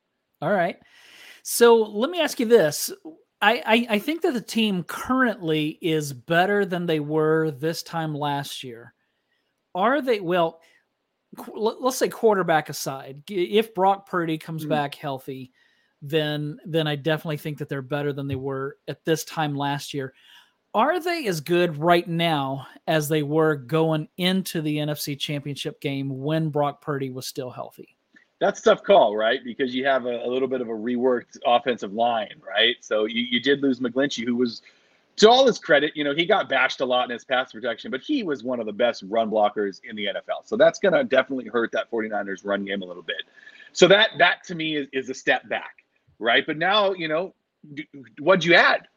All 0.42 0.52
right. 0.52 0.78
So 1.44 1.76
let 1.76 2.10
me 2.10 2.20
ask 2.20 2.40
you 2.40 2.48
this. 2.48 2.92
I, 3.42 3.62
I, 3.66 3.88
I 3.92 4.00
think 4.00 4.22
that 4.24 4.34
the 4.34 4.42
team 4.42 4.84
currently 4.84 5.78
is 5.82 6.14
better 6.14 6.66
than 6.66 6.86
they 6.86 7.00
were 7.00 7.52
this 7.52 7.84
time 7.84 8.16
last 8.16 8.64
year. 8.64 8.94
Are 9.76 10.02
they, 10.02 10.20
well, 10.20 10.60
let's 11.54 11.98
say 11.98 12.10
quarterback 12.10 12.70
aside, 12.70 13.24
if 13.30 13.76
Brock 13.76 14.08
Purdy 14.08 14.38
comes 14.38 14.64
mm-hmm. 14.64 14.70
back 14.70 14.96
healthy, 14.96 15.52
then 16.02 16.58
then 16.66 16.86
I 16.86 16.98
definitely 16.98 17.38
think 17.38 17.58
that 17.60 17.70
they're 17.70 17.82
better 17.82 18.12
than 18.12 18.28
they 18.28 18.36
were 18.36 18.78
at 18.90 19.06
this 19.06 19.24
time 19.24 19.56
last 19.56 19.94
year 19.94 20.14
are 20.74 21.00
they 21.00 21.28
as 21.28 21.40
good 21.42 21.78
right 21.78 22.08
now 22.08 22.68
as 22.88 23.08
they 23.08 23.24
were 23.24 23.56
going 23.56 24.08
into 24.18 24.62
the 24.62 24.78
NFC 24.78 25.18
Championship 25.18 25.80
game 25.80 26.22
when 26.22 26.50
Brock 26.50 26.82
Purdy 26.82 27.10
was 27.10 27.28
still 27.28 27.50
healthy? 27.50 27.96
That's 28.40 28.60
a 28.60 28.64
tough 28.64 28.84
call, 28.84 29.16
right? 29.16 29.40
Because 29.44 29.74
you 29.74 29.86
have 29.86 30.06
a, 30.06 30.26
a 30.26 30.28
little 30.28 30.48
bit 30.48 30.62
of 30.62 30.68
a 30.68 30.74
reworked 30.74 31.38
offensive 31.46 31.94
line, 31.94 32.42
right? 32.46 32.76
So 32.82 33.06
you, 33.06 33.22
you 33.22 33.40
did 33.40 33.62
lose 33.62 33.80
McGlinchey, 33.80 34.26
who 34.26 34.36
was, 34.36 34.62
to 35.18 35.30
all 35.30 35.46
his 35.46 35.60
credit, 35.60 35.96
you 35.96 36.04
know, 36.04 36.14
he 36.14 36.26
got 36.26 36.50
bashed 36.50 36.82
a 36.82 36.86
lot 36.86 37.06
in 37.06 37.12
his 37.12 37.24
pass 37.24 37.54
protection, 37.54 37.92
but 37.92 38.02
he 38.02 38.24
was 38.24 38.44
one 38.44 38.60
of 38.60 38.66
the 38.66 38.74
best 38.74 39.04
run 39.08 39.30
blockers 39.30 39.80
in 39.88 39.96
the 39.96 40.08
NFL. 40.08 40.46
So 40.46 40.58
that's 40.58 40.80
going 40.80 40.94
to 40.94 41.04
definitely 41.04 41.48
hurt 41.48 41.72
that 41.72 41.90
49ers 41.90 42.44
run 42.44 42.66
game 42.66 42.82
a 42.82 42.86
little 42.86 43.04
bit. 43.04 43.24
So 43.72 43.88
that 43.88 44.10
that 44.18 44.44
to 44.46 44.56
me 44.56 44.78
is, 44.78 44.88
is 44.92 45.10
a 45.10 45.14
step 45.14 45.48
back, 45.50 45.86
right? 46.20 46.46
But 46.46 46.58
now, 46.58 46.94
you 46.94 47.08
know, 47.08 47.34
what'd 48.20 48.44
you 48.44 48.56
add? 48.56 48.88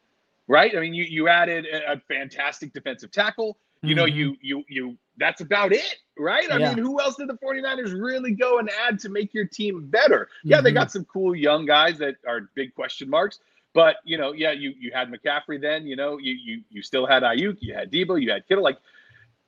Right? 0.48 0.76
I 0.76 0.80
mean, 0.80 0.94
you 0.94 1.04
you 1.04 1.28
added 1.28 1.66
a, 1.66 2.00
fantastic 2.08 2.72
defensive 2.72 3.10
tackle. 3.10 3.58
You 3.82 3.94
know, 3.94 4.04
mm-hmm. 4.04 4.16
you 4.16 4.36
you 4.40 4.64
you 4.68 4.98
that's 5.18 5.40
about 5.40 5.72
it, 5.72 5.96
right? 6.18 6.50
I 6.50 6.58
Yeah. 6.58 6.74
mean, 6.74 6.84
who 6.84 7.00
else 7.00 7.16
did 7.16 7.28
the 7.28 7.38
49ers 7.38 7.92
really 8.00 8.32
go 8.32 8.58
and 8.58 8.70
add 8.86 8.98
to 9.00 9.08
make 9.08 9.34
your 9.34 9.44
team 9.46 9.86
better? 9.88 10.28
Yeah, 10.44 10.60
they 10.60 10.70
Mhm. 10.70 10.74
got 10.74 10.90
some 10.92 11.04
cool 11.06 11.34
young 11.34 11.66
guys 11.66 11.98
that 11.98 12.16
are 12.26 12.48
big 12.54 12.74
question 12.74 13.08
marks. 13.10 13.40
But 13.74 13.96
you 14.04 14.16
know, 14.18 14.32
yeah, 14.32 14.52
you 14.52 14.72
you 14.78 14.90
had 14.94 15.10
McCaffrey 15.12 15.60
then. 15.60 15.86
You 15.86 15.96
know, 15.96 16.18
you 16.18 16.32
you 16.34 16.62
you 16.70 16.82
still 16.82 17.06
had 17.06 17.22
Aiyuk, 17.22 17.58
you 17.60 17.74
had 17.74 17.90
Deebo, 17.92 18.20
you 18.20 18.30
had 18.30 18.46
Kittle. 18.48 18.64
Like 18.64 18.78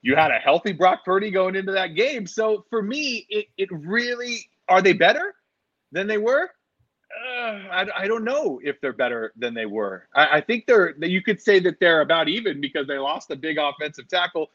you 0.03 0.15
had 0.17 0.31
a 0.31 0.39
healthy 0.39 0.73
Brock 0.73 1.05
Purdy 1.05 1.31
going 1.31 1.57
into 1.57 1.73
that 1.73 1.95
game. 1.95 2.27
So 2.27 2.65
for 2.71 2.83
me, 2.83 3.27
it 3.31 3.47
it 3.57 3.69
really 3.73 4.51
are 4.69 4.83
they 4.83 4.93
better 4.93 5.35
than 5.93 6.07
they 6.07 6.19
were? 6.19 6.51
Uh, 7.17 7.51
I, 7.71 7.87
I 7.97 8.07
don't 8.09 8.25
know 8.25 8.61
if 8.63 8.81
they're 8.81 8.93
better 8.93 9.33
than 9.37 9.55
they 9.55 9.67
were. 9.67 10.07
I, 10.15 10.27
I 10.39 10.41
think 10.41 10.67
they're 10.67 10.95
that 10.99 11.09
you 11.09 11.23
could 11.23 11.41
say 11.41 11.59
that 11.61 11.81
they're 11.81 12.03
about 12.03 12.29
even 12.29 12.61
because 12.61 12.87
they 12.87 12.99
lost 12.99 13.31
a 13.31 13.37
big 13.37 13.57
offensive 13.59 14.09
tackle, 14.09 14.51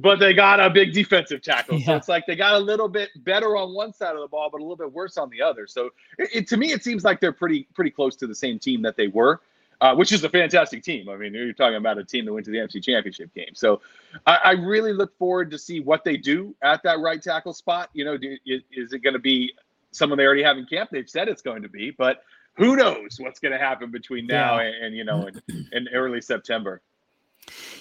but 0.00 0.20
they 0.20 0.32
got 0.32 0.60
a 0.60 0.70
big 0.70 0.92
defensive 0.92 1.42
tackle. 1.42 1.80
So 1.80 1.96
it's 1.96 2.08
like 2.08 2.26
they 2.26 2.36
got 2.36 2.54
a 2.54 2.58
little 2.58 2.88
bit 2.88 3.10
better 3.24 3.56
on 3.56 3.74
one 3.74 3.92
side 3.92 4.14
of 4.14 4.20
the 4.20 4.28
ball, 4.28 4.48
but 4.52 4.58
a 4.58 4.62
little 4.62 4.76
bit 4.76 4.92
worse 4.92 5.18
on 5.18 5.30
the 5.30 5.42
other. 5.42 5.66
So 5.66 5.90
it, 6.18 6.30
it- 6.32 6.48
to 6.48 6.56
me, 6.56 6.70
it 6.72 6.84
seems 6.84 7.02
like 7.02 7.20
they're 7.20 7.32
pretty 7.32 7.66
pretty 7.74 7.90
close 7.90 8.14
to 8.16 8.26
the 8.28 8.34
same 8.36 8.58
team 8.58 8.82
that 8.82 8.96
they 8.96 9.08
were. 9.08 9.40
Uh, 9.82 9.94
which 9.94 10.12
is 10.12 10.22
a 10.24 10.28
fantastic 10.28 10.82
team. 10.82 11.08
I 11.08 11.16
mean, 11.16 11.32
you're 11.32 11.54
talking 11.54 11.76
about 11.76 11.96
a 11.96 12.04
team 12.04 12.26
that 12.26 12.32
went 12.34 12.44
to 12.44 12.50
the 12.52 12.58
NFC 12.58 12.84
Championship 12.84 13.32
game. 13.32 13.54
So 13.54 13.80
I, 14.26 14.36
I 14.44 14.50
really 14.50 14.92
look 14.92 15.16
forward 15.16 15.50
to 15.52 15.58
see 15.58 15.80
what 15.80 16.04
they 16.04 16.18
do 16.18 16.54
at 16.60 16.82
that 16.82 16.98
right 17.00 17.22
tackle 17.22 17.54
spot. 17.54 17.88
You 17.94 18.04
know, 18.04 18.18
do, 18.18 18.36
is, 18.44 18.60
is 18.70 18.92
it 18.92 18.98
going 18.98 19.14
to 19.14 19.18
be 19.18 19.54
someone 19.92 20.16
they 20.18 20.24
already 20.24 20.42
have 20.42 20.56
in 20.58 20.66
camp? 20.66 20.90
They've 20.92 21.08
said 21.08 21.28
it's 21.28 21.42
going 21.42 21.62
to 21.62 21.68
be, 21.68 21.90
but 21.90 22.22
who 22.56 22.76
knows 22.76 23.16
what's 23.18 23.40
going 23.40 23.52
to 23.52 23.58
happen 23.58 23.90
between 23.90 24.26
now 24.26 24.58
Yeah. 24.58 24.66
and, 24.66 24.84
and 24.86 24.96
you 24.96 25.04
know, 25.04 25.28
in, 25.48 25.68
in 25.72 25.88
early 25.94 26.20
September. 26.20 26.82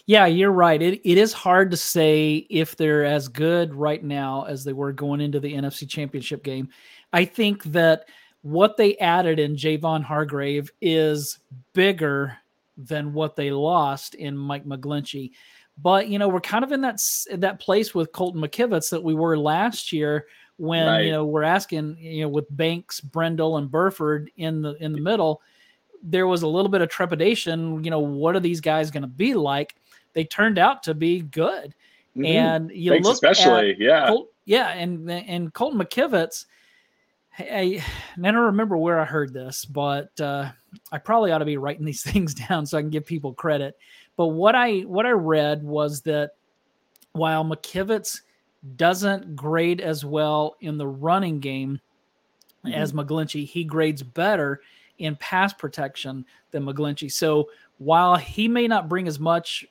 Yeah, 0.05 0.25
you're 0.25 0.51
right. 0.51 0.81
It 0.81 1.01
it 1.03 1.17
is 1.17 1.33
hard 1.33 1.69
to 1.71 1.77
say 1.77 2.47
if 2.49 2.75
they're 2.77 3.05
as 3.05 3.27
good 3.27 3.73
right 3.75 4.03
now 4.03 4.45
as 4.45 4.63
they 4.63 4.73
were 4.73 4.93
going 4.93 5.21
into 5.21 5.39
the 5.39 5.53
NFC 5.53 5.87
Championship 5.87 6.43
game. 6.43 6.69
I 7.11 7.25
think 7.25 7.63
that 7.65 8.05
what 8.41 8.77
they 8.77 8.95
added 8.97 9.37
in 9.37 9.55
Javon 9.55 10.01
Hargrave 10.01 10.71
is 10.81 11.39
bigger 11.73 12.37
than 12.77 13.13
what 13.13 13.35
they 13.35 13.51
lost 13.51 14.15
in 14.15 14.37
Mike 14.37 14.65
McGlinchey. 14.65 15.31
But 15.77 16.07
you 16.07 16.17
know, 16.19 16.29
we're 16.29 16.39
kind 16.39 16.63
of 16.63 16.71
in 16.71 16.81
that 16.81 17.01
that 17.35 17.59
place 17.59 17.93
with 17.93 18.13
Colton 18.13 18.41
McKivitz 18.41 18.89
that 18.91 19.03
we 19.03 19.13
were 19.13 19.37
last 19.37 19.91
year 19.91 20.25
when 20.59 20.85
Right. 20.85 21.05
you 21.05 21.11
know 21.11 21.25
we're 21.25 21.43
asking 21.43 21.97
you 21.99 22.21
know 22.23 22.29
with 22.29 22.45
Banks, 22.55 22.99
Brendel, 23.01 23.57
and 23.57 23.71
Burford 23.71 24.29
in 24.37 24.61
the 24.61 24.75
in 24.83 24.91
the 24.93 25.01
middle. 25.01 25.41
There 26.03 26.27
was 26.27 26.43
a 26.43 26.47
little 26.47 26.69
bit 26.69 26.81
of 26.81 26.89
trepidation. 26.89 27.83
You 27.83 27.91
know, 27.91 27.99
what 27.99 28.35
are 28.35 28.39
these 28.39 28.61
guys 28.61 28.91
going 28.91 29.01
to 29.01 29.07
be 29.07 29.33
like? 29.33 29.75
They 30.13 30.23
turned 30.23 30.57
out 30.59 30.83
to 30.83 30.93
be 30.93 31.21
good, 31.21 31.73
Mhm. 32.15 32.27
and 32.27 32.71
you 32.71 32.91
Thanks, 32.91 33.05
look 33.07 33.13
especially, 33.15 33.71
at 33.71 33.79
yeah. 33.79 34.07
Colt, 34.07 34.29
yeah, 34.45 34.69
and 34.69 35.09
and 35.09 35.53
Colton 35.53 35.79
McKivitz. 35.79 36.45
I, 37.37 37.81
I 38.17 38.21
don't 38.31 38.35
remember 38.35 38.75
where 38.75 38.99
I 38.99 39.05
heard 39.05 39.31
this, 39.33 39.63
but 39.63 40.19
uh, 40.19 40.49
I 40.91 40.97
probably 40.97 41.31
ought 41.31 41.37
to 41.37 41.45
be 41.45 41.55
writing 41.57 41.85
these 41.85 42.03
things 42.11 42.33
down 42.33 42.65
so 42.65 42.77
I 42.77 42.81
can 42.81 42.89
give 42.89 43.05
people 43.05 43.33
credit. 43.33 43.77
But 44.17 44.27
what 44.27 44.55
I 44.55 44.79
what 44.79 45.05
I 45.05 45.11
read 45.11 45.63
was 45.63 46.01
that 46.01 46.31
while 47.13 47.45
McKivitz 47.45 48.21
doesn't 48.75 49.35
grade 49.35 49.81
as 49.81 50.03
well 50.03 50.55
in 50.61 50.77
the 50.77 50.87
running 50.87 51.39
game 51.39 51.79
as 52.73 52.91
McGlinchey, 52.91 53.45
he 53.45 53.63
grades 53.63 54.03
better 54.03 54.61
in 54.97 55.15
pass 55.15 55.53
protection 55.53 56.25
than 56.51 56.65
McGlinchey. 56.65 57.11
So 57.11 57.49
while 57.77 58.17
he 58.17 58.49
may 58.49 58.67
not 58.67 58.89
bring 58.89 59.07
as 59.07 59.17
much, 59.17 59.65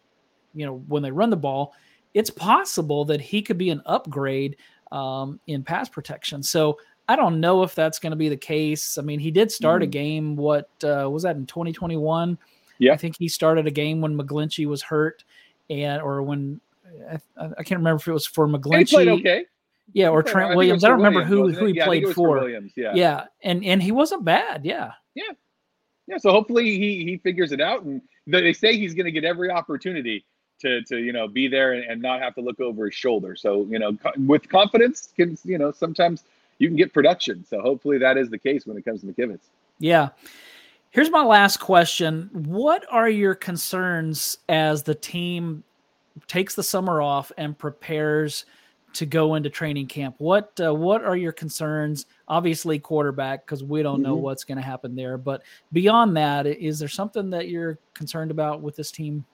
you 0.55 0.64
know, 0.64 0.79
when 0.88 1.03
they 1.03 1.11
run 1.11 1.29
the 1.29 1.37
ball, 1.37 1.74
it's 2.14 2.31
possible 2.31 3.05
that 3.05 3.20
he 3.20 3.42
could 3.42 3.59
be 3.59 3.68
an 3.68 3.83
upgrade 3.85 4.57
um, 4.90 5.38
in 5.48 5.62
pass 5.62 5.88
protection. 5.90 6.42
So 6.42 6.79
I 7.09 7.16
don't 7.16 7.40
know 7.40 7.62
if 7.62 7.74
that's 7.74 7.98
going 7.98 8.12
to 8.12 8.16
be 8.16 8.31
the 8.31 8.37
case. 8.37 8.96
I 8.96 9.03
mean, 9.03 9.18
he 9.20 9.31
did 9.31 9.53
start 9.53 9.83
a 9.83 9.87
Mhm. 9.87 9.90
game. 9.90 10.37
What 10.37 10.70
uh, 10.83 11.09
was 11.11 11.22
that 11.24 11.37
in 11.37 11.44
2021? 11.46 12.38
Yeah. 12.79 12.92
I 12.94 12.96
think 12.96 13.16
he 13.18 13.29
started 13.29 13.66
a 13.66 13.70
game 13.70 14.01
when 14.01 14.16
McGlinchey 14.16 14.64
was 14.66 14.81
hurt, 14.83 15.24
and 15.68 16.01
or 16.01 16.22
when 16.22 16.61
I, 17.40 17.44
I 17.59 17.62
can't 17.62 17.79
remember 17.79 17.96
if 18.01 18.09
it 18.09 18.12
was 18.12 18.27
for 18.27 18.46
McGlinchey, 18.48 18.90
played 18.90 19.09
okay. 19.09 19.44
yeah, 19.92 20.09
or 20.09 20.22
Trent 20.22 20.57
Williams. 20.57 20.85
I 20.85 20.88
don't 20.88 20.98
remember 20.98 21.20
Williams, 21.29 21.57
who 21.57 21.61
who 21.61 21.66
he 21.66 21.74
Yeah, 21.74 21.85
played 21.87 22.09
for. 22.14 22.35
Williams, 22.40 22.72
yeah. 22.77 22.92
Yeah, 22.94 23.24
and 23.42 23.64
and 23.64 23.83
he 23.83 23.92
wasn't 23.92 24.24
bad. 24.24 24.64
Yeah, 24.64 24.92
Yeah, 25.14 25.24
Yeah. 26.07 26.18
so 26.18 26.31
hopefully 26.31 26.79
he 26.79 27.05
he 27.05 27.16
figures 27.18 27.53
it 27.53 27.61
out, 27.61 27.83
and 27.83 28.01
they 28.27 28.40
they 28.42 28.53
say 28.53 28.77
he's 28.77 28.94
going 28.94 29.07
to 29.07 29.12
get 29.12 29.24
every 29.24 29.51
opportunity 29.51 30.24
to 30.61 30.83
to 30.83 30.98
you 30.98 31.12
know 31.12 31.29
be 31.29 31.48
there 31.48 31.72
and, 31.72 31.85
and 31.85 32.03
not 32.03 32.20
have 32.20 32.35
to 32.35 32.40
look 32.40 32.61
over 32.61 32.87
his 32.87 32.94
shoulder. 32.94 33.37
So 33.37 33.66
you 33.70 33.79
know, 33.79 33.94
co- 33.96 34.12
with 34.27 34.48
confidence, 34.48 35.12
can 35.16 35.38
you 35.44 35.59
know 35.59 35.72
sometimes 35.72 36.24
you 36.59 36.68
can 36.68 36.77
get 36.77 36.92
production. 36.92 37.44
So 37.48 37.61
hopefully 37.61 37.98
that 37.98 38.16
is 38.18 38.29
the 38.31 38.38
case 38.38 38.66
when 38.66 38.77
it 38.77 38.85
comes 38.85 39.01
to 39.03 39.07
McKivitz. 39.07 39.40
yeah. 39.79 40.09
Here's 40.90 41.11
my 41.11 41.22
last 41.22 41.59
question: 41.59 42.31
What 42.33 42.85
are 42.90 43.09
your 43.11 43.35
concerns 43.35 44.38
as 44.48 44.83
the 44.85 44.94
team 44.94 45.62
takes 46.27 46.55
the 46.55 46.63
summer 46.63 47.01
off 47.03 47.31
and 47.39 47.57
prepares 47.59 48.45
to 48.95 49.05
go 49.07 49.35
into 49.35 49.51
training 49.51 49.87
camp? 49.87 50.15
What 50.19 50.59
uh, 50.61 50.75
what 50.75 51.05
are 51.05 51.17
your 51.17 51.33
concerns? 51.33 52.07
Obviously, 52.27 52.79
quarterback 52.79 53.45
because 53.45 53.63
we 53.63 53.83
don't 53.83 54.03
know 54.03 54.17
Mhm. 54.17 54.21
what's 54.23 54.45
going 54.45 54.57
to 54.57 54.65
happen 54.65 54.97
there. 54.97 55.19
But 55.19 55.43
beyond 55.73 56.17
that, 56.17 56.47
is 56.47 56.79
there 56.79 56.89
something 56.89 57.31
that 57.31 57.49
you're 57.49 57.79
concerned 57.95 58.31
about 58.31 58.63
with 58.63 58.77
this 58.77 58.91
team? 58.91 59.25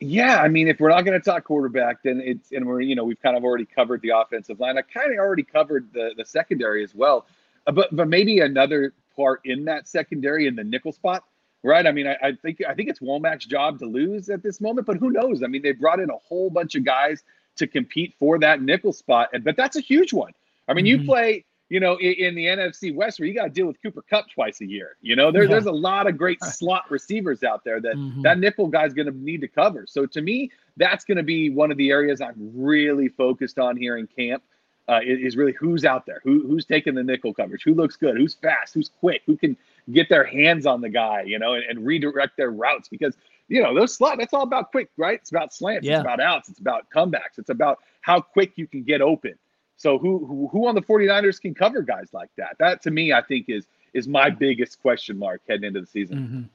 Yeah, 0.00 0.38
I 0.42 0.48
mean, 0.48 0.68
if 0.68 0.80
we're 0.80 0.90
not 0.90 1.02
going 1.02 1.18
to 1.18 1.24
talk 1.24 1.44
quarterback, 1.44 2.02
then 2.02 2.20
it's 2.20 2.52
and 2.52 2.66
we're 2.66 2.80
you 2.80 2.94
know 2.94 3.04
we've 3.04 3.20
kind 3.22 3.36
of 3.36 3.44
already 3.44 3.64
covered 3.64 4.02
the 4.02 4.10
offensive 4.10 4.60
line. 4.60 4.76
I 4.76 4.82
kind 4.82 5.12
of 5.12 5.18
already 5.18 5.44
covered 5.44 5.88
the 5.92 6.12
the 6.16 6.24
secondary 6.24 6.82
as 6.82 6.94
well, 6.94 7.26
Uh, 7.66 7.72
but 7.72 7.94
but 7.94 8.08
maybe 8.08 8.40
another 8.40 8.92
part 9.16 9.40
in 9.44 9.64
that 9.66 9.86
secondary 9.88 10.46
in 10.48 10.56
the 10.56 10.64
nickel 10.64 10.92
spot, 10.92 11.24
right? 11.64 11.86
I 11.86 11.90
mean, 11.92 12.06
I, 12.06 12.16
I 12.22 12.32
think 12.40 12.58
I 12.68 12.74
think 12.74 12.88
it's 12.88 13.00
Womack's 13.00 13.46
job 13.46 13.80
to 13.80 13.86
lose 13.86 14.28
at 14.30 14.42
this 14.42 14.60
moment, 14.60 14.86
but 14.86 14.98
who 14.98 15.10
knows? 15.10 15.42
I 15.42 15.48
mean, 15.48 15.62
they 15.62 15.72
brought 15.72 15.98
in 15.98 16.10
a 16.10 16.16
whole 16.18 16.50
bunch 16.50 16.76
of 16.76 16.84
guys 16.84 17.24
to 17.56 17.66
compete 17.66 18.14
for 18.18 18.38
that 18.38 18.62
nickel 18.62 18.92
spot, 18.92 19.30
and 19.32 19.42
but 19.42 19.56
that's 19.56 19.74
a 19.76 19.80
huge 19.80 20.12
one. 20.12 20.32
I 20.68 20.74
mean, 20.74 20.86
you 20.86 20.98
Mhm. 20.98 21.06
play. 21.06 21.44
You 21.70 21.80
know, 21.80 21.96
in, 21.96 22.12
in 22.12 22.34
the 22.34 22.44
NFC 22.44 22.94
West, 22.94 23.18
where 23.18 23.26
you 23.26 23.34
got 23.34 23.44
to 23.44 23.50
deal 23.50 23.66
with 23.66 23.80
Cooper 23.82 24.02
Kupp 24.02 24.26
twice 24.30 24.60
a 24.60 24.66
year. 24.66 24.96
You 25.00 25.16
know, 25.16 25.32
there, 25.32 25.44
Yeah. 25.44 25.48
there's 25.48 25.64
a 25.66 25.72
lot 25.72 26.06
of 26.06 26.16
great 26.18 26.40
slot 26.44 26.84
receivers 26.90 27.42
out 27.42 27.64
there 27.64 27.80
that 27.80 27.96
Mhm. 27.96 28.22
that 28.22 28.38
nickel 28.38 28.66
guy's 28.68 28.92
going 28.92 29.06
to 29.06 29.16
need 29.16 29.40
to 29.40 29.48
cover. 29.48 29.86
So 29.88 30.04
to 30.04 30.20
me, 30.20 30.50
that's 30.76 31.06
going 31.06 31.16
to 31.16 31.22
be 31.24 31.48
one 31.48 31.72
of 31.72 31.78
the 31.78 31.90
areas 31.90 32.20
I'm 32.20 32.34
really 32.54 33.08
focused 33.08 33.58
on 33.58 33.78
here 33.78 33.96
in 33.96 34.06
camp. 34.06 34.42
Uh, 34.88 35.00
is, 35.02 35.18
is 35.20 35.36
really 35.38 35.52
who's 35.52 35.86
out 35.86 36.04
there, 36.04 36.20
who 36.22 36.46
who's 36.46 36.66
taking 36.66 36.94
the 36.94 37.02
nickel 37.02 37.32
coverage, 37.32 37.62
who 37.64 37.72
looks 37.72 37.96
good, 37.96 38.14
who's 38.18 38.34
fast, 38.34 38.74
who's 38.74 38.90
quick, 39.00 39.22
who 39.24 39.34
can 39.34 39.56
get 39.92 40.08
their 40.08 40.24
hands 40.24 40.66
on 40.66 40.80
the 40.80 40.88
guy, 40.88 41.22
you 41.22 41.38
know, 41.38 41.54
and, 41.54 41.64
and 41.68 41.84
redirect 41.86 42.36
their 42.36 42.50
routes 42.50 42.88
because 42.88 43.16
you 43.48 43.62
know 43.62 43.74
those 43.74 43.94
slot. 43.94 44.18
That's 44.18 44.32
all 44.32 44.42
about 44.42 44.70
quick, 44.70 44.88
right? 44.96 45.18
It's 45.20 45.30
about 45.30 45.52
slants, 45.52 45.86
Yeah. 45.86 45.94
it's 45.96 46.00
about 46.02 46.20
outs, 46.20 46.48
it's 46.48 46.60
about 46.60 46.86
comebacks, 46.94 47.38
it's 47.38 47.50
about 47.50 47.78
how 48.00 48.20
quick 48.20 48.52
you 48.56 48.66
can 48.66 48.82
get 48.82 49.02
open. 49.02 49.34
So 49.76 49.98
who, 49.98 50.24
who 50.24 50.48
who 50.52 50.66
on 50.68 50.74
the 50.74 50.82
49ers 50.82 51.40
can 51.40 51.54
cover 51.54 51.82
guys 51.82 52.08
like 52.12 52.30
that? 52.38 52.56
That 52.58 52.80
to 52.82 52.90
me, 52.90 53.12
I 53.12 53.20
think 53.22 53.46
is 53.48 53.66
is 53.92 54.08
my 54.08 54.30
biggest 54.30 54.80
question 54.80 55.18
mark 55.18 55.42
heading 55.48 55.64
into 55.64 55.80
the 55.80 55.86
season. 55.86 56.18
Mhm. 56.18 56.48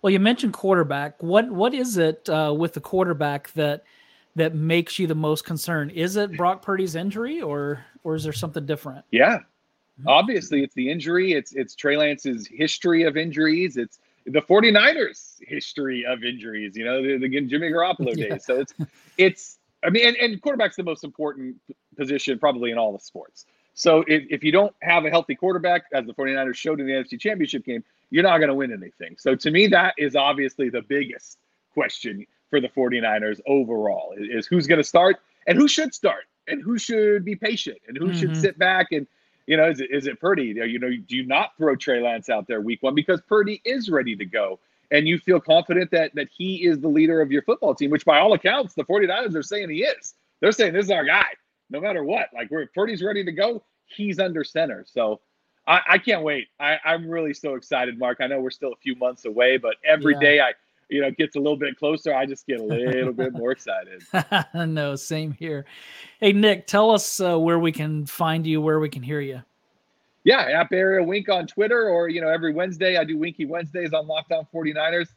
Well, 0.00 0.10
you 0.10 0.18
mentioned 0.20 0.52
quarterback. 0.54 1.22
What 1.22 1.50
what 1.50 1.74
is 1.74 1.96
it 1.98 2.28
uh, 2.28 2.54
with 2.56 2.72
the 2.72 2.80
quarterback 2.80 3.52
that 3.52 3.84
that 4.34 4.54
makes 4.54 4.98
you 4.98 5.06
the 5.06 5.14
most 5.14 5.44
concerned? 5.44 5.90
Is 5.92 6.16
it 6.16 6.36
Brock 6.36 6.62
Purdy's 6.62 6.94
injury, 6.94 7.42
or 7.42 7.84
or 8.04 8.14
is 8.14 8.24
there 8.24 8.32
something 8.32 8.64
different? 8.64 9.04
Yeah. 9.10 9.40
Obviously, 10.06 10.62
it's 10.62 10.74
the 10.74 10.90
injury. 10.90 11.32
It's 11.32 11.52
it's 11.52 11.74
Trey 11.74 11.96
Lance's 11.96 12.46
history 12.46 13.04
of 13.04 13.16
injuries. 13.16 13.76
It's 13.76 13.98
the 14.26 14.40
49ers 14.40 15.38
history 15.42 16.04
of 16.06 16.22
injuries, 16.24 16.76
you 16.76 16.84
know, 16.84 17.02
the, 17.02 17.18
the 17.18 17.28
Jimmy 17.28 17.70
Garoppolo 17.70 18.16
Yeah. 18.16 18.28
days. 18.30 18.44
So 18.44 18.60
it's 18.60 18.74
it's 19.18 19.58
I 19.84 19.90
mean, 19.90 20.06
and, 20.06 20.16
and 20.16 20.40
quarterback's 20.40 20.76
the 20.76 20.84
most 20.84 21.02
important 21.04 21.56
position 21.96 22.38
probably 22.38 22.70
in 22.70 22.78
all 22.78 22.92
the 22.92 23.00
sports. 23.00 23.46
So 23.74 24.04
if, 24.06 24.24
if 24.30 24.44
you 24.44 24.52
don't 24.52 24.74
have 24.82 25.04
a 25.06 25.10
healthy 25.10 25.34
quarterback, 25.34 25.84
as 25.92 26.06
the 26.06 26.12
49ers 26.14 26.54
showed 26.54 26.78
in 26.78 26.86
the 26.86 26.92
NFC 26.92 27.18
Championship 27.18 27.64
game, 27.64 27.82
you're 28.10 28.22
not 28.22 28.38
going 28.38 28.48
to 28.48 28.54
win 28.54 28.72
anything. 28.72 29.16
So 29.18 29.34
to 29.34 29.50
me, 29.50 29.66
that 29.68 29.94
is 29.98 30.14
obviously 30.14 30.68
the 30.68 30.82
biggest 30.82 31.38
question 31.72 32.26
for 32.50 32.60
the 32.60 32.68
49ers 32.68 33.40
overall 33.46 34.12
is, 34.16 34.28
is 34.28 34.46
who's 34.46 34.66
going 34.66 34.78
to 34.80 34.84
start 34.84 35.16
and 35.46 35.56
who 35.58 35.66
should 35.66 35.94
start 35.94 36.24
and 36.48 36.62
who 36.62 36.78
should 36.78 37.24
be 37.24 37.34
patient 37.34 37.78
and 37.88 37.96
who 37.96 38.12
should 38.12 38.32
Mhm. 38.32 38.36
sit 38.36 38.58
back 38.58 38.92
and 38.92 39.06
you 39.46 39.56
know, 39.56 39.68
is 39.68 39.80
it 39.80 39.90
is 39.90 40.06
it 40.06 40.20
Purdy? 40.20 40.44
You 40.44 40.78
know, 40.78 40.88
do 40.90 41.16
you 41.16 41.26
not 41.26 41.56
throw 41.56 41.76
Trey 41.76 42.00
Lance 42.02 42.28
out 42.28 42.46
there 42.46 42.60
week 42.60 42.82
one 42.82 42.94
because 42.94 43.20
Purdy 43.22 43.60
is 43.64 43.90
ready 43.90 44.16
to 44.16 44.24
go, 44.24 44.60
and 44.90 45.06
you 45.08 45.18
feel 45.18 45.40
confident 45.40 45.90
that 45.90 46.14
that 46.14 46.28
he 46.36 46.64
is 46.66 46.80
the 46.80 46.88
leader 46.88 47.20
of 47.20 47.32
your 47.32 47.42
football 47.42 47.74
team, 47.74 47.90
which 47.90 48.04
by 48.04 48.18
all 48.18 48.32
accounts 48.34 48.74
the 48.74 48.84
49ers 48.84 49.34
are 49.34 49.42
saying 49.42 49.70
he 49.70 49.82
is. 49.84 50.14
They're 50.40 50.52
saying 50.52 50.72
this 50.72 50.86
is 50.86 50.90
our 50.90 51.04
guy, 51.04 51.26
no 51.70 51.80
matter 51.80 52.04
what. 52.04 52.28
Like 52.34 52.50
where 52.50 52.66
Purdy's 52.74 53.02
ready 53.02 53.24
to 53.24 53.32
go, 53.32 53.62
he's 53.86 54.18
under 54.18 54.44
center. 54.44 54.84
So 54.88 55.20
I, 55.66 55.80
I 55.90 55.98
can't 55.98 56.22
wait. 56.22 56.48
I, 56.58 56.78
I'm 56.84 57.08
really 57.08 57.34
so 57.34 57.54
excited, 57.54 57.98
Marc. 57.98 58.18
I 58.20 58.26
know 58.26 58.40
we're 58.40 58.50
still 58.50 58.72
a 58.72 58.76
few 58.76 58.96
months 58.96 59.24
away, 59.24 59.56
but 59.58 59.76
every 59.84 60.14
Yeah. 60.14 60.20
day 60.20 60.40
I 60.40 60.52
you 60.92 61.00
know 61.00 61.10
gets 61.10 61.36
a 61.36 61.38
little 61.38 61.56
bit 61.56 61.76
closer, 61.76 62.14
I 62.14 62.26
just 62.26 62.46
get 62.46 62.60
a 62.60 62.64
little 62.64 63.12
bit 63.12 63.32
more 63.32 63.50
excited. 63.50 64.02
no, 64.54 64.94
same 64.94 65.32
here. 65.32 65.64
Hey 66.20 66.32
Nick, 66.32 66.66
tell 66.66 66.90
us 66.90 67.20
uh, 67.20 67.38
where 67.38 67.58
we 67.58 67.72
can 67.72 68.06
find 68.06 68.46
you, 68.46 68.60
where 68.60 68.78
we 68.78 68.88
can 68.88 69.02
hear 69.02 69.20
you. 69.20 69.42
Yeah, 70.24 70.42
App 70.42 70.72
Area 70.72 71.04
Wink 71.04 71.28
on 71.28 71.46
Twitter, 71.46 71.88
or 71.88 72.08
you 72.08 72.20
know 72.20 72.28
every 72.28 72.52
Wednesday 72.52 72.96
I 72.96 73.04
do 73.04 73.18
Winky 73.18 73.46
Wednesdays 73.46 73.92
on 73.92 74.06
Locked 74.06 74.32
On 74.32 74.46
49ers. 74.54 75.08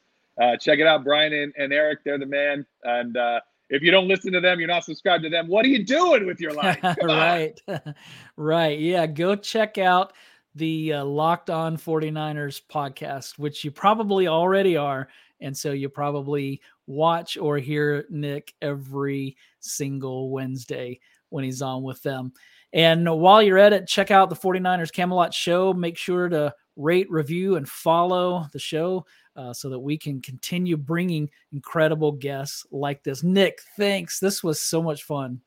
Uh, 0.41 0.57
check 0.57 0.79
it 0.79 0.87
out, 0.87 1.03
Brian 1.03 1.33
and, 1.33 1.53
and 1.57 1.71
Eric, 1.71 1.99
they're 2.03 2.17
the 2.17 2.25
man. 2.25 2.65
And 2.83 3.15
uh, 3.15 3.39
if 3.69 3.81
you 3.81 3.91
don't 3.91 4.07
listen 4.07 4.33
to 4.33 4.41
them, 4.41 4.59
you're 4.59 4.67
not 4.67 4.83
subscribed 4.83 5.23
to 5.23 5.29
them. 5.29 5.47
What 5.47 5.65
are 5.65 5.69
you 5.69 5.85
doing 5.85 6.25
with 6.25 6.39
your 6.39 6.51
life? 6.51 6.79
right, 7.03 7.59
right. 8.35 8.77
Yeah, 8.77 9.07
go 9.07 9.35
check 9.35 9.77
out 9.77 10.13
the 10.53 10.93
uh, 10.93 11.05
Locked 11.05 11.49
On 11.49 11.77
49ers 11.77 12.61
podcast, 12.69 13.37
which 13.37 13.63
you 13.63 13.71
probably 13.71 14.27
already 14.27 14.77
are. 14.77 15.07
And 15.41 15.55
so 15.55 15.71
you 15.71 15.89
probably 15.89 16.61
watch 16.87 17.37
or 17.37 17.57
hear 17.57 18.05
Nick 18.09 18.53
every 18.61 19.37
single 19.59 20.29
Wednesday 20.29 20.99
when 21.29 21.43
he's 21.43 21.61
on 21.61 21.83
with 21.83 22.01
them. 22.03 22.33
And 22.73 23.09
while 23.09 23.41
you're 23.41 23.57
at 23.57 23.73
it, 23.73 23.87
check 23.87 24.11
out 24.11 24.29
the 24.29 24.35
49ers 24.35 24.91
Camelot 24.91 25.33
show. 25.33 25.73
Make 25.73 25.97
sure 25.97 26.27
to 26.29 26.53
rate, 26.75 27.09
review, 27.09 27.55
and 27.55 27.67
follow 27.67 28.47
the 28.51 28.59
show 28.59 29.05
uh, 29.35 29.53
so 29.53 29.69
that 29.69 29.79
we 29.79 29.97
can 29.97 30.21
continue 30.21 30.77
bringing 30.77 31.29
incredible 31.51 32.11
guests 32.11 32.65
like 32.71 33.03
this. 33.03 33.23
Nick, 33.23 33.59
thanks. 33.77 34.19
This 34.19 34.43
was 34.43 34.59
so 34.59 34.81
much 34.81 35.03
fun. 35.03 35.41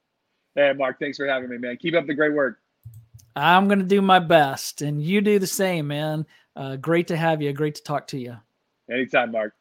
Hey, 0.54 0.72
Marc, 0.76 0.98
thanks 0.98 1.16
for 1.18 1.26
having 1.26 1.50
me, 1.50 1.58
man. 1.58 1.76
Keep 1.76 1.94
up 1.94 2.06
the 2.06 2.14
great 2.14 2.32
work. 2.32 2.58
I'm 3.36 3.68
going 3.68 3.78
to 3.78 3.84
do 3.84 4.02
my 4.02 4.18
best, 4.18 4.82
and 4.82 5.00
you 5.00 5.20
do 5.20 5.38
the 5.38 5.46
same, 5.46 5.86
man. 5.86 6.26
Uh, 6.56 6.76
great 6.76 7.08
to 7.08 7.16
have 7.16 7.40
you. 7.40 7.52
Great 7.52 7.76
to 7.76 7.82
talk 7.82 8.08
to 8.08 8.18
you. 8.18 8.36
Anytime, 8.90 9.30
Marc. 9.30 9.54